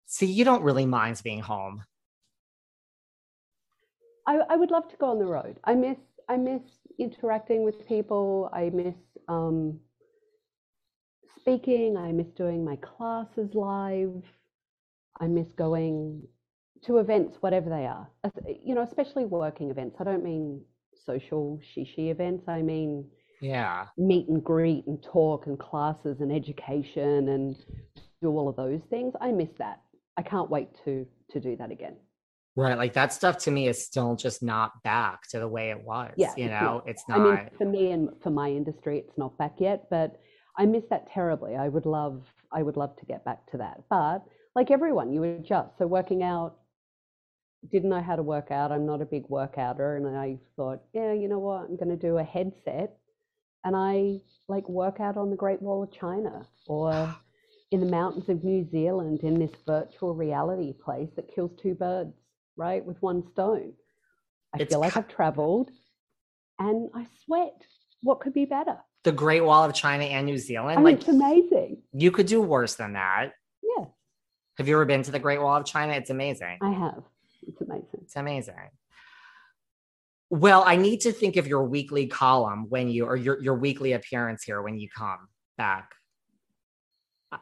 See, 0.04 0.26
you 0.26 0.44
don't 0.44 0.62
really 0.62 0.84
mind 0.84 1.18
being 1.24 1.40
home. 1.40 1.84
I, 4.26 4.40
I 4.50 4.56
would 4.56 4.70
love 4.70 4.88
to 4.88 4.96
go 4.96 5.06
on 5.06 5.18
the 5.18 5.24
road. 5.24 5.58
I 5.64 5.74
miss 5.74 5.96
I 6.28 6.36
miss 6.36 6.60
interacting 7.00 7.64
with 7.64 7.86
people. 7.88 8.50
I 8.52 8.70
miss 8.70 8.94
um, 9.28 9.78
speaking. 11.38 11.96
I 11.96 12.12
miss 12.12 12.28
doing 12.36 12.64
my 12.64 12.76
classes 12.76 13.50
live. 13.54 14.22
I 15.20 15.26
miss 15.26 15.48
going 15.56 16.22
to 16.84 16.98
events, 16.98 17.36
whatever 17.40 17.68
they 17.68 17.86
are. 17.86 18.08
You 18.64 18.74
know, 18.74 18.82
especially 18.82 19.26
working 19.26 19.70
events. 19.70 19.96
I 20.00 20.04
don't 20.04 20.24
mean 20.24 20.62
social 21.06 21.60
shishi 21.76 22.10
events. 22.10 22.44
I 22.48 22.62
mean 22.62 23.06
Yeah. 23.40 23.86
meet 23.96 24.28
and 24.28 24.42
greet 24.44 24.86
and 24.86 25.02
talk 25.02 25.46
and 25.46 25.58
classes 25.58 26.20
and 26.20 26.30
education 26.32 27.28
and 27.28 27.56
do 28.22 28.28
all 28.30 28.48
of 28.48 28.56
those 28.56 28.80
things. 28.90 29.14
I 29.20 29.32
miss 29.32 29.48
that. 29.58 29.80
I 30.16 30.22
can't 30.22 30.50
wait 30.50 30.68
to 30.84 31.06
to 31.32 31.40
do 31.40 31.56
that 31.56 31.70
again. 31.70 31.96
Right. 32.60 32.76
Like 32.76 32.92
that 32.92 33.12
stuff 33.12 33.38
to 33.38 33.50
me 33.50 33.68
is 33.68 33.82
still 33.82 34.16
just 34.16 34.42
not 34.42 34.82
back 34.82 35.28
to 35.30 35.38
the 35.38 35.48
way 35.48 35.70
it 35.70 35.82
was. 35.82 36.12
Yeah, 36.16 36.34
You 36.36 36.48
know, 36.48 36.60
not. 36.60 36.88
it's 36.88 37.02
I 37.08 37.18
mean, 37.18 37.50
for 37.56 37.64
me 37.64 37.92
and 37.92 38.10
for 38.22 38.30
my 38.30 38.50
industry, 38.50 38.98
it's 38.98 39.16
not 39.16 39.38
back 39.38 39.54
yet, 39.58 39.88
but 39.90 40.20
I 40.58 40.66
miss 40.66 40.84
that 40.90 41.10
terribly. 41.10 41.56
I 41.56 41.68
would 41.68 41.86
love, 41.86 42.26
I 42.52 42.62
would 42.62 42.76
love 42.76 42.96
to 42.96 43.06
get 43.06 43.24
back 43.24 43.50
to 43.52 43.58
that. 43.58 43.82
But 43.88 44.24
like 44.54 44.70
everyone, 44.70 45.10
you 45.10 45.24
adjust. 45.24 45.78
So 45.78 45.86
working 45.86 46.22
out, 46.22 46.56
didn't 47.72 47.88
know 47.90 48.02
how 48.02 48.16
to 48.16 48.22
work 48.22 48.50
out. 48.50 48.72
I'm 48.72 48.86
not 48.86 49.00
a 49.00 49.06
big 49.06 49.28
workouter, 49.28 49.96
and 49.96 50.16
I 50.16 50.38
thought, 50.56 50.82
yeah, 50.92 51.12
you 51.12 51.28
know 51.28 51.38
what? 51.38 51.68
I'm 51.68 51.76
going 51.76 51.90
to 51.90 51.96
do 51.96 52.18
a 52.18 52.24
headset, 52.24 52.96
and 53.64 53.76
I 53.76 54.20
like 54.48 54.68
work 54.68 55.00
out 55.00 55.16
on 55.16 55.30
the 55.30 55.36
Great 55.36 55.62
Wall 55.62 55.82
of 55.82 55.92
China 55.92 56.46
or 56.66 57.14
in 57.70 57.80
the 57.80 57.90
mountains 57.90 58.28
of 58.28 58.42
New 58.44 58.68
Zealand 58.70 59.20
in 59.22 59.38
this 59.38 59.52
virtual 59.66 60.14
reality 60.14 60.72
place 60.72 61.10
that 61.16 61.32
kills 61.34 61.52
two 61.62 61.74
birds, 61.74 62.14
right, 62.56 62.84
with 62.84 63.00
one 63.02 63.22
stone. 63.32 63.72
I 64.54 64.58
It's 64.62 64.72
feel 64.72 64.80
like 64.80 64.96
I've 64.96 65.08
traveled 65.08 65.70
and 66.58 66.90
I 66.94 67.06
sweat. 67.24 67.62
What 68.02 68.20
could 68.20 68.32
be 68.34 68.44
better? 68.46 68.78
the 69.02 69.12
Great 69.12 69.40
Wall 69.42 69.64
of 69.64 69.72
China 69.74 70.04
and 70.04 70.26
New 70.26 70.36
Zealand. 70.36 70.72
I 70.72 70.76
mean, 70.76 70.84
like 70.84 70.96
it's 70.96 71.08
amazing. 71.08 71.78
you 71.94 72.10
could 72.10 72.26
do 72.26 72.42
worse 72.42 72.74
than 72.74 72.92
that. 72.92 73.30
Yeah, 73.62 73.86
Have 74.58 74.68
you 74.68 74.74
ever 74.74 74.84
been 74.84 75.02
to 75.04 75.10
the 75.10 75.18
Great 75.18 75.40
Wall 75.40 75.56
of 75.56 75.64
China? 75.64 75.94
It's 75.94 76.10
amazing. 76.10 76.58
I 76.60 76.70
have. 76.70 77.02
It's 77.48 77.60
amazing. 77.62 78.00
It's 78.02 78.16
amazing. 78.16 78.54
Well, 80.28 80.62
I 80.66 80.76
need 80.76 81.00
to 81.02 81.12
think 81.12 81.36
of 81.36 81.46
your 81.46 81.64
weekly 81.64 82.08
column 82.08 82.66
when 82.68 82.90
you 82.90 83.06
or 83.06 83.16
your, 83.16 83.40
your 83.42 83.54
weekly 83.54 83.92
appearance 83.92 84.42
here 84.44 84.60
when 84.60 84.76
you 84.78 84.88
come 84.94 85.28
back. 85.56 85.92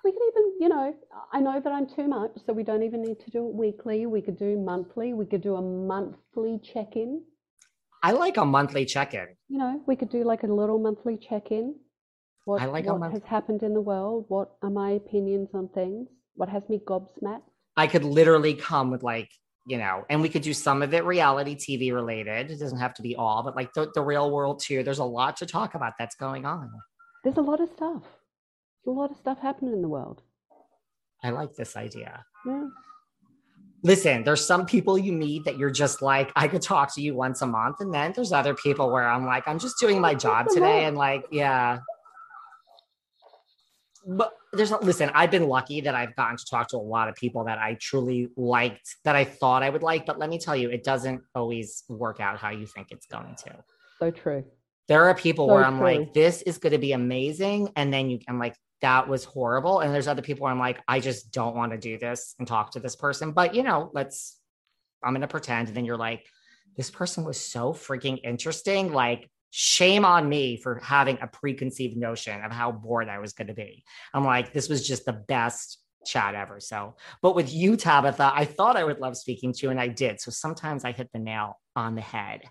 We 0.05 0.11
even, 0.11 0.38
you 0.59 0.69
know, 0.69 0.95
I 1.33 1.41
know 1.41 1.61
that 1.61 1.73
I'm 1.73 1.87
too 1.87 2.09
much, 2.09 2.33
so 2.45 2.53
we 2.53 2.65
don't 2.65 2.83
even 2.83 3.03
need 3.03 3.21
to 3.21 3.31
do 3.31 3.47
it 3.47 3.55
weekly. 3.55 4.07
We 4.07 4.21
could 4.21 4.39
do 4.39 4.59
monthly. 4.59 5.13
We 5.13 5.27
could 5.27 5.43
do 5.43 5.55
a 5.55 5.63
monthly 5.63 6.61
check 6.63 6.97
in. 6.97 7.23
I 8.03 8.13
like 8.13 8.37
a 8.37 8.45
monthly 8.45 8.85
check-in. 8.85 9.27
You 9.49 9.59
know, 9.59 9.83
we 9.87 9.97
could 9.97 10.11
do 10.11 10.25
like 10.25 10.45
a 10.45 10.47
little 10.47 10.79
monthly 10.79 11.17
check 11.17 11.51
in. 11.51 11.75
What, 12.45 12.63
I 12.63 12.67
like 12.67 12.87
what 12.87 13.01
month- 13.01 13.15
has 13.15 13.25
happened 13.25 13.63
in 13.63 13.75
the 13.75 13.81
world? 13.81 14.25
What 14.29 14.53
are 14.63 14.71
my 14.71 14.93
opinions 14.93 15.49
on 15.55 15.69
things? 15.69 16.09
What 16.35 16.49
has 16.49 16.63
me 16.69 16.81
gobsmacked? 16.87 17.43
I 17.77 17.87
could 17.87 18.05
literally 18.05 18.55
come 18.55 18.91
with 18.91 19.03
like, 19.03 19.31
you 19.67 19.79
know, 19.79 20.05
and 20.09 20.23
we 20.23 20.29
could 20.29 20.43
do 20.43 20.55
some 20.55 20.83
of 20.83 20.95
it 20.95 21.05
reality 21.05 21.57
TV 21.57 21.93
related. 21.93 22.51
It 22.51 22.59
doesn't 22.59 22.79
have 22.79 22.95
to 22.95 23.03
be 23.03 23.17
all, 23.17 23.43
but 23.43 23.55
like 23.55 23.73
the, 23.75 23.91
the 23.95 24.03
real 24.03 24.31
world 24.31 24.61
too. 24.65 24.83
There's 24.83 24.99
a 24.99 25.05
lot 25.05 25.37
to 25.39 25.47
talk 25.47 25.75
about 25.75 25.95
that's 25.99 26.17
going 26.17 26.47
on. 26.47 26.71
There's 27.23 27.37
a 27.37 27.43
lot 27.43 27.61
of 27.61 27.69
stuff. 27.77 28.03
There's 28.85 28.97
a 28.97 28.99
lot 28.99 29.11
of 29.11 29.17
stuff 29.19 29.39
happening 29.41 29.73
in 29.75 29.83
the 29.83 29.89
world. 29.89 30.23
I 31.23 31.31
like 31.31 31.55
this 31.55 31.77
idea. 31.77 32.25
Yeah. 32.47 32.69
Listen, 33.83 34.25
there's 34.25 34.45
some 34.45 34.67
people 34.67 34.99
you 34.99 35.13
meet 35.13 35.45
that 35.45 35.57
you're 35.57 35.71
just 35.71 36.03
like, 36.03 36.33
I 36.35 36.49
could 36.49 36.63
talk 36.63 36.93
to 36.97 37.01
you 37.01 37.15
once 37.15 37.43
a 37.43 37.47
month. 37.47 37.77
And 37.81 37.95
then 37.95 38.13
there's 38.15 38.33
other 38.33 38.55
people 38.55 38.91
where 38.91 39.09
I'm 39.09 39.25
like, 39.25 39.47
I'm 39.47 39.59
just 39.59 39.79
doing 39.79 40.01
my 40.01 40.15
job 40.15 40.49
today. 40.49 40.85
And 40.85 40.97
like, 40.97 41.25
yeah. 41.31 41.79
But 44.07 44.33
there's 44.53 44.71
listen, 44.71 45.11
I've 45.15 45.31
been 45.31 45.47
lucky 45.49 45.81
that 45.83 45.95
I've 45.95 46.17
gotten 46.17 46.37
to 46.39 46.45
talk 46.45 46.69
to 46.69 46.77
a 46.77 46.79
lot 46.79 47.09
of 47.09 47.15
people 47.15 47.45
that 47.45 47.59
I 47.59 47.77
truly 47.81 48.31
liked, 48.37 48.97
that 49.05 49.15
I 49.15 49.25
thought 49.25 49.63
I 49.63 49.71
would 49.71 49.83
like. 49.83 50.07
But 50.07 50.19
let 50.19 50.31
me 50.31 50.39
tell 50.39 50.57
you, 50.57 50.71
it 50.71 50.83
doesn't 50.83 51.21
always 51.35 51.85
work 51.89 52.19
out 52.19 52.39
how 52.39 52.51
you 52.51 52.67
think 52.67 52.89
it's 52.91 53.07
going 53.07 53.37
to. 53.45 53.57
So 54.01 54.11
true. 54.11 54.45
There 54.89 55.05
are 55.05 55.15
people 55.15 55.47
So 55.47 55.55
where 55.55 55.65
I'm 55.65 55.79
true. 55.79 55.87
like, 55.87 56.15
this 56.15 56.43
is 56.43 56.59
going 56.59 56.73
to 56.73 56.79
be 56.79 56.93
amazing. 56.93 57.71
And 57.77 57.93
then 57.93 58.09
you, 58.11 58.21
I'm 58.27 58.39
like, 58.39 58.57
that 58.81 59.09
was 59.09 59.25
horrible. 59.25 59.81
And 59.81 59.93
there's 59.93 60.09
other 60.09 60.23
people 60.23 60.47
I'm 60.47 60.59
like, 60.59 60.81
I 60.87 61.01
just 61.01 61.33
don't 61.33 61.57
want 61.57 61.73
to 61.73 61.79
do 61.79 61.99
this 61.99 62.35
and 62.39 62.47
talk 62.47 62.73
to 62.73 62.81
this 62.81 62.97
person. 62.97 63.33
But, 63.33 63.55
you 63.55 63.63
know, 63.63 63.91
let's, 63.93 64.39
I'm 65.03 65.13
going 65.13 65.23
to 65.23 65.29
pretend. 65.29 65.69
And 65.69 65.77
then 65.77 65.85
you're 65.85 65.97
like, 65.97 66.27
this 66.77 66.91
person 66.91 67.25
was 67.25 67.41
so 67.41 67.73
freaking 67.73 68.21
interesting. 68.23 68.93
Like, 68.93 69.31
shame 69.51 70.05
on 70.05 70.29
me 70.29 70.57
for 70.57 70.79
having 70.83 71.19
a 71.21 71.27
preconceived 71.27 71.97
notion 71.97 72.45
of 72.45 72.53
how 72.53 72.71
bored 72.71 73.09
I 73.09 73.19
was 73.19 73.33
going 73.33 73.49
to 73.49 73.55
be. 73.55 73.85
I'm 74.13 74.25
like, 74.25 74.53
this 74.53 74.69
was 74.69 74.87
just 74.87 75.05
the 75.07 75.13
best 75.13 75.79
chat 76.07 76.35
ever. 76.35 76.61
So, 76.61 76.97
but 77.23 77.35
with 77.35 77.53
you, 77.53 77.77
Tabatha, 77.77 78.31
I 78.35 78.45
thought 78.45 78.77
I 78.77 78.85
would 78.85 79.01
love 79.01 79.17
speaking 79.17 79.53
to 79.53 79.67
you, 79.67 79.71
and 79.71 79.81
I 79.81 79.89
did. 79.89 80.21
So 80.21 80.31
sometimes 80.31 80.85
I 80.85 80.93
hit 80.93 81.11
the 81.13 81.19
nail 81.19 81.59
on 81.75 81.95
the 81.95 82.01
head. 82.01 82.43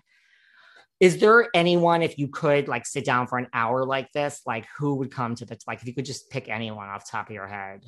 Is 1.00 1.18
there 1.18 1.48
anyone, 1.54 2.02
if 2.02 2.18
you 2.18 2.28
could 2.28 2.66
like 2.66 2.84
sit 2.84 3.04
down 3.04 3.28
for 3.28 3.38
an 3.38 3.46
hour 3.52 3.84
like 3.84 4.10
this, 4.12 4.40
like 4.46 4.66
who 4.78 4.96
would 4.96 5.12
come 5.12 5.36
to 5.36 5.44
the 5.44 5.56
like 5.66 5.80
if 5.80 5.86
you 5.86 5.94
could 5.94 6.04
just 6.04 6.28
pick 6.30 6.48
anyone 6.48 6.88
off 6.88 7.08
top 7.08 7.28
of 7.28 7.34
your 7.34 7.46
head? 7.46 7.84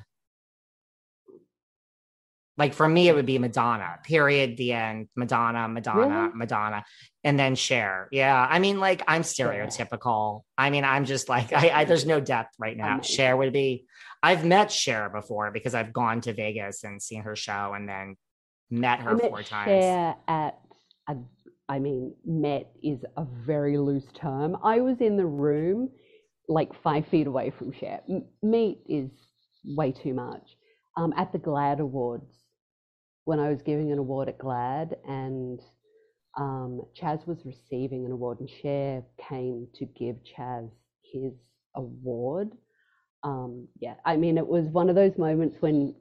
Like 2.56 2.74
for 2.74 2.86
me, 2.86 3.08
it 3.08 3.14
would 3.14 3.26
be 3.26 3.38
Madonna, 3.38 3.98
period, 4.04 4.58
the 4.58 4.74
end. 4.74 5.08
Madonna, 5.16 5.66
Madonna, 5.66 6.24
really? 6.24 6.34
Madonna, 6.34 6.84
and 7.24 7.38
then 7.38 7.54
Cher. 7.54 8.06
Yeah. 8.12 8.46
I 8.48 8.58
mean, 8.58 8.78
like 8.78 9.02
I'm 9.08 9.22
stereotypical. 9.22 10.42
I 10.58 10.68
mean, 10.68 10.84
I'm 10.84 11.06
just 11.06 11.28
like, 11.28 11.52
I, 11.54 11.70
I 11.70 11.84
there's 11.84 12.04
no 12.04 12.20
depth 12.20 12.54
right 12.58 12.76
now. 12.76 13.00
Cher 13.00 13.36
would 13.36 13.52
be, 13.52 13.86
I've 14.22 14.44
met 14.44 14.70
Cher 14.70 15.08
before 15.08 15.50
because 15.50 15.74
I've 15.74 15.92
gone 15.92 16.20
to 16.22 16.34
Vegas 16.34 16.84
and 16.84 17.00
seen 17.00 17.22
her 17.22 17.34
show 17.34 17.72
and 17.74 17.88
then 17.88 18.16
met 18.70 19.00
her 19.00 19.14
met 19.14 19.30
four 19.30 19.42
times. 19.42 19.70
Cher 19.70 20.16
at 20.28 20.58
a, 21.08 21.16
I 21.70 21.78
mean, 21.78 22.12
met 22.26 22.72
is 22.82 22.98
a 23.16 23.24
very 23.46 23.78
loose 23.78 24.10
term. 24.12 24.56
I 24.64 24.80
was 24.80 25.00
in 25.00 25.16
the 25.16 25.24
room 25.24 25.88
like 26.48 26.70
five 26.82 27.06
feet 27.06 27.28
away 27.28 27.52
from 27.56 27.72
Cher. 27.72 28.00
Meet 28.42 28.80
is 28.88 29.08
way 29.64 29.92
too 29.92 30.12
much. 30.12 30.42
Um, 30.96 31.14
at 31.16 31.32
the 31.32 31.38
GLAAD 31.38 31.78
Awards, 31.78 32.34
when 33.24 33.38
I 33.38 33.50
was 33.50 33.62
giving 33.62 33.92
an 33.92 33.98
award 33.98 34.28
at 34.28 34.38
GLAAD 34.38 34.96
and 35.06 35.60
um, 36.36 36.82
Chaz 37.00 37.24
was 37.28 37.38
receiving 37.44 38.04
an 38.04 38.10
award 38.10 38.40
and 38.40 38.50
Cher 38.50 39.04
came 39.28 39.68
to 39.76 39.84
give 39.84 40.16
Chaz 40.36 40.68
his 41.12 41.34
award. 41.76 42.50
Um, 43.22 43.68
yeah, 43.78 43.94
I 44.04 44.16
mean, 44.16 44.38
it 44.38 44.46
was 44.46 44.64
one 44.66 44.88
of 44.88 44.96
those 44.96 45.16
moments 45.16 45.58
when, 45.60 45.94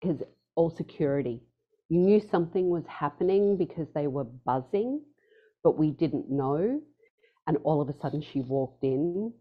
because 0.00 0.22
all 0.54 0.70
security, 0.70 1.42
you 1.88 1.98
knew 1.98 2.20
something 2.30 2.68
was 2.68 2.84
happening 2.86 3.56
because 3.56 3.88
they 3.92 4.06
were 4.06 4.24
buzzing, 4.24 5.00
but 5.66 5.76
we 5.76 5.90
didn't 5.90 6.30
know. 6.30 6.80
And 7.48 7.58
all 7.64 7.80
of 7.80 7.88
a 7.88 7.98
sudden 8.00 8.22
she 8.22 8.40
walked 8.40 8.84
in, 8.84 9.32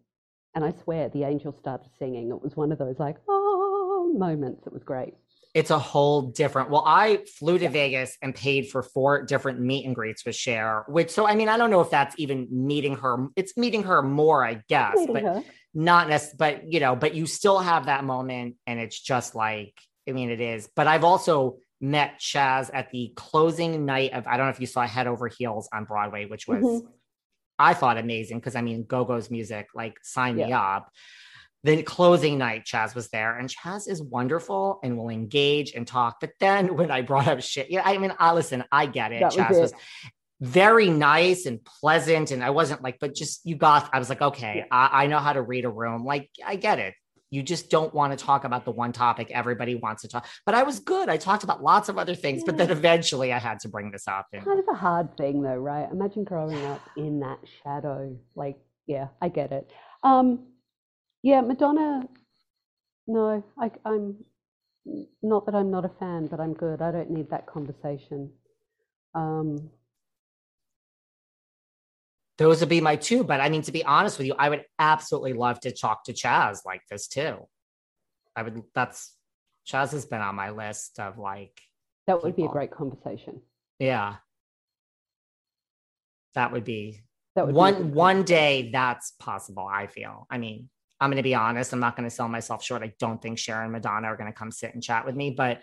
and 0.56 0.66
I 0.66 0.74
swear 0.84 1.08
the 1.08 1.24
angel 1.24 1.54
started 1.54 1.88
singing. 2.00 2.32
It 2.32 2.42
was 2.42 2.56
one 2.56 2.72
of 2.72 2.80
those 2.80 2.98
like, 2.98 3.18
oh, 3.30 4.12
moments. 4.18 4.66
It 4.66 4.74
was 4.74 4.82
great 4.82 5.14
it's 5.54 5.70
a 5.70 5.80
whole 5.80 6.24
different. 6.24 6.70
Well, 6.70 6.84
I 6.86 7.22
flew 7.40 7.58
to 7.58 7.64
yeah. 7.64 7.70
Vegas 7.70 8.18
and 8.22 8.36
paid 8.36 8.70
for 8.70 8.84
four 8.84 9.24
different 9.24 9.62
meet 9.62 9.86
and 9.86 9.96
greets 9.96 10.26
with 10.26 10.36
Cher, 10.36 10.84
which 10.90 11.12
so 11.12 11.26
I 11.26 11.36
mean, 11.36 11.48
I 11.48 11.56
don't 11.56 11.70
know 11.70 11.80
if 11.80 11.90
that's 11.90 12.14
even 12.18 12.50
meeting 12.52 12.98
her. 12.98 13.28
It's 13.38 13.56
meeting 13.56 13.84
her 13.84 14.02
more, 14.02 14.46
I 14.46 14.62
guess, 14.68 14.98
but 15.08 15.24
her. 15.24 15.44
not 15.74 16.10
necessarily. 16.10 16.58
But 16.58 16.74
you 16.74 16.82
know, 16.82 16.98
but 16.98 17.16
you 17.16 17.26
still 17.26 17.60
have 17.60 17.86
that 17.86 18.04
moment, 18.04 18.56
and 18.68 18.82
it's 18.82 19.00
just 19.00 19.34
like 19.34 19.80
I 20.10 20.12
mean, 20.12 20.30
it 20.30 20.42
is. 20.42 20.68
But 20.76 20.88
I've 20.88 21.06
also 21.06 21.60
met 21.82 22.20
Chaz 22.20 22.70
at 22.74 22.92
the 22.92 23.12
closing 23.16 23.86
night 23.86 24.14
of 24.14 24.28
I 24.28 24.38
don't 24.38 24.48
know 24.48 24.52
if 24.52 24.60
you 24.60 24.68
saw 24.68 24.86
Head 24.88 25.08
Over 25.08 25.28
Heels 25.28 25.70
on 25.74 25.86
Broadway, 25.86 26.26
which 26.26 26.48
was 26.48 26.64
mm-hmm. 26.64 26.88
I 27.58 27.74
thought 27.74 27.98
amazing 27.98 28.40
because 28.40 28.56
I 28.56 28.62
mean, 28.62 28.84
Go-Go's 28.84 29.30
music, 29.30 29.68
like 29.74 29.98
sign 30.04 30.38
yeah. 30.38 30.48
me 30.48 30.54
up 30.54 30.92
the 31.66 31.82
closing 31.82 32.38
night, 32.38 32.64
Chaz 32.64 32.94
was 32.94 33.10
there, 33.10 33.40
and 33.40 33.50
Chaz 33.50 33.90
is 33.90 34.00
wonderful 34.00 34.80
and 34.84 35.00
will 35.00 35.10
engage 35.10 35.74
and 35.74 35.88
talk. 35.88 36.18
But 36.22 36.30
then 36.40 36.78
when 36.78 36.92
I 36.92 37.02
brought 37.02 37.28
up 37.28 37.42
shit, 37.42 37.72
yeah, 37.72 37.82
I 37.84 37.98
mean, 37.98 38.14
I 38.20 38.34
listen, 38.34 38.64
I 38.72 38.86
get 38.86 39.12
it. 39.12 39.22
That 39.22 39.32
Chaz 39.32 39.50
was, 39.50 39.58
it. 39.58 39.62
was, 39.62 39.74
very 40.42 40.90
nice 40.90 41.48
and 41.48 41.64
pleasant, 41.64 42.30
and 42.30 42.44
I 42.44 42.52
wasn't 42.52 42.84
like, 42.84 42.98
but 43.00 43.16
just 43.16 43.42
you 43.46 43.56
got. 43.56 43.90
I 43.94 44.00
was 44.00 44.10
like, 44.10 44.22
okay, 44.22 44.58
yeah. 44.58 44.66
I, 44.70 45.04
I 45.04 45.08
know 45.08 45.18
how 45.18 45.34
to 45.34 45.42
read 45.42 45.66
a 45.66 45.70
room. 45.70 46.06
Like, 46.06 46.30
I 46.46 46.56
get 46.56 46.78
it. 46.78 46.94
You 47.32 47.44
just 47.44 47.70
don't 47.70 47.94
want 47.94 48.18
to 48.18 48.24
talk 48.24 48.44
about 48.44 48.66
the 48.66 48.72
one 48.72 48.92
topic 48.92 49.32
everybody 49.32 49.76
wants 49.76 50.04
to 50.04 50.08
talk. 50.08 50.26
But 50.46 50.56
I 50.56 50.64
was 50.64 50.80
good. 50.80 51.10
I 51.10 51.18
talked 51.18 51.44
about 51.44 51.64
lots 51.64 51.90
of 51.90 51.98
other 51.98 52.16
things, 52.16 52.40
yeah. 52.40 52.46
but 52.48 52.58
then 52.58 52.72
eventually 52.72 53.34
I 53.34 53.40
had 53.40 53.60
to 53.62 53.70
bring 53.70 53.92
this 53.92 54.08
up. 54.08 54.28
And... 54.32 54.44
Kind 54.46 54.60
of 54.60 54.66
a 54.70 54.78
hard 54.78 55.18
thing, 55.18 55.42
though, 55.42 55.56
right? 55.56 55.90
Imagine 55.92 56.24
growing 56.24 56.64
up 56.66 56.82
in 56.96 57.20
that 57.22 57.40
shadow. 57.64 58.16
Like, 58.36 58.58
yeah, 58.88 59.08
I 59.22 59.30
get 59.30 59.52
it. 59.52 59.70
Um, 60.04 60.48
yeah, 61.24 61.42
Madonna. 61.42 62.08
No, 63.08 63.44
I, 63.60 63.72
I'm 63.84 64.18
not 65.22 65.46
that 65.46 65.56
I'm 65.56 65.72
not 65.72 65.86
a 65.86 65.92
fan, 66.00 66.28
but 66.28 66.40
I'm 66.40 66.54
good. 66.54 66.82
I 66.82 66.92
don't 66.92 67.12
need 67.12 67.30
that 67.32 67.48
conversation. 67.48 68.32
Um, 69.14 69.70
those 72.38 72.60
would 72.60 72.70
be 72.70 72.82
my 72.82 72.96
two. 72.96 73.24
But 73.24 73.42
I 73.42 73.50
mean, 73.50 73.62
to 73.64 73.72
be 73.72 73.84
honest 73.84 74.18
with 74.18 74.28
you, 74.28 74.36
I 74.38 74.50
would 74.50 74.66
absolutely 74.80 75.34
love 75.34 75.60
to 75.62 75.72
talk 75.72 76.06
to 76.06 76.14
Chaz 76.14 76.60
like 76.66 76.82
this 76.90 77.08
too. 77.08 77.48
I 78.36 78.44
would. 78.44 78.62
That's 78.74 79.14
Chaz 79.68 79.92
has 79.92 80.06
been 80.06 80.22
on 80.22 80.36
my 80.36 80.52
list 80.52 81.00
of 81.00 81.18
like. 81.18 81.60
That 82.08 82.22
would 82.22 82.36
people. 82.36 82.50
be 82.50 82.50
a 82.50 82.54
great 82.54 82.72
conversation. 82.72 83.42
Yeah. 83.80 84.16
That 86.36 86.52
would 86.52 86.64
be. 86.64 87.02
That 87.36 87.48
would 87.48 87.56
one 87.56 87.76
be 87.76 87.84
one 87.90 88.24
day. 88.24 88.70
That's 88.72 89.12
possible. 89.20 89.68
I 89.68 89.88
feel. 89.88 90.28
I 90.30 90.38
mean, 90.38 90.70
I'm 91.00 91.10
going 91.10 91.18
to 91.18 91.24
be 91.24 91.36
honest. 91.36 91.74
I'm 91.74 91.80
not 91.80 91.96
going 91.96 92.08
to 92.08 92.16
sell 92.16 92.28
myself 92.28 92.64
short. 92.64 92.84
I 92.84 92.94
don't 93.00 93.22
think 93.22 93.40
Cher 93.40 93.62
and 93.62 93.72
Madonna 93.72 94.08
are 94.08 94.18
going 94.18 94.32
to 94.32 94.38
come 94.38 94.52
sit 94.52 94.74
and 94.74 94.84
chat 94.84 95.06
with 95.06 95.16
me, 95.16 95.32
but 95.32 95.62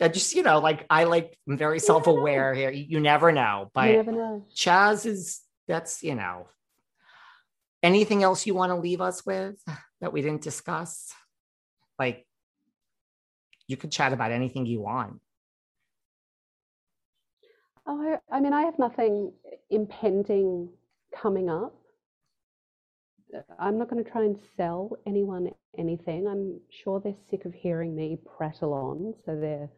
I 0.00 0.08
just, 0.08 0.34
you 0.34 0.42
know, 0.42 0.58
like 0.58 0.86
I 0.90 1.04
like, 1.04 1.38
I'm 1.48 1.56
very 1.56 1.78
self 1.78 2.06
aware 2.06 2.54
here. 2.54 2.70
You, 2.70 3.00
never 3.00 3.32
know, 3.32 3.70
but 3.74 3.86
never 3.86 4.12
know. 4.12 4.46
Chaz 4.54 5.06
is, 5.06 5.40
that's, 5.70 6.02
you 6.02 6.14
know, 6.14 6.48
anything 7.82 8.22
else 8.22 8.46
you 8.46 8.54
want 8.54 8.70
to 8.70 8.76
leave 8.76 9.00
us 9.00 9.24
with 9.24 9.56
that 10.00 10.12
we 10.12 10.20
didn't 10.20 10.42
discuss? 10.42 11.12
Like, 11.98 12.26
you 13.66 13.76
could 13.76 13.92
chat 13.92 14.12
about 14.12 14.32
anything 14.32 14.66
you 14.66 14.80
want. 14.80 15.20
Oh, 17.86 18.18
I 18.30 18.40
mean, 18.40 18.52
I 18.52 18.62
have 18.62 18.78
nothing 18.78 19.32
impending 19.70 20.68
coming 21.14 21.48
up. 21.48 21.74
I'm 23.58 23.78
not 23.78 23.88
going 23.88 24.02
to 24.02 24.10
try 24.10 24.24
and 24.24 24.36
sell 24.56 24.96
anyone 25.06 25.50
anything. 25.78 26.26
I'm 26.26 26.60
sure 26.70 27.00
they're 27.00 27.14
sick 27.30 27.44
of 27.44 27.54
hearing 27.54 27.94
me 27.94 28.18
prattle 28.36 28.72
on, 28.72 29.14
so 29.24 29.38
they're 29.38 29.70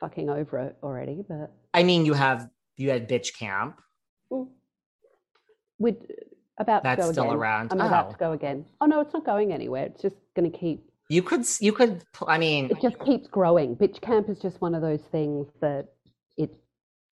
fucking 0.00 0.30
over 0.30 0.58
it 0.58 0.76
already. 0.82 1.22
But 1.28 1.52
I 1.74 1.82
mean, 1.82 2.06
you 2.06 2.14
have 2.14 2.48
you 2.76 2.90
had 2.90 3.08
bitch 3.08 3.36
camp. 3.38 3.80
Mm. 4.32 4.48
With 5.78 5.96
about 6.58 6.82
that's 6.82 7.00
to 7.00 7.06
go 7.06 7.12
still 7.12 7.24
again. 7.24 7.36
around. 7.36 7.72
I'm 7.72 7.80
oh. 7.80 7.86
about 7.86 8.10
to 8.10 8.16
go 8.16 8.32
again. 8.32 8.64
Oh 8.80 8.86
no, 8.86 9.00
it's 9.00 9.12
not 9.12 9.24
going 9.24 9.52
anywhere. 9.52 9.86
It's 9.86 10.02
just 10.02 10.16
going 10.34 10.50
to 10.50 10.56
keep. 10.56 10.84
You 11.08 11.22
could 11.22 11.46
you 11.60 11.72
could 11.72 12.04
I 12.26 12.36
mean 12.36 12.70
it 12.70 12.82
just 12.82 12.98
keeps 13.00 13.28
growing. 13.28 13.76
Bitch 13.76 14.00
camp 14.00 14.28
is 14.28 14.38
just 14.38 14.60
one 14.60 14.74
of 14.74 14.82
those 14.82 15.02
things 15.10 15.46
that 15.60 15.88
it 16.36 16.54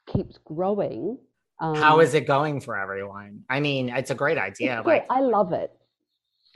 keeps 0.07 0.39
growing 0.45 1.19
um, 1.59 1.77
How 1.77 2.01
is 2.01 2.14
it 2.14 2.27
going 2.27 2.61
for 2.61 2.77
everyone? 2.77 3.45
I 3.49 3.61
mean, 3.61 3.89
it's 3.89 4.11
a 4.11 4.14
great 4.14 4.39
idea. 4.39 4.83
Like, 4.85 5.07
I 5.09 5.21
love 5.21 5.53
it. 5.53 5.73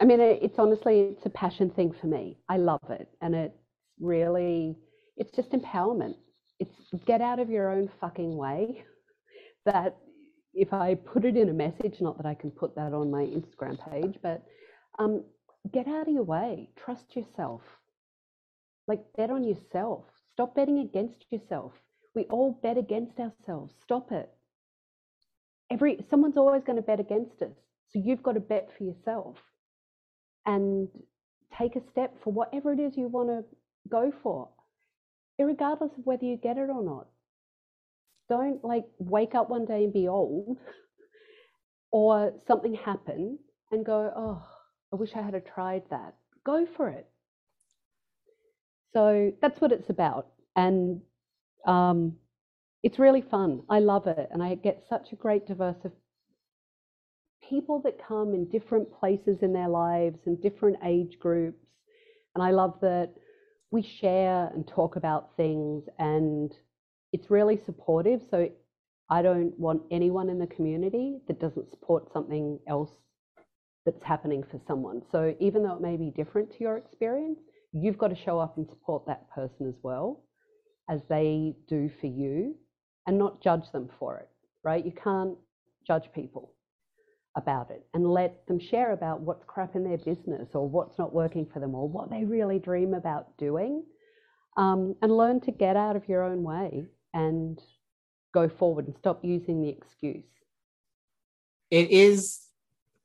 I 0.01 0.05
mean, 0.05 0.21
it's 0.21 0.59
honestly, 0.59 1.01
it's 1.01 1.27
a 1.27 1.31
passion 1.31 1.71
thing 1.71 1.95
for 2.01 2.07
me. 2.07 2.39
I 2.49 2.57
love 2.57 2.83
it. 2.91 3.09
And 3.21 3.35
it's 3.35 3.59
really, 3.99 4.77
it's 5.17 5.31
just 5.35 5.53
empowerment. 5.53 6.15
It's 6.59 6.75
get 7.07 7.21
out 7.21 7.39
of 7.39 7.49
your 7.51 7.71
own 7.71 7.89
fucking 8.01 8.37
way. 8.37 8.85
That 9.67 9.99
if 10.55 10.73
I 10.73 10.95
put 10.95 11.25
it 11.25 11.37
in 11.37 11.49
a 11.49 11.53
message, 11.53 12.01
not 12.01 12.17
that 12.17 12.27
I 12.27 12.35
can 12.35 12.51
put 12.51 12.75
that 12.75 12.93
on 12.93 13.11
my 13.11 13.25
Instagram 13.25 13.79
page, 13.91 14.19
but 14.23 14.43
um, 14.99 15.25
get 15.73 15.87
out 15.89 16.09
of 16.09 16.15
your 16.15 16.25
way. 16.25 16.69
Trust 16.77 17.17
yourself. 17.17 17.63
Like, 18.87 19.01
bet 19.17 19.31
on 19.31 19.45
yourself. 19.45 20.05
Stop 20.33 20.55
betting 20.55 20.79
against 20.79 21.25
yourself. 21.31 21.73
We 22.15 22.25
all 22.25 22.59
bet 22.63 22.77
against 22.77 23.19
ourselves. 23.21 23.75
Stop 23.83 24.11
it 24.11 24.31
every 25.71 25.99
someone's 26.11 26.37
always 26.37 26.65
going 26.65 26.77
to 26.77 26.83
bet 26.83 27.01
against 27.01 27.41
us. 27.43 27.55
So 27.89 28.01
you've 28.05 28.23
got 28.23 28.33
to 28.33 28.41
bet 28.41 28.71
for 28.77 28.85
yourself 28.85 29.37
and 30.47 30.89
take 31.57 31.77
a 31.77 31.81
step 31.91 32.15
for 32.23 32.33
whatever 32.33 32.73
it 32.73 32.81
is 32.81 32.97
you 32.97 33.09
want 33.09 33.29
to 33.29 33.45
go 33.89 34.13
for, 34.23 34.49
regardless 35.39 35.93
of 35.97 36.05
whether 36.05 36.25
you 36.25 36.37
get 36.37 36.57
it 36.57 36.71
or 36.71 36.83
not. 36.83 37.07
Don't 38.31 38.65
like 38.65 38.85
wake 38.99 39.35
up 39.35 39.51
one 39.51 39.67
day 39.67 39.85
and 39.85 39.93
be 39.93 40.09
old 40.09 40.57
or 41.91 42.33
something 42.47 42.75
happen 42.75 43.39
and 43.73 43.85
go, 43.85 44.13
oh, 44.17 44.43
I 44.93 44.97
wish 44.97 45.11
I 45.17 45.23
had 45.23 45.35
tried 45.45 45.83
that. 45.91 46.15
Go 46.47 46.67
for 46.77 46.89
it. 46.89 47.09
So 48.93 49.33
that's 49.43 49.61
what 49.61 49.73
it's 49.73 49.91
about. 49.91 50.29
And 50.55 51.01
um, 51.67 52.17
it's 52.85 53.01
really 53.01 53.21
fun. 53.21 53.63
I 53.69 53.81
love 53.81 54.07
it. 54.07 54.29
And 54.31 54.43
I 54.43 54.55
get 54.55 54.85
such 54.89 55.13
a 55.13 55.17
great 55.17 55.47
diverse 55.47 55.85
of 55.85 55.93
people 57.49 57.81
that 57.85 58.07
come 58.07 58.33
in 58.33 58.49
different 58.49 58.89
places 58.99 59.39
in 59.43 59.53
their 59.53 59.69
lives 59.69 60.21
and 60.27 60.41
different 60.41 60.77
age 60.85 61.19
groups. 61.19 61.67
And 62.37 62.45
I 62.45 62.53
love 62.53 62.79
that 62.81 63.11
we 63.73 63.83
share 63.83 64.51
and 64.55 64.67
talk 64.67 64.95
about 64.95 65.37
things 65.37 65.85
and 65.99 66.53
it's 67.13 67.31
really 67.31 67.61
supportive. 67.65 68.21
So 68.31 68.49
I 69.11 69.23
don't 69.23 69.59
want 69.59 69.83
anyone 69.91 70.29
in 70.29 70.39
the 70.39 70.47
community 70.47 71.19
that 71.27 71.41
doesn't 71.41 71.71
support 71.71 72.13
something 72.13 72.59
else 72.69 72.91
that's 73.85 74.03
happening 74.05 74.45
for 74.51 74.61
someone. 74.67 75.03
So 75.11 75.35
even 75.41 75.63
though 75.63 75.75
it 75.75 75.81
may 75.81 75.97
be 75.97 76.11
different 76.11 76.51
to 76.53 76.59
your 76.61 76.77
experience, 76.77 77.41
you've 77.73 77.99
got 77.99 78.09
to 78.09 78.17
show 78.17 78.39
up 78.39 78.57
and 78.57 78.69
support 78.69 79.07
that 79.07 79.31
person 79.31 79.69
as 79.69 79.75
well 79.83 80.23
as 80.89 81.01
they 81.09 81.55
do 81.69 81.91
for 82.01 82.07
you 82.07 82.55
and 83.07 83.19
not 83.19 83.43
judge 83.43 83.71
them 83.73 83.89
for 83.99 84.19
it, 84.19 84.29
right? 84.63 84.85
You 84.85 84.93
can't 84.93 85.37
judge 85.87 86.05
people 86.15 86.53
about 87.37 87.71
it 87.71 87.87
and 87.95 88.05
let 88.07 88.47
them 88.47 88.59
share 88.59 88.93
about 88.93 89.21
what's 89.21 89.45
crap 89.47 89.77
in 89.77 89.85
their 89.85 89.99
business 89.99 90.49
or 90.55 90.69
what's 90.69 90.99
not 90.99 91.15
working 91.15 91.47
for 91.53 91.61
them 91.61 91.75
or 91.75 91.89
what 91.89 92.11
they 92.11 92.25
really 92.25 92.59
dream 92.59 92.93
about 92.95 93.37
doing 93.39 93.85
um, 94.57 94.95
and 95.01 95.17
learn 95.17 95.41
to 95.41 95.53
get 95.53 95.77
out 95.77 95.95
of 95.95 96.09
your 96.09 96.25
own 96.25 96.43
way 96.43 96.85
and 97.15 97.61
go 98.33 98.49
forward 98.49 98.87
and 98.87 98.97
stop 98.97 99.25
using 99.25 99.63
the 99.63 99.69
excuse. 99.69 100.25
It 101.71 101.91
is 101.91 102.41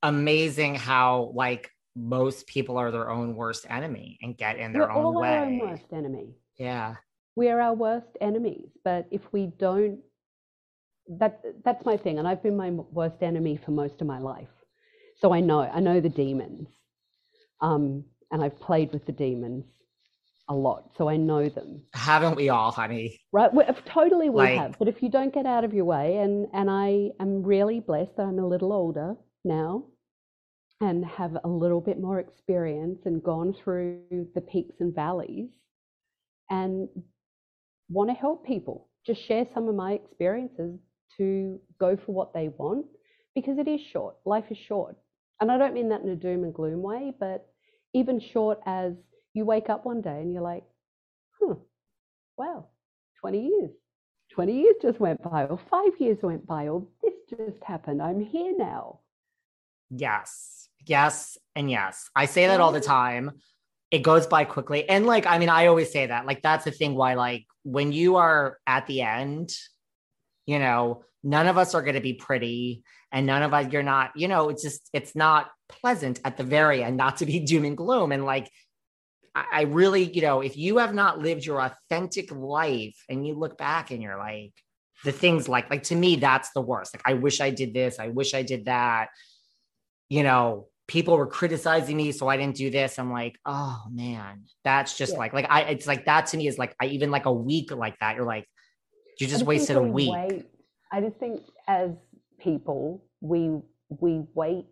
amazing 0.04 0.76
how 0.76 1.32
like 1.34 1.72
most 1.96 2.48
people 2.48 2.78
are 2.78 2.92
their 2.92 3.10
own 3.10 3.36
worst 3.36 3.66
enemy 3.70 4.18
and 4.22 4.38
get 4.38 4.58
in 4.58 4.74
their 4.74 4.84
We're 4.84 4.92
own 4.92 5.06
all 5.06 5.22
way. 5.22 5.30
our 5.38 5.46
own 5.46 5.60
worst 5.60 5.86
enemy. 5.94 6.36
Yeah. 6.58 6.96
We 7.36 7.50
are 7.50 7.60
our 7.62 7.74
worst 7.74 8.18
enemies. 8.22 8.70
But 8.84 9.08
if 9.12 9.22
we 9.32 9.48
don't, 9.48 10.00
that 11.08 11.42
that's 11.64 11.86
my 11.86 11.98
thing, 11.98 12.18
and 12.18 12.28
I've 12.28 12.42
been 12.42 12.58
my 12.58 12.72
worst 12.72 13.22
enemy 13.22 13.58
for 13.58 13.72
most 13.72 14.02
of 14.02 14.08
my 14.08 14.20
life. 14.20 14.50
So 15.18 15.34
I 15.34 15.40
know 15.40 15.62
I 15.62 15.80
know 15.80 16.00
the 16.00 16.10
demons, 16.10 16.68
um, 17.62 18.06
and 18.32 18.44
I've 18.44 18.60
played 18.60 18.92
with 18.92 19.06
the 19.06 19.12
demons 19.12 19.66
a 20.48 20.54
lot, 20.54 20.92
so 20.98 21.10
I 21.10 21.18
know 21.18 21.50
them. 21.50 21.82
Haven't 21.94 22.36
we 22.36 22.50
all, 22.50 22.72
honey? 22.72 23.20
Right, 23.32 23.52
we, 23.54 23.64
uh, 23.64 23.74
totally 23.86 24.30
we 24.30 24.38
Like- 24.44 24.60
have. 24.60 24.76
But 24.78 24.88
if 24.88 25.02
you 25.02 25.10
don't 25.10 25.34
get 25.34 25.46
out 25.46 25.64
of 25.64 25.74
your 25.74 25.86
way, 25.86 26.18
and 26.18 26.48
and 26.54 26.70
I 26.70 27.12
am 27.20 27.44
really 27.44 27.80
blessed 27.80 28.16
that 28.18 28.24
I'm 28.24 28.40
a 28.40 28.48
little 28.48 28.72
older 28.72 29.16
now, 29.44 29.86
and 30.82 31.04
have 31.06 31.38
a 31.44 31.48
little 31.48 31.82
bit 31.82 32.00
more 32.00 32.20
experience 32.20 33.00
and 33.06 33.24
gone 33.24 33.54
through 33.54 34.28
the 34.36 34.42
peaks 34.42 34.76
and 34.82 34.94
valleys, 34.94 35.50
and 36.50 36.90
want 37.90 38.10
to 38.10 38.16
help 38.16 38.46
people. 38.46 38.88
Just 39.06 39.22
share 39.28 39.46
some 39.54 39.68
of 39.68 39.76
my 39.76 39.94
experiences 39.94 40.80
to 41.18 41.60
go 41.80 41.96
for 41.96 42.12
what 42.12 42.34
they 42.34 42.50
want 42.50 42.86
because 43.36 43.58
it 43.58 43.68
is 43.68 43.80
short. 43.82 44.16
Life 44.26 44.46
is 44.52 44.58
short. 44.58 44.96
And 45.40 45.52
I 45.52 45.58
don't 45.58 45.74
mean 45.74 45.90
that 45.90 46.02
in 46.02 46.10
a 46.10 46.16
doom 46.16 46.44
and 46.44 46.54
gloom 46.54 46.82
way, 46.82 47.14
but 47.20 47.48
even 47.94 48.20
short 48.20 48.60
as 48.66 48.94
you 49.36 49.46
wake 49.46 49.70
up 49.70 49.86
one 49.86 50.02
day 50.02 50.22
and 50.22 50.34
you're 50.34 50.42
like, 50.42 50.64
huh, 51.40 51.56
wow, 52.38 52.68
20 53.20 53.42
years. 53.42 53.72
20 54.32 54.54
years 54.54 54.76
just 54.82 55.00
went 55.00 55.22
by, 55.22 55.46
or 55.46 55.60
five 55.70 55.92
years 56.00 56.18
went 56.22 56.48
by, 56.48 56.68
or 56.68 56.88
this 57.04 57.14
just 57.30 57.64
happened. 57.64 58.02
I'm 58.02 58.22
here 58.22 58.54
now. 58.58 59.02
Yes. 59.90 60.70
Yes. 60.86 61.38
And 61.56 61.70
yes. 61.70 62.10
I 62.16 62.26
say 62.26 62.48
that 62.48 62.60
all 62.60 62.72
the 62.72 62.82
time. 62.82 63.32
It 63.92 64.00
goes 64.00 64.26
by 64.26 64.46
quickly. 64.46 64.88
And 64.90 65.06
like, 65.06 65.28
I 65.28 65.38
mean, 65.38 65.50
I 65.50 65.68
always 65.68 65.92
say 65.92 66.08
that. 66.08 66.26
Like, 66.26 66.42
that's 66.42 66.66
the 66.66 66.72
thing 66.72 66.96
why, 66.96 67.14
like, 67.14 67.46
when 67.64 67.92
you 67.92 68.16
are 68.16 68.58
at 68.66 68.88
the 68.88 69.02
end, 69.02 69.54
you 70.46 70.60
know, 70.60 71.04
none 71.24 71.48
of 71.48 71.58
us 71.58 71.76
are 71.76 71.82
going 71.82 71.96
to 71.96 72.02
be 72.02 72.14
pretty 72.14 72.84
and 73.12 73.26
none 73.26 73.44
of 73.44 73.54
us, 73.54 73.72
you're 73.72 73.84
not, 73.84 74.12
you 74.16 74.28
know, 74.28 74.50
it's 74.50 74.64
just, 74.64 74.90
it's 74.92 75.16
not 75.16 75.50
pleasant 75.70 76.20
at 76.26 76.38
the 76.38 76.44
very 76.44 76.84
end, 76.84 76.98
not 76.98 77.18
to 77.18 77.26
be 77.26 77.40
doom 77.46 77.66
and 77.66 77.78
gloom. 77.78 78.12
And 78.12 78.26
like, 78.26 78.50
I, 79.36 79.62
really, 79.64 80.04
you 80.04 80.22
know, 80.22 80.42
if 80.42 80.56
you 80.58 80.78
have 80.78 80.94
not 80.94 81.20
lived 81.20 81.46
your 81.46 81.62
authentic 81.62 82.32
life 82.32 82.96
and 83.10 83.26
you 83.28 83.34
look 83.34 83.58
back 83.58 83.92
and 83.92 84.02
you're 84.02 84.18
like, 84.18 84.54
the 85.04 85.12
things 85.12 85.50
like, 85.50 85.70
like 85.70 85.84
to 85.84 85.96
me, 85.96 86.16
that's 86.16 86.52
the 86.54 86.62
worst. 86.62 86.96
Like, 86.96 87.04
I 87.06 87.14
wish 87.16 87.42
I 87.42 87.50
did 87.50 87.74
this. 87.74 88.00
I 88.00 88.08
wish 88.10 88.34
I 88.34 88.44
did 88.44 88.66
that 88.66 89.10
you 90.10 90.24
know, 90.24 90.68
people 90.88 91.18
were 91.18 91.28
criticizing 91.28 91.98
me, 91.98 92.12
so 92.12 92.28
I 92.28 92.38
didn't 92.38 92.56
do 92.56 92.70
this. 92.70 93.00
I'm 93.00 93.12
like, 93.12 93.38
oh 93.46 93.82
man, 93.92 94.44
that's 94.64 94.98
just 94.98 95.14
Yeah. 95.14 95.20
like, 95.20 95.34
like 95.34 95.48
I, 95.50 95.62
it's 95.64 95.88
like 95.88 96.06
that 96.06 96.28
to 96.28 96.38
me 96.38 96.48
is 96.48 96.58
like, 96.58 96.76
I 96.80 96.86
even 96.88 97.12
like 97.12 97.26
a 97.26 97.34
week 97.34 97.72
like 97.72 97.98
that. 98.00 98.16
You're 98.16 98.26
like, 98.26 98.48
you 99.20 99.28
just 99.28 99.46
wasted 99.46 99.78
a 99.78 99.82
week. 99.82 100.12
wait- 100.14 100.46
I 100.92 101.02
just 101.02 101.18
think 101.18 101.42
as 101.68 101.90
people, 102.38 103.04
we 103.22 103.58
we 103.90 104.22
wait 104.36 104.68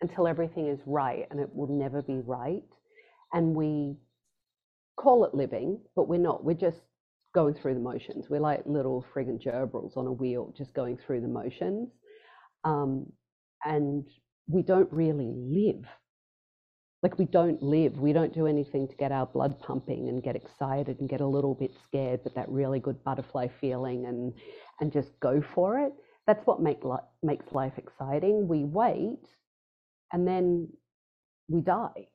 until 0.00 0.26
everything 0.26 0.68
is 0.68 0.80
right, 0.86 1.26
and 1.30 1.38
it 1.38 1.54
will 1.54 1.68
never 1.68 2.00
be 2.02 2.20
right, 2.24 2.62
and 3.32 3.54
we 3.54 3.96
call 4.96 5.24
it 5.24 5.34
living, 5.34 5.80
but 5.96 6.08
we're 6.08 6.18
not. 6.18 6.44
We're 6.44 6.54
just 6.54 6.80
going 7.34 7.54
through 7.54 7.74
the 7.74 7.80
motions. 7.80 8.26
We're 8.28 8.40
like 8.40 8.62
little 8.66 9.04
friggin' 9.14 9.42
gerbils 9.42 9.96
on 9.96 10.06
a 10.06 10.12
wheel, 10.12 10.54
just 10.56 10.74
going 10.74 10.98
through 10.98 11.22
the 11.22 11.28
motions, 11.28 11.90
um, 12.64 13.06
and 13.64 14.06
we 14.48 14.62
don't 14.62 14.92
really 14.92 15.32
live. 15.36 15.84
Like 17.02 17.18
we 17.18 17.24
don't 17.26 17.62
live. 17.62 17.98
We 17.98 18.12
don't 18.12 18.32
do 18.34 18.46
anything 18.46 18.88
to 18.88 18.96
get 18.96 19.12
our 19.12 19.26
blood 19.26 19.58
pumping 19.60 20.08
and 20.08 20.22
get 20.22 20.36
excited 20.36 21.00
and 21.00 21.08
get 21.08 21.20
a 21.20 21.26
little 21.26 21.54
bit 21.54 21.72
scared, 21.84 22.20
but 22.22 22.34
that 22.36 22.48
really 22.48 22.78
good 22.80 23.02
butterfly 23.04 23.48
feeling 23.60 24.06
and 24.06 24.32
and 24.80 24.92
just 24.92 25.18
go 25.20 25.42
for 25.54 25.80
it. 25.80 25.92
That's 26.26 26.46
what 26.46 26.62
make 26.62 26.84
li- 26.84 26.98
makes 27.22 27.52
life 27.52 27.74
exciting. 27.78 28.46
We 28.48 28.64
wait, 28.64 29.20
and 30.12 30.26
then 30.28 30.68
we 31.48 31.60
die. 31.62 32.08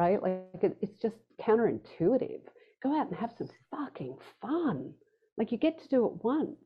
Right? 0.00 0.22
Like 0.22 0.62
it, 0.62 0.78
it's 0.80 0.96
just 1.02 1.16
counterintuitive. 1.42 2.40
Go 2.82 2.98
out 2.98 3.08
and 3.08 3.16
have 3.16 3.32
some 3.36 3.50
fucking 3.70 4.16
fun. 4.40 4.94
Like 5.36 5.52
you 5.52 5.58
get 5.58 5.78
to 5.82 5.88
do 5.88 6.06
it 6.06 6.24
once. 6.24 6.56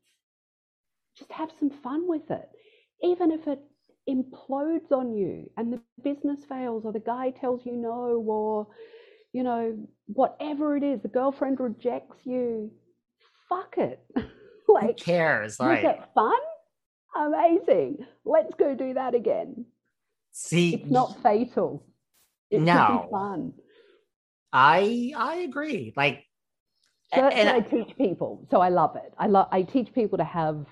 Just 1.18 1.32
have 1.32 1.51
some 1.59 1.70
fun 1.82 2.07
with 2.07 2.30
it, 2.30 2.49
even 3.03 3.32
if 3.32 3.49
it 3.49 3.59
implodes 4.09 4.93
on 4.93 5.12
you 5.14 5.51
and 5.57 5.72
the 5.72 5.80
business 6.03 6.45
fails 6.49 6.85
or 6.85 6.93
the 6.93 7.01
guy 7.01 7.30
tells 7.30 7.64
you 7.66 7.72
no 7.72 8.22
or 8.26 8.66
you 9.32 9.43
know 9.43 9.76
whatever 10.07 10.76
it 10.76 10.82
is 10.82 11.01
the 11.01 11.09
girlfriend 11.09 11.59
rejects 11.59 12.18
you 12.24 12.70
fuck 13.49 13.74
it 13.78 14.05
like 14.68 14.99
Who 14.99 15.05
cares? 15.05 15.59
was 15.59 15.68
Right. 15.68 15.85
it 15.87 16.01
fun 16.14 16.35
amazing 17.16 18.05
let's 18.26 18.53
go 18.59 18.74
do 18.74 18.93
that 18.93 19.14
again 19.14 19.64
See, 20.32 20.74
it's 20.74 20.91
not 20.91 21.22
fatal 21.22 21.82
it 22.55 22.62
No. 22.62 23.09
fun. 23.11 23.52
I, 24.52 25.12
I 25.16 25.36
agree. 25.38 25.92
Like, 25.96 26.24
that's 27.12 27.34
and 27.36 27.48
what 27.48 27.57
i 27.66 27.68
teach 27.68 27.96
people. 27.96 28.46
So 28.50 28.61
i 28.61 28.68
love 28.68 28.96
it. 28.96 29.12
I 29.18 29.26
love 29.26 29.48
i 29.52 29.62
teach 29.62 29.92
people 29.94 30.18
to 30.18 30.24
have 30.24 30.66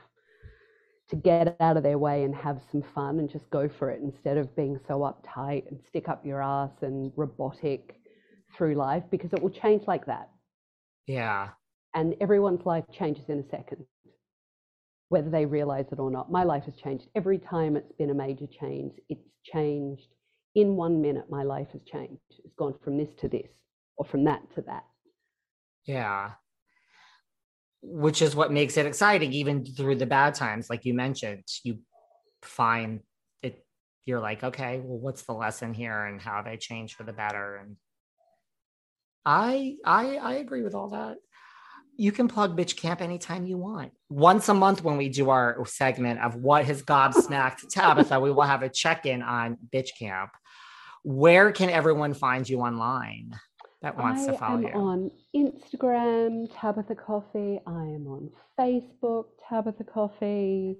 to 1.10 1.16
get 1.16 1.56
out 1.60 1.76
of 1.76 1.82
their 1.82 1.98
way 1.98 2.24
and 2.24 2.34
have 2.34 2.60
some 2.70 2.82
fun 2.94 3.18
and 3.18 3.30
just 3.30 3.48
go 3.50 3.68
for 3.68 3.90
it 3.90 4.00
instead 4.02 4.38
of 4.38 4.54
being 4.56 4.78
so 4.88 5.00
uptight 5.00 5.68
and 5.70 5.78
stick 5.88 6.08
up 6.08 6.24
your 6.24 6.42
ass 6.42 6.70
and 6.82 7.12
robotic 7.16 8.00
through 8.56 8.74
life 8.74 9.02
because 9.10 9.32
it 9.32 9.42
will 9.42 9.50
change 9.50 9.82
like 9.86 10.06
that. 10.06 10.30
Yeah, 11.06 11.50
and 11.94 12.14
everyone's 12.20 12.64
life 12.64 12.84
changes 12.92 13.28
in 13.28 13.40
a 13.40 13.48
second 13.50 13.84
whether 15.10 15.28
they 15.28 15.44
realize 15.44 15.84
it 15.92 15.98
or 15.98 16.10
not. 16.10 16.32
My 16.32 16.42
life 16.42 16.64
has 16.64 16.74
changed. 16.76 17.04
Every 17.14 17.36
time 17.38 17.76
it's 17.76 17.92
been 17.98 18.08
a 18.10 18.14
major 18.14 18.46
change 18.46 18.92
it's 19.10 19.28
changed 19.44 20.08
in 20.54 20.76
one 20.76 21.00
minute 21.00 21.24
my 21.30 21.42
life 21.42 21.68
has 21.72 21.82
changed 21.82 22.20
it's 22.44 22.54
gone 22.54 22.74
from 22.82 22.96
this 22.96 23.14
to 23.14 23.28
this 23.28 23.50
or 23.96 24.04
from 24.04 24.24
that 24.24 24.42
to 24.54 24.60
that 24.62 24.84
yeah. 25.84 26.32
Which 27.82 28.22
is 28.22 28.36
what 28.36 28.52
makes 28.52 28.76
it 28.76 28.86
exciting, 28.86 29.32
even 29.32 29.64
through 29.64 29.96
the 29.96 30.06
bad 30.06 30.34
times, 30.34 30.70
like 30.70 30.84
you 30.84 30.94
mentioned. 30.94 31.44
You 31.64 31.78
find 32.42 33.00
it. 33.42 33.64
You're 34.04 34.20
like, 34.20 34.44
okay, 34.44 34.78
well, 34.78 34.98
what's 34.98 35.22
the 35.22 35.32
lesson 35.32 35.74
here, 35.74 36.04
and 36.04 36.20
how 36.20 36.42
they 36.42 36.56
change 36.56 36.94
for 36.94 37.02
the 37.02 37.12
better? 37.12 37.56
And 37.56 37.76
I, 39.26 39.76
I, 39.84 40.16
I 40.16 40.32
agree 40.34 40.62
with 40.62 40.74
all 40.74 40.90
that. 40.90 41.16
You 41.96 42.12
can 42.12 42.28
plug 42.28 42.56
Bitch 42.56 42.76
Camp 42.76 43.00
anytime 43.00 43.46
you 43.46 43.58
want. 43.58 43.92
Once 44.08 44.48
a 44.48 44.54
month, 44.54 44.82
when 44.82 44.96
we 44.96 45.08
do 45.08 45.30
our 45.30 45.62
segment 45.66 46.20
of 46.20 46.36
what 46.36 46.64
has 46.64 46.82
gobsmacked 46.82 47.66
Tabatha, 47.74 48.22
we 48.22 48.30
will 48.30 48.42
have 48.42 48.62
a 48.62 48.68
check 48.68 49.06
in 49.06 49.22
on 49.22 49.58
Bitch 49.72 49.90
Camp. 49.98 50.30
Where 51.04 51.52
can 51.52 51.68
everyone 51.70 52.14
find 52.14 52.48
you 52.48 52.60
online 52.60 53.34
that 53.82 53.96
wants 53.96 54.22
I 54.22 54.32
to 54.32 54.38
follow 54.38 54.56
am 54.58 54.62
you? 54.62 54.72
on 54.72 55.10
Instagram, 55.34 56.52
Tabatha 56.52 56.96
Coffey. 56.96 57.60
I 57.66 57.70
am 57.70 58.06
on 58.06 58.30
Facebook, 58.58 59.24
Tabatha 59.50 59.84
Coffey. 59.84 60.76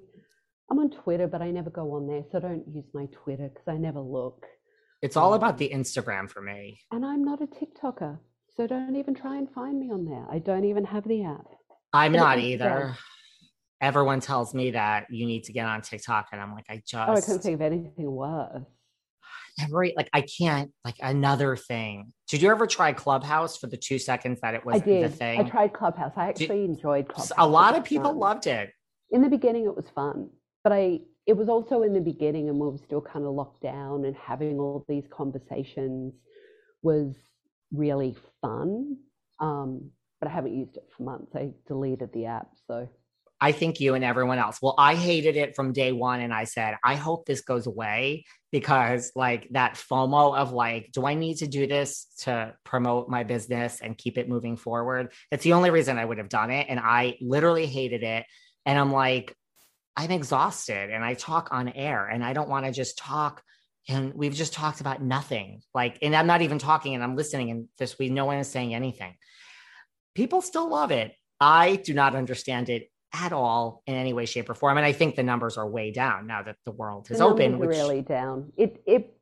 I'm 0.71 0.79
on 0.79 0.91
Twitter, 0.91 1.27
but 1.27 1.43
I 1.43 1.51
never 1.51 1.71
go 1.71 1.93
on 1.95 2.07
there, 2.07 2.25
so 2.31 2.39
I 2.39 2.41
don't 2.41 2.65
use 2.73 2.87
my 2.95 3.07
Twitter 3.07 3.49
because 3.49 3.67
I 3.67 3.77
never 3.77 4.01
look. 4.01 4.47
It's 5.03 5.17
all 5.17 5.35
about 5.35 5.59
the 5.59 5.73
um, 5.75 5.81
Instagram 5.81 6.31
for 6.31 6.41
me. 6.41 6.81
And 6.93 7.05
I'm 7.05 7.25
not 7.25 7.43
a 7.43 7.47
TikToker, 7.47 8.19
so 8.57 8.67
don't 8.69 8.95
even 8.95 9.15
try 9.15 9.37
and 9.37 9.51
find 9.51 9.81
me 9.81 9.91
on 9.91 10.05
there. 10.05 10.25
I 10.31 10.39
don't 10.39 10.65
even 10.65 10.85
have 10.85 11.07
the 11.09 11.25
app. 11.25 11.47
I'm 11.93 12.13
But 12.13 12.19
not 12.19 12.39
either. 12.39 12.97
Everyone 13.81 14.21
tells 14.21 14.55
me 14.55 14.71
that 14.71 15.07
you 15.11 15.27
need 15.27 15.43
to 15.45 15.53
get 15.53 15.67
on 15.67 15.83
TikTok, 15.83 16.29
and 16.31 16.41
I'm 16.41 16.55
like, 16.55 16.67
I 16.69 16.81
just 16.87 16.95
Oh, 16.95 17.15
I 17.15 17.21
couldn't 17.21 17.41
think 17.41 17.55
of 17.57 17.63
anything 17.63 18.11
worse. 18.11 18.63
Every 19.61 19.95
like 19.97 20.09
I 20.13 20.23
can't 20.23 20.71
like 20.85 20.97
another 21.01 21.57
thing. 21.57 22.13
Did 22.29 22.43
you 22.43 22.51
ever 22.51 22.67
try 22.67 22.93
Clubhouse 22.93 23.57
for 23.59 23.67
the 23.67 23.77
two 23.77 23.99
seconds 23.99 24.41
that 24.43 24.55
it 24.55 24.65
was 24.65 24.77
I 24.77 24.85
the 24.85 25.09
thing? 25.09 25.41
I 25.41 25.45
tried 25.45 25.73
Clubhouse. 25.73 26.13
I 26.17 26.33
Did- 26.33 26.45
actually 26.45 26.65
enjoyed 26.65 27.07
S- 27.11 27.15
Clubhouse. 27.15 27.33
A 27.39 27.47
lot 27.47 27.77
of 27.77 27.85
people 27.85 28.11
fun. 28.11 28.19
loved 28.19 28.47
it. 28.47 28.71
in 29.11 29.21
the 29.23 29.29
beginning 29.29 29.65
it 29.67 29.77
was 29.77 29.89
fun 29.95 30.31
but 30.65 30.73
i 30.73 30.99
it 31.27 31.37
was 31.37 31.49
also 31.49 31.83
in 31.83 31.93
the 31.93 32.01
beginning 32.01 32.49
and 32.49 32.59
we 32.59 32.67
were 32.69 32.79
still 32.79 33.01
kind 33.01 33.25
of 33.25 33.33
locked 33.35 33.63
down 33.63 34.05
and 34.07 34.17
having 34.17 34.59
all 34.59 34.85
these 34.89 35.05
conversations 35.09 36.15
was 36.83 37.15
really 37.73 38.17
fun. 38.41 38.97
Um, 39.39 39.91
but 40.21 40.29
I 40.29 40.33
haven't 40.35 40.57
used 40.57 40.77
it 40.77 40.89
for 40.97 41.05
months. 41.05 41.35
I 41.37 41.53
deleted 41.69 42.11
the 42.13 42.27
app. 42.27 42.49
So 42.67 42.89
I 43.43 43.51
think 43.51 43.81
you 43.81 43.95
and 43.95 44.05
everyone 44.05 44.39
else. 44.39 44.61
Well, 44.63 44.77
I 44.79 44.95
hated 44.95 45.35
it 45.37 45.57
from 45.57 45.73
day 45.73 45.91
one. 45.91 46.21
And 46.21 46.33
I 46.33 46.45
said, 46.45 46.77
I 46.85 46.95
hope 46.95 47.27
this 47.27 47.41
goes 47.41 47.67
away 47.67 48.25
because, 48.53 49.11
like, 49.17 49.49
that 49.51 49.75
FOMO 49.75 50.37
of 50.37 50.53
like, 50.53 50.91
do 50.93 51.05
I 51.05 51.15
need 51.15 51.39
to 51.39 51.49
do 51.49 51.67
this 51.67 52.07
to 52.21 52.55
promote 52.63 53.09
my 53.09 53.25
business 53.25 53.81
and 53.83 53.99
keep 53.99 54.17
it 54.17 54.29
moving 54.29 54.57
forward? 54.57 55.13
It's 55.33 55.43
the 55.43 55.55
only 55.55 55.71
reason 55.71 55.99
I 55.99 56.05
would 56.05 56.19
have 56.19 56.29
done 56.29 56.53
it. 56.53 56.69
And 56.69 56.79
I 56.79 57.17
literally 57.21 57.67
hated 57.67 58.05
it. 58.05 58.27
And 58.65 58.79
I'm 58.79 58.93
like, 58.93 59.35
I'm 59.97 60.13
exhausted 60.13 60.91
and 60.91 61.05
I 61.05 61.15
talk 61.15 61.49
on 61.51 61.69
air 61.69 62.07
and 62.07 62.25
I 62.25 62.35
don't 62.35 62.49
want 62.49 62.67
to 62.67 62.71
just 62.71 62.97
talk. 62.97 63.43
And 63.89 64.15
we've 64.15 64.35
just 64.35 64.53
talked 64.53 64.81
about 64.81 65.03
nothing. 65.03 65.63
Like, 65.75 65.99
and 66.01 66.15
I'm 66.15 66.29
not 66.29 66.43
even 66.43 66.61
talking 66.61 66.95
and 66.95 67.03
I'm 67.03 67.17
listening 67.17 67.51
and 67.51 67.69
just 67.77 67.99
we 67.99 68.09
no 68.09 68.25
one 68.25 68.39
is 68.39 68.47
saying 68.47 68.73
anything. 68.73 69.17
People 70.15 70.43
still 70.43 70.71
love 70.71 70.93
it. 70.93 71.13
I 71.41 71.75
do 71.75 71.93
not 71.93 72.15
understand 72.15 72.69
it 72.69 72.92
at 73.13 73.33
all 73.33 73.83
in 73.87 73.95
any 73.95 74.13
way, 74.13 74.27
shape, 74.27 74.49
or 74.49 74.55
form. 74.55 74.77
And 74.77 74.87
I 74.87 74.93
think 74.93 75.17
the 75.17 75.23
numbers 75.23 75.57
are 75.57 75.69
way 75.69 75.91
down 75.91 76.27
now 76.27 76.43
that 76.43 76.57
the 76.65 76.73
world 76.73 77.09
has 77.09 77.19
the 77.19 77.25
opened. 77.25 77.59
Which... 77.59 77.69
Really 77.69 78.03
down. 78.03 78.53
It 78.57 78.83
it. 78.87 79.15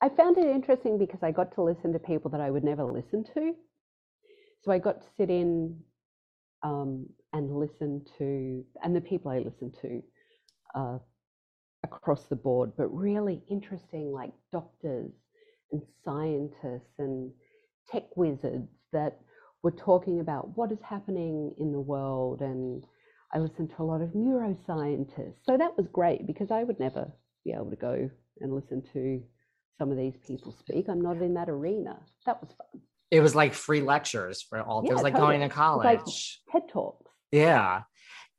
I 0.00 0.08
found 0.08 0.36
it 0.38 0.46
interesting 0.46 0.98
because 0.98 1.22
I 1.22 1.30
got 1.30 1.54
to 1.54 1.62
listen 1.62 1.92
to 1.92 1.98
people 1.98 2.30
that 2.32 2.40
I 2.40 2.50
would 2.50 2.64
never 2.64 2.84
listen 2.84 3.24
to. 3.34 3.54
So 4.62 4.72
I 4.72 4.78
got 4.78 5.00
to 5.00 5.06
sit 5.16 5.30
in 5.30 5.78
um, 6.62 7.06
and 7.32 7.56
listen 7.56 8.04
to, 8.18 8.64
and 8.82 8.94
the 8.94 9.00
people 9.00 9.30
I 9.30 9.38
listen 9.38 9.72
to 9.82 10.02
uh, 10.74 10.98
across 11.84 12.24
the 12.26 12.36
board, 12.36 12.72
but 12.76 12.88
really 12.88 13.42
interesting, 13.50 14.12
like 14.12 14.32
doctors 14.52 15.12
and 15.72 15.82
scientists 16.04 16.94
and 16.98 17.32
tech 17.90 18.04
wizards 18.16 18.68
that 18.92 19.20
were 19.62 19.72
talking 19.72 20.20
about 20.20 20.56
what 20.56 20.72
is 20.72 20.78
happening 20.82 21.54
in 21.58 21.72
the 21.72 21.80
world 21.80 22.40
and 22.40 22.84
I 23.32 23.38
listened 23.38 23.70
to 23.76 23.82
a 23.82 23.84
lot 23.84 24.02
of 24.02 24.10
neuroscientists. 24.10 25.44
So 25.44 25.56
that 25.56 25.76
was 25.76 25.86
great 25.92 26.26
because 26.26 26.50
I 26.50 26.64
would 26.64 26.78
never 26.78 27.10
be 27.44 27.52
able 27.52 27.70
to 27.70 27.76
go 27.76 28.10
and 28.40 28.54
listen 28.54 28.82
to 28.92 29.22
some 29.78 29.90
of 29.90 29.96
these 29.96 30.14
people 30.26 30.54
speak. 30.58 30.88
I'm 30.88 31.00
not 31.00 31.16
in 31.16 31.34
that 31.34 31.48
arena. 31.48 31.98
That 32.26 32.40
was 32.40 32.50
fun. 32.52 32.82
It 33.10 33.20
was 33.20 33.34
like 33.34 33.54
free 33.54 33.80
lectures 33.80 34.42
for 34.42 34.60
all. 34.60 34.82
Yeah, 34.84 34.90
it 34.90 34.94
was 34.94 35.02
like 35.02 35.14
totally. 35.14 35.38
going 35.38 35.48
to 35.48 35.54
college. 35.54 35.84
Like 35.84 36.04
TED 36.50 36.68
talks. 36.70 37.10
Yeah. 37.30 37.82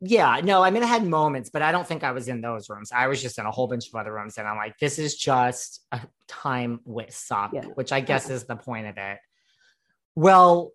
Yeah, 0.06 0.42
no, 0.44 0.62
I 0.62 0.70
mean, 0.70 0.84
I 0.84 0.88
had 0.88 1.06
moments, 1.06 1.50
but 1.50 1.62
I 1.62 1.72
don't 1.72 1.88
think 1.88 2.04
I 2.04 2.12
was 2.12 2.28
in 2.28 2.42
those 2.42 2.70
rooms. 2.70 2.92
I 2.94 3.08
was 3.08 3.22
just 3.22 3.40
in 3.40 3.46
a 3.46 3.52
whole 3.52 3.68
bunch 3.68 3.88
of 3.88 3.96
other 3.96 4.14
rooms, 4.14 4.38
and 4.38 4.46
I'm 4.46 4.58
like, 4.58 4.78
this 4.78 5.00
is 5.00 5.16
just 5.16 5.82
a 5.94 6.02
time 6.28 6.82
waste 6.84 7.24
stop, 7.24 7.54
yeah. 7.54 7.64
which 7.76 7.94
I 7.94 8.02
guess 8.02 8.28
yeah. 8.28 8.36
is 8.36 8.44
the 8.44 8.58
point 8.58 8.88
of 8.88 8.98
it. 8.98 9.20
Well, 10.16 10.72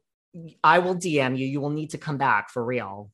I 0.64 0.78
will 0.78 0.94
DM 0.94 1.36
you. 1.36 1.46
You 1.46 1.60
will 1.60 1.70
need 1.70 1.90
to 1.90 1.98
come 1.98 2.16
back 2.16 2.48
for 2.48 2.64
real 2.64 3.10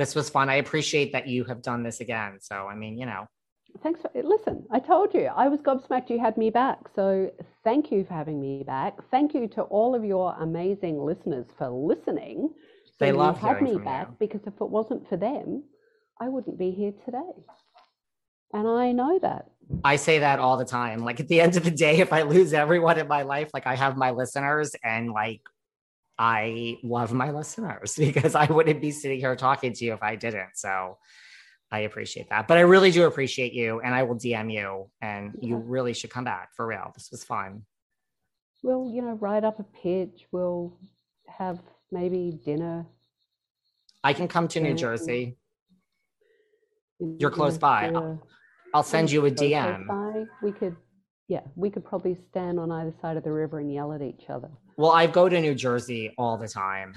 this 0.00 0.14
was 0.14 0.30
fun. 0.30 0.48
I 0.48 0.56
appreciate 0.56 1.12
that 1.12 1.28
you 1.28 1.44
have 1.44 1.60
done 1.60 1.82
this 1.82 2.00
again. 2.00 2.38
So, 2.40 2.66
I 2.66 2.74
mean, 2.74 2.96
you 2.98 3.06
know. 3.06 3.26
Thanks. 3.82 4.00
For, 4.00 4.10
listen, 4.22 4.64
I 4.72 4.80
told 4.80 5.14
you 5.14 5.26
I 5.26 5.46
was 5.48 5.60
gobsmacked 5.60 6.08
you 6.08 6.18
had 6.18 6.36
me 6.36 6.48
back. 6.48 6.78
So, 6.96 7.30
thank 7.62 7.92
you 7.92 8.04
for 8.04 8.14
having 8.14 8.40
me 8.40 8.64
back. 8.64 8.94
Thank 9.10 9.34
you 9.34 9.46
to 9.48 9.62
all 9.62 9.94
of 9.94 10.04
your 10.04 10.34
amazing 10.40 10.98
listeners 10.98 11.46
for 11.58 11.68
listening. 11.68 12.50
So 12.86 13.04
they 13.04 13.12
love 13.12 13.38
had 13.38 13.62
me 13.62 13.76
back 13.76 14.08
you. 14.08 14.16
because 14.18 14.40
if 14.46 14.54
it 14.54 14.68
wasn't 14.68 15.08
for 15.08 15.16
them, 15.16 15.64
I 16.20 16.28
wouldn't 16.28 16.58
be 16.58 16.70
here 16.70 16.92
today. 17.04 17.32
And 18.52 18.66
I 18.66 18.92
know 18.92 19.18
that. 19.20 19.46
I 19.84 19.96
say 19.96 20.18
that 20.18 20.38
all 20.38 20.56
the 20.56 20.64
time. 20.64 21.00
Like 21.04 21.20
at 21.20 21.28
the 21.28 21.40
end 21.40 21.56
of 21.56 21.64
the 21.64 21.70
day, 21.70 21.98
if 21.98 22.12
I 22.12 22.22
lose 22.22 22.52
everyone 22.52 22.98
in 22.98 23.06
my 23.06 23.22
life, 23.22 23.50
like 23.54 23.66
I 23.66 23.76
have 23.76 23.96
my 23.96 24.10
listeners 24.10 24.72
and 24.82 25.12
like 25.12 25.42
I 26.20 26.76
love 26.82 27.14
my 27.14 27.30
listeners 27.30 27.94
because 27.98 28.34
I 28.34 28.44
wouldn't 28.44 28.82
be 28.82 28.90
sitting 28.90 29.18
here 29.18 29.34
talking 29.34 29.72
to 29.72 29.84
you 29.84 29.94
if 29.94 30.02
I 30.02 30.16
didn't. 30.16 30.50
So 30.54 30.98
I 31.72 31.80
appreciate 31.80 32.28
that. 32.28 32.46
But 32.46 32.58
I 32.58 32.60
really 32.60 32.90
do 32.90 33.06
appreciate 33.06 33.54
you 33.54 33.80
and 33.80 33.94
I 33.94 34.02
will 34.02 34.16
DM 34.16 34.52
you 34.52 34.90
and 35.00 35.32
yeah. 35.40 35.48
you 35.48 35.56
really 35.56 35.94
should 35.94 36.10
come 36.10 36.24
back 36.24 36.50
for 36.54 36.66
real. 36.66 36.92
This 36.94 37.10
was 37.10 37.24
fun. 37.24 37.62
We'll, 38.62 38.92
you 38.92 39.00
know, 39.00 39.14
write 39.14 39.44
up 39.44 39.58
a 39.60 39.62
pitch. 39.62 40.26
We'll 40.30 40.76
have 41.26 41.58
maybe 41.90 42.38
dinner. 42.44 42.84
I 44.04 44.12
can 44.12 44.28
come 44.28 44.46
to 44.48 44.60
New 44.60 44.74
Jersey. 44.74 45.38
You're 46.98 47.30
close 47.30 47.56
by. 47.56 47.86
I'll, 47.94 48.22
I'll 48.74 48.82
send 48.82 49.10
you 49.10 49.24
a 49.24 49.30
DM. 49.30 50.26
We 50.42 50.52
could 50.52 50.76
yeah, 51.28 51.42
we 51.54 51.70
could 51.70 51.84
probably 51.84 52.18
stand 52.28 52.58
on 52.58 52.72
either 52.72 52.92
side 53.00 53.16
of 53.16 53.22
the 53.22 53.30
river 53.30 53.60
and 53.60 53.72
yell 53.72 53.92
at 53.92 54.02
each 54.02 54.28
other. 54.28 54.50
Well, 54.80 54.92
I 54.92 55.06
go 55.08 55.28
to 55.28 55.38
New 55.38 55.54
Jersey 55.54 56.14
all 56.16 56.38
the 56.38 56.48
time, 56.48 56.94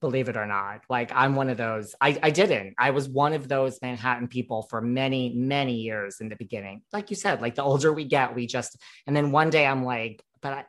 believe 0.00 0.28
it 0.28 0.36
or 0.36 0.46
not. 0.46 0.82
Like 0.88 1.10
I'm 1.12 1.34
one 1.34 1.50
of 1.50 1.56
those. 1.56 1.96
I, 2.00 2.16
I 2.22 2.30
didn't. 2.30 2.76
I 2.78 2.90
was 2.90 3.08
one 3.08 3.32
of 3.32 3.48
those 3.48 3.80
Manhattan 3.82 4.28
people 4.28 4.62
for 4.70 4.80
many, 4.80 5.34
many 5.34 5.74
years 5.74 6.20
in 6.20 6.28
the 6.28 6.36
beginning. 6.36 6.82
Like 6.92 7.10
you 7.10 7.16
said, 7.16 7.42
like 7.42 7.56
the 7.56 7.64
older 7.64 7.92
we 7.92 8.04
get, 8.04 8.36
we 8.36 8.46
just, 8.46 8.76
and 9.04 9.16
then 9.16 9.32
one 9.32 9.50
day 9.50 9.66
I'm 9.66 9.84
like, 9.84 10.22
but 10.40 10.52
I, 10.52 10.64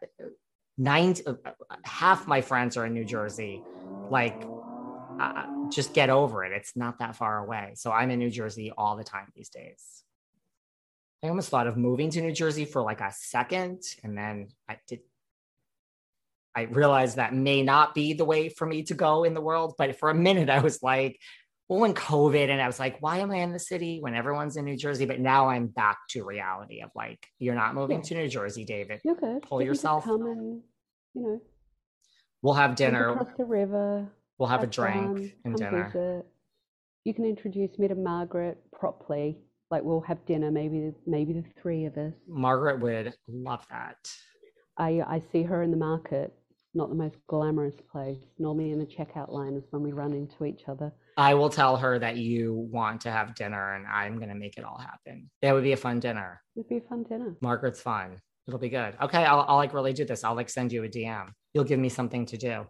nine, 0.76 1.14
half 1.84 2.26
my 2.26 2.42
friends 2.42 2.78
are 2.78 2.86
in 2.88 2.96
New 2.96 3.06
Jersey. 3.06 3.62
Like, 4.10 4.44
uh, 5.20 5.46
just 5.70 5.94
get 5.94 6.10
over 6.10 6.44
it. 6.46 6.52
It's 6.52 6.76
not 6.76 6.98
that 6.98 7.16
far 7.16 7.46
away. 7.46 7.74
So 7.76 7.92
I'm 7.92 8.10
in 8.10 8.18
New 8.18 8.32
Jersey 8.32 8.74
all 8.76 8.98
the 8.98 9.04
time 9.04 9.28
these 9.36 9.50
days. 9.50 10.04
I 11.24 11.28
almost 11.28 11.50
thought 11.50 11.68
of 11.68 11.78
moving 11.78 12.10
to 12.10 12.22
New 12.22 12.32
Jersey 12.32 12.66
for 12.66 12.82
like 12.82 13.02
a 13.02 13.14
second, 13.14 13.84
and 14.04 14.18
then 14.18 14.48
I 14.68 14.78
did. 14.88 15.02
I 16.60 16.64
realized 16.64 17.18
that 17.18 17.34
may 17.34 17.64
not 17.64 17.94
be 17.94 18.14
the 18.14 18.26
way 18.26 18.50
for 18.50 18.66
me 18.66 18.84
to 18.84 18.94
go 18.94 19.24
in 19.24 19.34
the 19.34 19.42
world, 19.42 19.76
but 19.78 19.98
for 20.00 20.10
a 20.10 20.14
minute 20.14 20.50
I 20.50 20.60
was 20.60 20.82
like, 20.84 21.20
well, 21.68 21.84
in 21.84 21.94
COVID, 21.94 22.50
and 22.50 22.60
I 22.60 22.68
was 22.68 22.80
like, 22.80 22.98
why 23.00 23.20
am 23.20 23.32
I 23.32 23.38
in 23.38 23.54
the 23.54 23.60
city 23.60 24.00
when 24.02 24.16
everyone's 24.16 24.58
in 24.58 24.66
New 24.66 24.76
Jersey? 24.76 25.06
But 25.06 25.20
now 25.20 25.50
I'm 25.50 25.68
back 25.68 25.98
to 26.10 26.26
reality 26.26 26.82
of 26.82 26.90
like, 26.96 27.26
you're 27.38 27.56
not 27.56 27.76
moving 27.76 27.98
yeah. 27.98 28.04
to 28.04 28.16
New 28.16 28.28
Jersey, 28.28 28.66
David. 28.66 29.00
You're 29.04 29.16
good. 29.16 29.44
Pull 29.44 29.62
you 29.62 29.68
yourself. 29.68 30.06
Come 30.06 30.22
and, 30.24 30.62
you 31.14 31.22
know. 31.22 31.42
We'll 32.42 32.56
have 32.56 32.76
dinner. 32.76 33.10
Across 33.10 33.38
the 33.38 33.46
river. 33.46 34.08
We'll 34.38 34.50
have, 34.50 34.62
have 34.62 34.70
a 34.70 34.72
drink 34.72 35.18
fun, 35.18 35.34
and 35.46 35.56
dinner. 35.56 35.92
Visit. 35.94 36.26
You 37.06 37.14
can 37.14 37.26
introduce 37.26 37.78
me 37.78 37.88
to 37.88 37.96
Margaret 37.96 38.58
properly 38.72 39.38
like 39.72 39.84
we'll 39.84 40.02
have 40.02 40.26
dinner 40.26 40.52
maybe 40.52 40.92
maybe 41.06 41.34
the 41.34 41.44
three 41.62 41.86
of 41.86 41.98
us 41.98 42.14
margaret 42.28 42.80
would 42.80 43.14
love 43.28 43.66
that 43.70 43.98
i 44.78 45.02
i 45.08 45.22
see 45.32 45.44
her 45.44 45.64
in 45.64 45.72
the 45.72 45.78
market 45.78 46.34
not 46.74 46.90
the 46.90 46.96
most 46.96 47.16
glamorous 47.28 47.76
place 47.92 48.20
normally 48.38 48.72
in 48.72 48.80
the 48.80 48.86
checkout 48.86 49.32
line 49.32 49.56
is 49.56 49.64
when 49.72 49.82
we 49.82 49.92
run 49.92 50.14
into 50.14 50.46
each 50.46 50.64
other 50.68 50.92
i 51.18 51.34
will 51.34 51.50
tell 51.50 51.78
her 51.78 51.98
that 52.00 52.18
you 52.18 52.68
want 52.72 53.02
to 53.02 53.12
have 53.12 53.36
dinner 53.36 53.74
and 53.76 53.86
i'm 53.88 54.18
going 54.18 54.30
to 54.30 54.36
make 54.36 54.58
it 54.58 54.64
all 54.64 54.78
happen 54.78 55.30
that 55.42 55.54
would 55.54 55.64
be 55.64 55.74
a 55.74 55.78
fun 55.78 56.00
dinner 56.00 56.42
it'd 56.56 56.70
be 56.70 56.78
a 56.78 56.82
fun 56.82 57.04
dinner 57.04 57.36
margaret's 57.42 57.82
fun 57.82 58.18
it'll 58.48 58.60
be 58.60 58.70
good 58.70 58.96
okay 59.02 59.24
I'll, 59.26 59.46
I'll 59.48 59.58
like 59.58 59.74
really 59.74 59.94
do 59.94 60.06
this 60.06 60.24
i'll 60.24 60.36
like 60.36 60.50
send 60.50 60.72
you 60.72 60.84
a 60.84 60.88
dm 60.88 61.32
you'll 61.54 61.64
give 61.64 61.80
me 61.80 61.90
something 61.90 62.26
to 62.28 62.38
do 62.38 62.68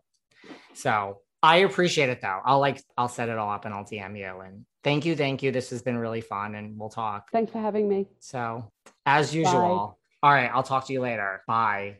so 0.74 1.18
I 1.42 1.58
appreciate 1.58 2.10
it 2.10 2.22
though. 2.22 2.40
I'll 2.44 2.60
like 2.60 2.84
I'll 2.98 3.08
set 3.08 3.30
it 3.30 3.38
all 3.38 3.50
up 3.50 3.66
and 3.66 3.74
I'll 3.74 3.86
DM 3.86 4.18
you. 4.18 4.42
And 4.42 4.66
thank 4.84 5.06
you, 5.06 5.16
thank 5.16 5.42
you. 5.42 5.52
This 5.52 5.70
has 5.70 5.82
been 5.82 5.98
really 5.98 6.22
fun 6.22 6.56
and 6.56 6.78
we'll 6.78 6.90
talk. 6.90 7.32
Thanks 7.32 7.52
for 7.52 7.60
having 7.60 7.88
me. 7.88 8.08
So 8.20 8.70
as 9.06 9.34
usual. 9.34 9.98
Bye. 10.22 10.28
All 10.28 10.34
right, 10.34 10.52
I'll 10.54 10.64
talk 10.64 10.88
to 10.88 10.94
you 10.94 11.00
later. 11.00 11.42
Bye. 11.48 12.00